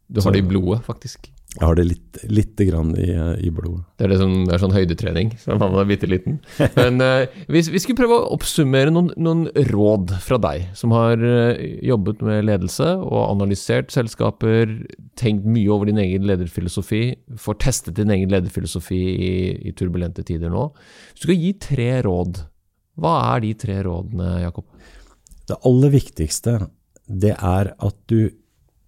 Du 0.07 0.21
har 0.21 0.31
det 0.31 0.45
i 0.45 0.47
blodet, 0.47 0.83
faktisk? 0.87 1.29
Jeg 1.55 1.63
har 1.63 1.77
det 1.77 1.85
litt, 1.87 2.17
litt 2.27 2.61
grann 2.67 2.89
i, 2.99 3.07
i, 3.47 3.49
blodet. 3.53 3.85
Det 3.95 4.03
er, 4.03 4.11
liksom, 4.11 4.33
det 4.43 4.55
er 4.55 4.59
sånn 4.59 4.73
høydetrening 4.75 5.29
som 5.39 5.59
man 5.61 5.77
er 5.79 5.87
bitte 5.87 6.09
liten. 6.11 6.41
Men 6.75 6.99
uh, 6.99 7.23
vi, 7.47 7.61
vi 7.71 7.79
skulle 7.79 7.99
prøve 8.01 8.17
å 8.17 8.33
oppsummere 8.35 8.91
noen, 8.91 9.13
noen, 9.15 9.45
råd 9.69 10.17
fra 10.25 10.39
deg, 10.43 10.65
som 10.75 10.91
har 10.95 11.21
uh, 11.23 11.55
jobbet 11.85 12.25
med 12.27 12.43
ledelse 12.49 12.89
og 12.99 13.21
analysert 13.21 13.95
selskaper, 13.95 14.73
tenkt 15.15 15.47
mye 15.47 15.71
over 15.71 15.87
din 15.87 16.01
egen 16.03 16.27
lederfilosofi, 16.27 17.03
får 17.39 17.59
testet 17.63 17.95
din 18.01 18.11
egen 18.11 18.35
lederfilosofi 18.35 18.99
i, 19.15 19.35
i 19.71 19.75
turbulente 19.79 20.25
tider 20.27 20.51
nå. 20.51 20.67
Hvis 21.13 21.23
du 21.23 21.29
skal 21.29 21.39
gi 21.39 21.53
tre 21.69 21.89
råd, 22.03 22.41
hva 22.99 23.15
er 23.29 23.45
de 23.45 23.53
tre 23.63 23.79
rådene, 23.87 24.33
Jakob? 24.43 24.67
Det 25.47 25.61
aller 25.71 25.95
viktigste, 25.95 26.57
det 27.07 27.37
er 27.37 27.71
at 27.79 27.97
du 28.11 28.27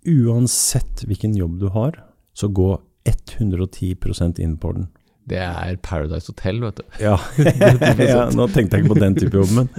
uansett 0.08 1.04
hvilken 1.08 1.36
jobb 1.38 1.58
du 1.64 1.68
har, 1.72 1.96
så 2.38 2.50
gå 2.54 2.76
110% 3.08 4.40
inn 4.44 4.56
på 4.62 4.76
den. 4.78 4.88
Det 5.28 5.40
er 5.44 5.76
Paradise 5.84 6.32
Hotel, 6.32 6.62
vet 6.64 6.80
du. 6.80 6.84
Ja, 7.04 7.18
ja 8.00 8.22
nå 8.32 8.48
tenkte 8.54 8.78
jeg 8.78 8.86
ikke 8.86 8.94
på 8.94 9.02
den 9.02 9.18
type 9.18 9.42
jobb, 9.42 9.52
men, 9.58 9.70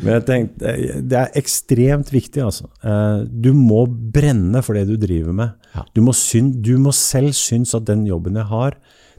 men 0.00 0.14
jeg 0.16 0.24
tenkte, 0.30 0.74
det 1.04 1.18
er 1.20 1.36
ekstremt 1.40 2.12
viktig. 2.14 2.40
altså. 2.44 2.70
Eh, 2.80 3.26
du 3.28 3.52
må 3.56 3.84
brenne 3.86 4.62
for 4.64 4.78
det 4.78 4.86
du 4.88 4.96
driver 5.00 5.36
med. 5.36 5.68
Du, 5.92 6.00
må 6.06 6.14
syn, 6.16 6.54
du 6.64 6.76
må 6.80 6.94
selv 6.96 7.34
synes 7.36 7.74
at 7.76 7.88
den 7.90 8.06
jobben 8.08 8.40
jeg 8.40 8.48
har, 8.48 8.78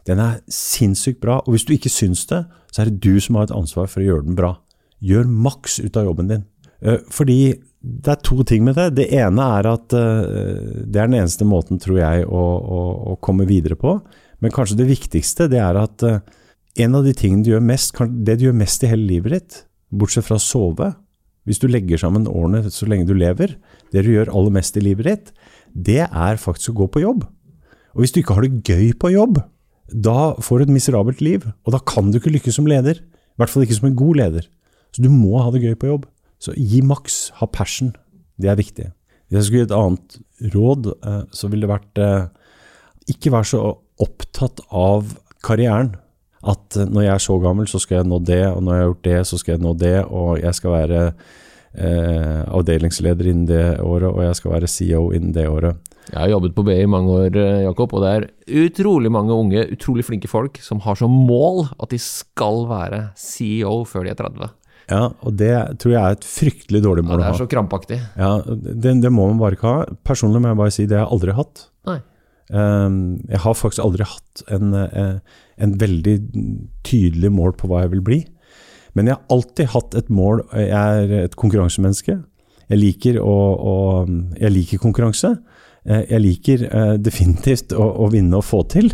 den 0.09 0.21
er 0.21 0.41
sinnssykt 0.49 1.21
bra. 1.21 1.41
Og 1.45 1.53
hvis 1.53 1.67
du 1.67 1.75
ikke 1.75 1.93
syns 1.93 2.25
det, 2.31 2.45
så 2.73 2.81
er 2.81 2.89
det 2.89 3.03
du 3.05 3.21
som 3.21 3.37
har 3.37 3.47
et 3.47 3.55
ansvar 3.55 3.89
for 3.91 4.01
å 4.01 4.09
gjøre 4.09 4.25
den 4.25 4.37
bra. 4.39 4.55
Gjør 5.05 5.29
maks 5.29 5.77
ut 5.83 5.97
av 5.99 6.09
jobben 6.09 6.31
din. 6.31 6.45
Eh, 6.85 7.01
fordi 7.13 7.39
det 7.85 8.13
er 8.13 8.21
to 8.25 8.41
ting 8.47 8.65
med 8.65 8.77
det. 8.79 8.91
Det 8.99 9.09
ene 9.13 9.49
er 9.59 9.69
at 9.69 9.93
eh, 9.97 10.83
det 10.85 11.01
er 11.01 11.09
den 11.09 11.19
eneste 11.21 11.47
måten, 11.47 11.81
tror 11.81 11.99
jeg, 12.01 12.25
å, 12.25 12.43
å, 12.77 12.81
å 13.13 13.17
komme 13.25 13.47
videre 13.49 13.77
på. 13.79 13.97
Men 14.43 14.53
kanskje 14.53 14.79
det 14.81 14.89
viktigste 14.89 15.49
det 15.51 15.61
er 15.63 15.77
at 15.79 16.03
uh, 16.05 16.19
en 16.83 16.97
av 16.97 17.05
de 17.05 17.13
tingene 17.15 17.45
du 17.45 17.53
gjør 17.53 17.63
mest, 17.63 17.95
det 18.27 18.35
du 18.37 18.49
gjør 18.49 18.57
mest 18.59 18.83
i 18.83 18.89
hele 18.91 19.07
livet 19.07 19.33
ditt, 19.33 19.59
bortsett 19.95 20.27
fra 20.27 20.37
å 20.37 20.43
sove, 20.43 20.91
hvis 21.47 21.61
du 21.61 21.69
legger 21.69 22.01
sammen 22.01 22.27
årene 22.27 22.65
så 22.73 22.87
lenge 22.89 23.07
du 23.07 23.13
lever, 23.15 23.55
det 23.93 24.03
du 24.05 24.11
gjør 24.11 24.33
aller 24.33 24.53
mest 24.57 24.77
i 24.77 24.83
livet 24.83 25.07
ditt, 25.07 25.31
det 25.71 26.03
er 26.03 26.41
faktisk 26.41 26.73
å 26.73 26.79
gå 26.81 26.89
på 26.93 27.03
jobb. 27.05 27.23
Og 27.95 28.03
hvis 28.03 28.11
du 28.11 28.19
ikke 28.19 28.35
har 28.35 28.45
det 28.45 28.65
gøy 28.67 28.91
på 28.99 29.13
jobb, 29.13 29.39
da 29.87 30.33
får 30.43 30.59
du 30.59 30.65
et 30.65 30.75
miserabelt 30.75 31.21
liv, 31.23 31.45
og 31.63 31.77
da 31.77 31.79
kan 31.79 32.11
du 32.11 32.19
ikke 32.19 32.33
lykkes 32.33 32.59
som 32.59 32.67
leder. 32.67 32.99
I 32.99 33.39
hvert 33.39 33.53
fall 33.53 33.63
ikke 33.65 33.77
som 33.77 33.87
en 33.87 33.97
god 33.97 34.19
leder. 34.19 34.49
Så 34.95 35.03
du 35.03 35.09
må 35.13 35.37
ha 35.39 35.47
det 35.53 35.63
gøy 35.63 35.77
på 35.79 35.89
jobb. 35.93 36.09
Så 36.45 36.53
gi 36.53 36.83
maks, 36.85 37.29
ha 37.39 37.47
passion. 37.49 37.95
Det 38.37 38.51
er 38.51 38.59
viktig. 38.59 38.91
Hvis 39.25 39.39
jeg 39.39 39.47
skulle 39.47 39.63
gi 39.63 39.67
et 39.69 39.77
annet 39.79 40.17
råd, 40.53 40.91
eh, 40.93 41.21
så 41.33 41.49
ville 41.49 41.65
det 41.65 41.71
vært 41.71 42.01
eh, 42.03 42.27
ikke 43.15 43.31
vær 43.33 43.47
så 43.49 43.61
opptatt 44.03 44.61
av 44.69 45.15
karrieren. 45.45 45.95
At 46.45 46.77
eh, 46.77 46.85
når 46.85 47.07
jeg 47.07 47.13
er 47.15 47.25
så 47.25 47.39
gammel, 47.41 47.69
så 47.71 47.81
skal 47.81 48.01
jeg 48.01 48.11
nå 48.11 48.21
det, 48.27 48.43
og 48.51 48.61
når 48.61 48.75
jeg 48.75 48.83
har 48.83 48.91
gjort 48.91 49.07
det, 49.09 49.17
så 49.31 49.41
skal 49.41 49.55
jeg 49.55 49.63
nå 49.65 49.73
det, 49.81 49.97
og 50.05 50.43
jeg 50.43 50.59
skal 50.59 50.75
være 50.75 51.01
eh, 51.07 52.41
avdelingsleder 52.59 53.31
innen 53.31 53.49
det 53.49 53.65
året, 53.81 54.11
og 54.11 54.21
jeg 54.27 54.37
skal 54.41 54.53
være 54.57 54.69
CEO 54.75 55.07
innen 55.17 55.33
det 55.33 55.47
året. 55.49 55.93
Jeg 56.11 56.19
har 56.21 56.35
jobbet 56.35 56.53
på 56.53 56.67
BI 56.67 56.75
i 56.83 56.91
mange 56.91 57.15
år, 57.17 57.39
Jakob, 57.65 57.95
og 57.97 58.03
det 58.03 58.11
er 58.11 58.27
utrolig 58.67 59.09
mange 59.09 59.33
unge, 59.33 59.63
utrolig 59.73 60.05
flinke 60.05 60.29
folk 60.29 60.59
som 60.61 60.83
har 60.85 60.99
som 60.99 61.09
mål 61.09 61.63
at 61.81 61.89
de 61.89 61.97
skal 61.97 62.67
være 62.69 63.07
CEO 63.17 63.79
før 63.89 64.05
de 64.05 64.13
er 64.13 64.19
30. 64.21 64.51
Ja, 64.85 65.05
og 65.25 65.37
det 65.39 65.53
tror 65.81 65.95
jeg 65.95 66.01
er 66.01 66.17
et 66.17 66.27
fryktelig 66.29 66.81
dårlig 66.85 67.05
mål 67.07 67.17
å 67.17 67.23
ha. 67.23 67.31
Det 67.31 67.39
er 67.39 67.41
så 67.41 67.49
krampaktig. 67.49 67.97
Ja, 68.19 68.35
det, 68.45 68.93
det, 69.01 69.11
må 69.13 69.25
man 69.31 69.39
bare 69.41 69.57
ikke 69.57 69.71
ha. 69.71 69.87
Personlig 70.05 70.43
må 70.43 70.51
jeg 70.51 70.59
bare 70.59 70.75
si 70.75 70.85
det 70.85 70.99
har 70.99 71.07
jeg 71.07 71.13
aldri 71.15 71.35
hatt. 71.39 71.63
Nei. 71.89 71.97
Um, 72.53 72.97
jeg 73.25 73.41
har 73.41 73.57
faktisk 73.57 73.81
aldri 73.81 74.05
hatt 74.05 74.43
en, 74.53 74.75
eh, 74.77 75.15
en, 75.57 75.73
veldig 75.81 76.15
tydelig 76.85 77.31
mål 77.33 77.55
på 77.57 77.71
hva 77.71 77.81
jeg 77.85 77.95
vil 77.95 78.05
bli. 78.05 78.19
Men 78.93 79.09
jeg 79.09 79.17
har 79.17 79.33
alltid 79.33 79.71
hatt 79.73 79.97
et 79.97 80.11
mål. 80.13 80.43
Jeg 80.53 80.69
er 81.01 81.15
et 81.23 81.37
konkurransemenneske. 81.39 82.19
Jeg 82.69 82.81
liker, 82.81 83.17
å, 83.21 83.35
å, 83.57 83.75
jeg 84.37 84.53
liker 84.53 84.81
konkurranse. 84.85 85.33
Eh, 85.85 86.05
jeg 86.13 86.21
liker 86.21 86.67
uh, 86.69 86.93
definitivt 87.01 87.73
å, 87.73 87.89
å, 88.05 88.11
vinne 88.13 88.37
og 88.37 88.45
få 88.45 88.61
til. 88.69 88.93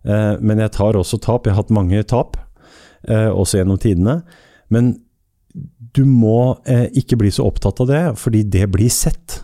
Men 0.00 0.62
jeg 0.62 0.72
tar 0.72 0.96
også 0.96 1.18
tap. 1.20 1.44
Jeg 1.44 1.52
har 1.52 1.60
hatt 1.60 1.72
mange 1.76 1.98
tap, 2.08 2.38
også 3.04 3.58
gjennom 3.58 3.76
tidene. 3.76 4.14
Men 4.72 4.94
du 5.94 6.04
må 6.06 6.60
eh, 6.68 6.86
ikke 6.98 7.18
bli 7.20 7.30
så 7.34 7.46
opptatt 7.48 7.82
av 7.82 7.90
det, 7.90 8.02
fordi 8.20 8.44
det 8.46 8.66
blir 8.72 8.90
sett. 8.92 9.40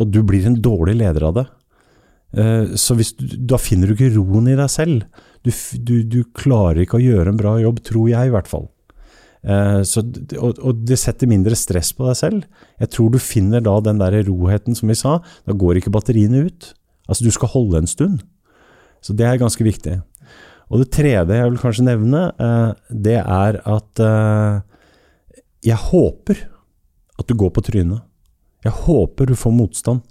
Og 0.00 0.10
du 0.10 0.22
blir 0.26 0.46
en 0.48 0.58
dårlig 0.58 0.96
leder 0.98 1.28
av 1.28 1.36
det. 1.38 1.46
Eh, 2.34 2.74
så 2.80 2.96
du, 2.98 3.04
da 3.46 3.60
finner 3.62 3.90
du 3.90 3.94
ikke 3.94 4.14
roen 4.16 4.50
i 4.50 4.58
deg 4.58 4.70
selv. 4.72 5.04
Du, 5.44 5.52
du, 5.78 5.96
du, 6.08 6.20
klarer 6.34 6.82
ikke 6.82 6.98
å 6.98 7.04
gjøre 7.04 7.30
en 7.30 7.40
bra 7.40 7.56
jobb, 7.62 7.82
tror 7.86 8.08
jeg 8.10 8.30
i 8.30 8.34
hvert 8.34 8.50
fall. 8.50 8.68
Eh, 9.44 9.82
så, 9.86 10.02
og, 10.40 10.58
og, 10.58 10.84
det 10.88 10.98
setter 11.00 11.30
mindre 11.30 11.56
stress 11.58 11.92
på 11.94 12.08
deg 12.08 12.18
selv. 12.18 12.64
Jeg 12.82 12.94
tror 12.94 13.12
du 13.12 13.20
finner 13.22 13.62
da 13.64 13.76
den 13.84 14.00
der 14.02 14.18
roheten 14.26 14.76
som 14.78 14.90
vi 14.90 14.98
sa. 14.98 15.18
Da 15.46 15.56
går 15.56 15.78
ikke 15.80 15.94
batteriene 15.94 16.46
ut. 16.48 16.72
Altså, 17.06 17.26
du 17.26 17.34
skal 17.34 17.52
holde 17.52 17.84
en 17.84 17.90
stund. 17.90 18.24
Så 19.04 19.14
det 19.16 19.28
er 19.28 19.40
ganske 19.40 19.64
viktig. 19.66 20.00
Og 20.72 20.80
det 20.80 20.94
tredje 20.96 21.36
jeg 21.36 21.50
vil 21.50 21.60
kanskje 21.60 21.86
nevne, 21.86 22.28
eh, 22.40 22.70
det 23.04 23.18
er 23.20 23.60
at 23.68 24.00
eh, 24.02 24.62
jeg 25.64 25.80
håper 25.80 26.44
at 27.18 27.28
du 27.28 27.34
går 27.38 27.52
på 27.54 27.64
trynet. 27.64 28.02
Jeg 28.64 28.72
håper 28.84 29.28
du 29.28 29.36
får 29.38 29.54
motstand. 29.54 30.04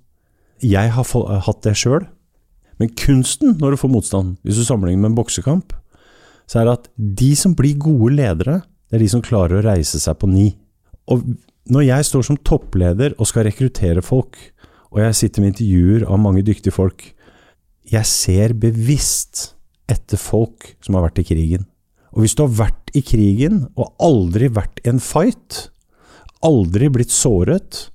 Jeg 0.64 0.94
har 0.96 1.40
hatt 1.48 1.64
det 1.66 1.76
sjøl. 1.78 2.06
Men 2.82 2.92
kunsten 2.98 3.58
når 3.62 3.74
du 3.74 3.82
får 3.84 3.92
motstand, 3.94 4.36
hvis 4.44 4.60
du 4.60 4.66
sammenligner 4.66 5.04
med 5.04 5.14
en 5.14 5.18
boksekamp, 5.20 5.76
så 6.50 6.60
er 6.60 6.68
det 6.68 6.78
at 6.78 6.88
de 6.98 7.32
som 7.40 7.56
blir 7.56 7.78
gode 7.80 8.16
ledere, 8.18 8.62
det 8.90 8.98
er 8.98 9.04
de 9.06 9.12
som 9.14 9.24
klarer 9.26 9.60
å 9.60 9.66
reise 9.66 10.02
seg 10.02 10.18
på 10.20 10.30
ni. 10.30 10.52
Og 11.12 11.24
når 11.72 11.86
jeg 11.88 12.08
står 12.10 12.26
som 12.28 12.40
toppleder 12.46 13.16
og 13.18 13.30
skal 13.30 13.48
rekruttere 13.48 14.04
folk, 14.06 14.38
og 14.94 15.02
jeg 15.02 15.18
sitter 15.18 15.42
med 15.42 15.54
intervjuer 15.54 16.06
av 16.06 16.22
mange 16.22 16.44
dyktige 16.46 16.76
folk, 16.76 17.06
jeg 17.90 18.10
ser 18.10 18.54
bevisst 18.58 19.54
etter 19.92 20.20
folk 20.20 20.74
som 20.84 20.98
har 20.98 21.08
vært 21.08 21.24
i 21.24 21.28
krigen. 21.28 21.66
Og 22.14 22.24
hvis 22.24 22.36
du 22.38 22.46
har 22.46 22.54
vært 22.68 22.94
i 22.94 23.02
krigen 23.06 23.66
og 23.74 23.96
aldri 24.04 24.50
vært 24.54 24.82
i 24.84 24.92
en 24.92 25.02
fight, 25.02 25.68
aldri 26.46 26.90
blitt 26.94 27.14
såret, 27.14 27.88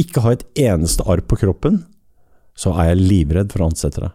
ikke 0.00 0.24
har 0.24 0.36
et 0.36 0.46
eneste 0.66 1.04
arr 1.06 1.22
på 1.22 1.38
kroppen, 1.38 1.84
så 2.58 2.74
er 2.74 2.92
jeg 2.92 3.02
livredd 3.02 3.52
for 3.54 3.62
å 3.62 3.70
ansette 3.70 4.02
deg. 4.02 4.14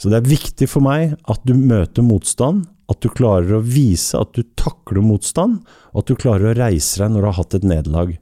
Så 0.00 0.08
det 0.08 0.20
er 0.20 0.30
viktig 0.30 0.68
for 0.72 0.84
meg 0.84 1.18
at 1.28 1.42
du 1.44 1.52
møter 1.56 2.04
motstand, 2.04 2.64
at 2.90 3.02
du 3.04 3.10
klarer 3.12 3.58
å 3.58 3.64
vise 3.64 4.18
at 4.18 4.32
du 4.34 4.42
takler 4.58 5.04
motstand, 5.04 5.60
og 5.92 6.02
at 6.02 6.08
du 6.08 6.16
klarer 6.18 6.50
å 6.50 6.56
reise 6.56 7.02
deg 7.02 7.12
når 7.12 7.20
du 7.20 7.28
har 7.28 7.36
hatt 7.36 7.56
et 7.58 7.66
nederlag. 7.68 8.14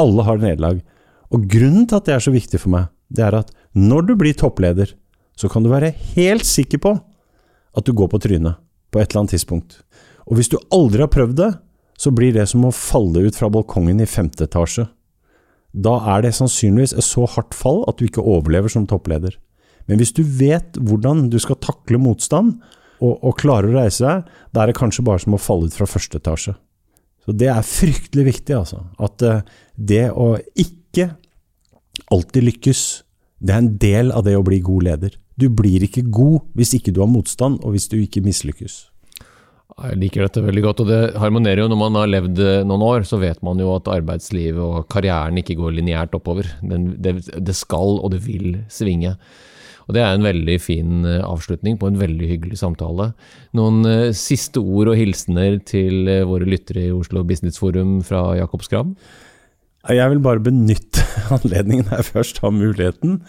Alle 0.00 0.24
har 0.24 0.40
nederlag. 0.40 0.80
Og 1.28 1.44
grunnen 1.52 1.84
til 1.84 1.98
at 2.00 2.08
det 2.08 2.16
er 2.16 2.24
så 2.24 2.32
viktig 2.32 2.62
for 2.62 2.72
meg, 2.72 2.88
det 3.12 3.26
er 3.26 3.36
at 3.42 3.52
når 3.76 4.08
du 4.08 4.14
blir 4.18 4.36
toppleder, 4.36 4.94
så 5.38 5.52
kan 5.52 5.62
du 5.62 5.70
være 5.70 5.92
helt 6.16 6.48
sikker 6.48 6.80
på 6.82 6.96
at 6.96 7.86
du 7.86 7.92
går 7.94 8.08
på 8.10 8.22
trynet 8.24 8.58
på 8.88 9.00
et 9.00 9.10
eller 9.10 9.22
annet 9.22 9.36
tidspunkt. 9.36 9.82
Og 10.28 10.38
hvis 10.38 10.50
du 10.52 10.58
aldri 10.74 11.02
har 11.04 11.12
prøvd 11.12 11.36
det, 11.40 11.50
så 11.98 12.12
blir 12.14 12.34
det 12.36 12.46
som 12.50 12.66
å 12.68 12.74
falle 12.74 13.26
ut 13.26 13.36
fra 13.36 13.50
balkongen 13.50 14.00
i 14.04 14.08
femte 14.08 14.46
etasje. 14.46 14.86
Da 15.72 15.98
er 16.14 16.24
det 16.24 16.36
sannsynligvis 16.36 16.94
et 16.94 17.06
så 17.06 17.26
hardt 17.28 17.56
fall 17.56 17.82
at 17.90 17.98
du 17.98 18.06
ikke 18.06 18.24
overlever 18.24 18.72
som 18.72 18.86
toppleder. 18.88 19.34
Men 19.88 20.00
hvis 20.00 20.14
du 20.14 20.22
vet 20.22 20.76
hvordan 20.76 21.26
du 21.32 21.38
skal 21.42 21.58
takle 21.64 22.00
motstand, 22.00 22.58
og, 22.98 23.18
og 23.22 23.36
klarer 23.38 23.70
å 23.70 23.78
reise 23.78 24.02
deg, 24.04 24.30
da 24.52 24.62
er 24.62 24.70
det 24.70 24.78
kanskje 24.78 25.04
bare 25.06 25.22
som 25.22 25.36
å 25.36 25.40
falle 25.40 25.68
ut 25.70 25.76
fra 25.76 25.86
første 25.86 26.18
etasje. 26.18 26.54
Så 27.22 27.34
det 27.36 27.50
er 27.52 27.66
fryktelig 27.66 28.24
viktig, 28.32 28.56
altså. 28.56 28.82
At 28.98 29.22
uh, 29.22 29.44
det 29.76 30.08
å 30.10 30.32
ikke 30.58 31.10
alltid 32.14 32.46
lykkes, 32.48 32.84
det 33.38 33.54
er 33.54 33.62
en 33.62 33.74
del 33.78 34.12
av 34.14 34.24
det 34.26 34.34
å 34.38 34.44
bli 34.46 34.58
god 34.64 34.88
leder. 34.88 35.18
Du 35.38 35.46
blir 35.54 35.84
ikke 35.86 36.08
god 36.10 36.48
hvis 36.58 36.74
ikke 36.78 36.94
du 36.94 37.02
har 37.04 37.10
motstand, 37.10 37.60
og 37.62 37.76
hvis 37.76 37.86
du 37.92 38.00
ikke 38.00 38.24
mislykkes. 38.24 38.80
Jeg 39.78 39.98
liker 40.00 40.24
dette 40.24 40.42
veldig 40.42 40.62
godt, 40.64 40.80
og 40.82 40.88
det 40.90 41.00
harmonerer 41.22 41.62
jo 41.62 41.68
når 41.70 41.78
man 41.78 41.98
har 42.00 42.10
levd 42.10 42.40
eh, 42.42 42.64
noen 42.66 42.82
år. 42.82 43.04
Så 43.06 43.20
vet 43.22 43.38
man 43.46 43.60
jo 43.62 43.70
at 43.76 43.90
arbeidslivet 43.92 44.58
og 44.58 44.88
karrieren 44.90 45.38
ikke 45.38 45.58
går 45.60 45.76
lineært 45.76 46.16
oppover. 46.18 46.48
det, 46.62 47.54
skal 47.54 48.00
og 48.02 48.10
det 48.14 48.24
vil 48.26 48.58
svinge. 48.72 49.14
Og 49.88 49.94
Det 49.96 50.02
er 50.02 50.18
en 50.18 50.26
veldig 50.26 50.58
fin 50.60 51.06
eh, 51.06 51.22
avslutning 51.24 51.78
på 51.80 51.88
en 51.88 52.00
veldig 52.00 52.32
hyggelig 52.32 52.58
samtale. 52.60 53.12
Noen 53.56 53.80
uh, 53.86 54.10
siste 54.12 54.60
ord 54.60 54.90
og 54.92 54.98
hilsener 54.98 55.56
til 55.64 56.10
våre 56.28 56.44
lyttere 56.44 56.88
i 56.88 56.92
Oslo 56.92 57.22
Business 57.24 57.60
Forum 57.62 58.02
fra 58.04 58.34
Jakob 58.36 58.66
Skram? 58.66 58.92
Jeg 59.88 60.10
vil 60.12 60.20
bare 60.20 60.42
benytte 60.42 61.04
anledningen 61.38 61.88
her 61.92 62.04
først 62.04 62.42
ha 62.42 62.50
muligheten, 62.52 63.22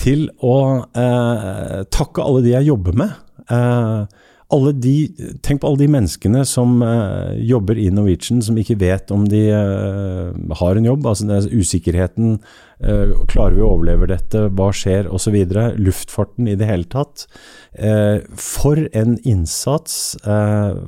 til 0.00 0.26
å 0.42 0.56
eh, 0.98 1.82
takke 1.94 2.22
alle 2.24 2.42
de 2.42 2.54
jeg 2.54 2.70
jobber 2.72 2.96
med. 2.98 3.12
Uh, 3.46 4.06
de, 4.52 5.08
tenk 5.42 5.62
på 5.62 5.70
alle 5.70 5.80
de 5.80 5.88
menneskene 5.90 6.44
som 6.46 6.76
uh, 6.84 7.32
jobber 7.40 7.78
i 7.80 7.88
Norwegian, 7.90 8.42
som 8.44 8.58
ikke 8.60 8.76
vet 8.82 9.10
om 9.14 9.24
de 9.28 9.48
uh, 9.50 10.34
har 10.60 10.76
en 10.76 10.84
jobb. 10.84 11.06
altså 11.06 11.26
er 11.32 11.48
Usikkerheten. 11.48 12.38
Uh, 12.84 13.24
klarer 13.30 13.56
vi 13.56 13.64
å 13.64 13.72
overleve 13.72 14.10
dette? 14.12 14.46
Hva 14.52 14.68
skjer? 14.76 15.08
Osv. 15.08 15.36
Luftfarten 15.80 16.48
i 16.48 16.56
det 16.60 16.68
hele 16.68 16.84
tatt. 16.84 17.26
for 18.36 18.78
en 18.92 19.18
innsats. 19.24 20.16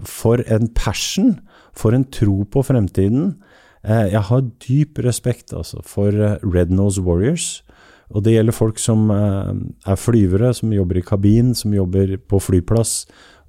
for 0.05 0.43
en 0.47 0.69
passion. 0.69 1.41
For 1.73 1.93
en 1.93 2.05
tro 2.05 2.45
på 2.45 2.63
fremtiden. 2.63 3.37
jeg 3.85 4.21
har 4.21 4.41
dyp 4.67 4.99
respekt 4.99 5.53
altså, 5.53 5.81
for 5.85 6.13
Red 6.43 6.71
Nose 6.71 7.01
Warriors. 7.01 7.63
Og 8.11 8.23
det 8.23 8.37
gjelder 8.37 8.53
folk 8.53 8.79
som 8.79 9.11
er 9.11 9.97
flyvere, 9.97 10.55
som 10.55 10.73
jobber 10.73 10.99
i 10.99 11.03
kabin, 11.03 11.55
som 11.55 11.75
jobber 11.75 12.17
på 12.29 12.39
flyplass 12.39 13.07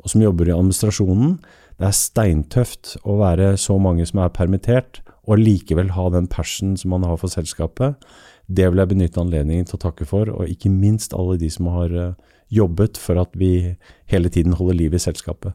og 0.07 0.13
som 0.13 0.23
jobber 0.23 0.47
i 0.47 0.55
administrasjonen. 0.55 1.35
Det 1.77 1.89
er 1.89 1.97
steintøft 1.99 2.95
å 3.03 3.19
være 3.19 3.51
så 3.59 3.75
mange 3.81 4.07
som 4.07 4.23
er 4.23 4.31
permittert, 4.31 5.01
og 5.27 5.41
likevel 5.41 5.91
ha 5.97 6.07
den 6.13 6.29
passion 6.31 6.77
som 6.79 6.95
man 6.95 7.03
har 7.03 7.19
for 7.19 7.27
selskapet. 7.27 7.99
Det 8.47 8.69
vil 8.71 8.79
jeg 8.79 8.93
benytte 8.93 9.19
anledningen 9.19 9.67
til 9.67 9.75
å 9.75 9.83
takke 9.83 10.07
for, 10.07 10.31
og 10.31 10.47
ikke 10.47 10.71
minst 10.71 11.11
alle 11.17 11.35
de 11.41 11.51
som 11.51 11.67
har 11.75 11.91
eh, 11.91 12.15
jobbet 12.55 12.95
for 12.95 13.19
at 13.19 13.35
vi 13.35 13.75
hele 14.07 14.31
tiden 14.31 14.55
holder 14.55 14.79
liv 14.79 14.95
i 14.95 15.03
selskapet. 15.03 15.51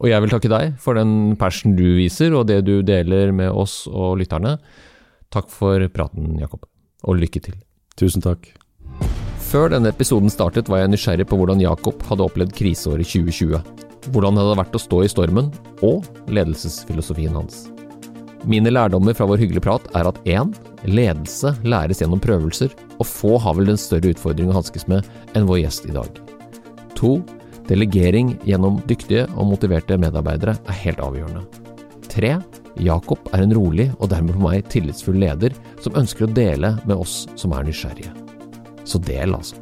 Og 0.00 0.08
jeg 0.08 0.24
vil 0.24 0.32
takke 0.32 0.52
deg 0.52 0.76
for 0.80 0.96
den 0.96 1.36
passion 1.36 1.76
du 1.76 1.84
viser, 2.00 2.32
og 2.32 2.48
det 2.48 2.62
du 2.64 2.80
deler 2.80 3.36
med 3.36 3.52
oss 3.52 3.84
og 3.92 4.16
lytterne. 4.22 4.56
Takk 5.32 5.52
for 5.52 5.84
praten, 5.92 6.38
Jakob, 6.40 6.64
og 7.04 7.20
lykke 7.20 7.44
til. 7.44 7.60
Tusen 8.00 8.24
takk. 8.24 8.56
Før 9.46 9.70
denne 9.70 9.92
episoden 9.92 10.30
startet, 10.32 10.66
var 10.66 10.80
jeg 10.80 10.90
nysgjerrig 10.90 11.24
på 11.30 11.36
hvordan 11.38 11.60
Jakob 11.62 12.00
hadde 12.08 12.24
opplevd 12.24 12.54
kriseåret 12.56 13.06
2020. 13.06 13.60
Hvordan 14.10 14.34
det 14.34 14.42
hadde 14.42 14.58
vært 14.58 14.74
å 14.74 14.80
stå 14.82 15.02
i 15.04 15.10
stormen, 15.10 15.52
og 15.86 16.02
ledelsesfilosofien 16.34 17.36
hans. 17.38 17.68
Mine 18.46 18.72
lærdommer 18.72 19.14
fra 19.14 19.28
vår 19.30 19.44
hyggelige 19.44 19.62
prat 19.68 19.86
er 19.98 20.10
at 20.10 20.18
1. 20.26 20.50
Ledelse 20.90 21.54
læres 21.62 22.02
gjennom 22.02 22.22
prøvelser, 22.22 22.74
og 22.98 23.06
få 23.06 23.36
har 23.42 23.54
vel 23.58 23.70
den 23.70 23.80
større 23.80 24.10
utfordringen 24.16 24.50
å 24.50 24.58
hanskes 24.58 24.88
med 24.90 25.06
enn 25.38 25.46
vår 25.46 25.62
gjest 25.62 25.86
i 25.86 25.94
dag. 25.94 26.20
2. 26.98 27.14
Delegering 27.70 28.34
gjennom 28.46 28.82
dyktige 28.90 29.28
og 29.34 29.50
motiverte 29.54 29.98
medarbeidere 30.00 30.58
er 30.58 30.82
helt 30.82 31.02
avgjørende. 31.06 31.46
3. 32.10 32.36
Jakob 32.82 33.30
er 33.30 33.46
en 33.46 33.54
rolig 33.54 33.92
og 34.00 34.10
dermed 34.10 34.34
for 34.34 34.50
meg 34.50 34.70
tillitsfull 34.74 35.22
leder 35.22 35.54
som 35.78 35.98
ønsker 35.98 36.26
å 36.26 36.34
dele 36.34 36.76
med 36.82 36.96
oss 36.98 37.24
som 37.38 37.54
er 37.54 37.66
nysgjerrige. 37.70 38.25
Så 38.86 39.00
del, 39.02 39.34
altså. 39.34 39.58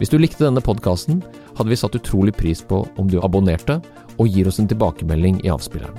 Hvis 0.00 0.10
du 0.10 0.18
likte 0.18 0.42
denne 0.44 0.62
podkasten, 0.64 1.20
hadde 1.54 1.70
vi 1.70 1.78
satt 1.78 1.94
utrolig 1.94 2.34
pris 2.34 2.62
på 2.66 2.82
om 2.98 3.10
du 3.10 3.20
abonnerte 3.22 3.78
og 4.18 4.28
gir 4.28 4.48
oss 4.50 4.58
en 4.58 4.68
tilbakemelding 4.70 5.38
i 5.46 5.52
avspilleren. 5.52 5.94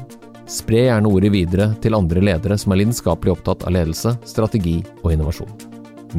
Spre 0.50 0.84
gjerne 0.90 1.08
ordet 1.08 1.32
videre 1.32 1.70
til 1.82 1.96
andre 1.96 2.22
ledere 2.22 2.58
som 2.60 2.76
er 2.76 2.82
lidenskapelig 2.82 3.38
opptatt 3.38 3.64
av 3.64 3.78
ledelse, 3.78 4.12
strategi 4.28 4.82
og 5.02 5.14
innovasjon. 5.16 5.56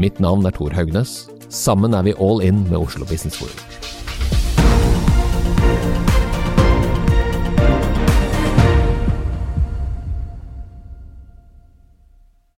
Mitt 0.00 0.18
navn 0.22 0.48
er 0.48 0.56
Tor 0.56 0.72
Haugnes. 0.74 1.26
Sammen 1.52 1.94
er 1.94 2.08
vi 2.08 2.16
all 2.18 2.40
in 2.42 2.64
med 2.70 2.80
Oslo 2.80 3.04
Business 3.06 3.36
Forum. 3.36 3.60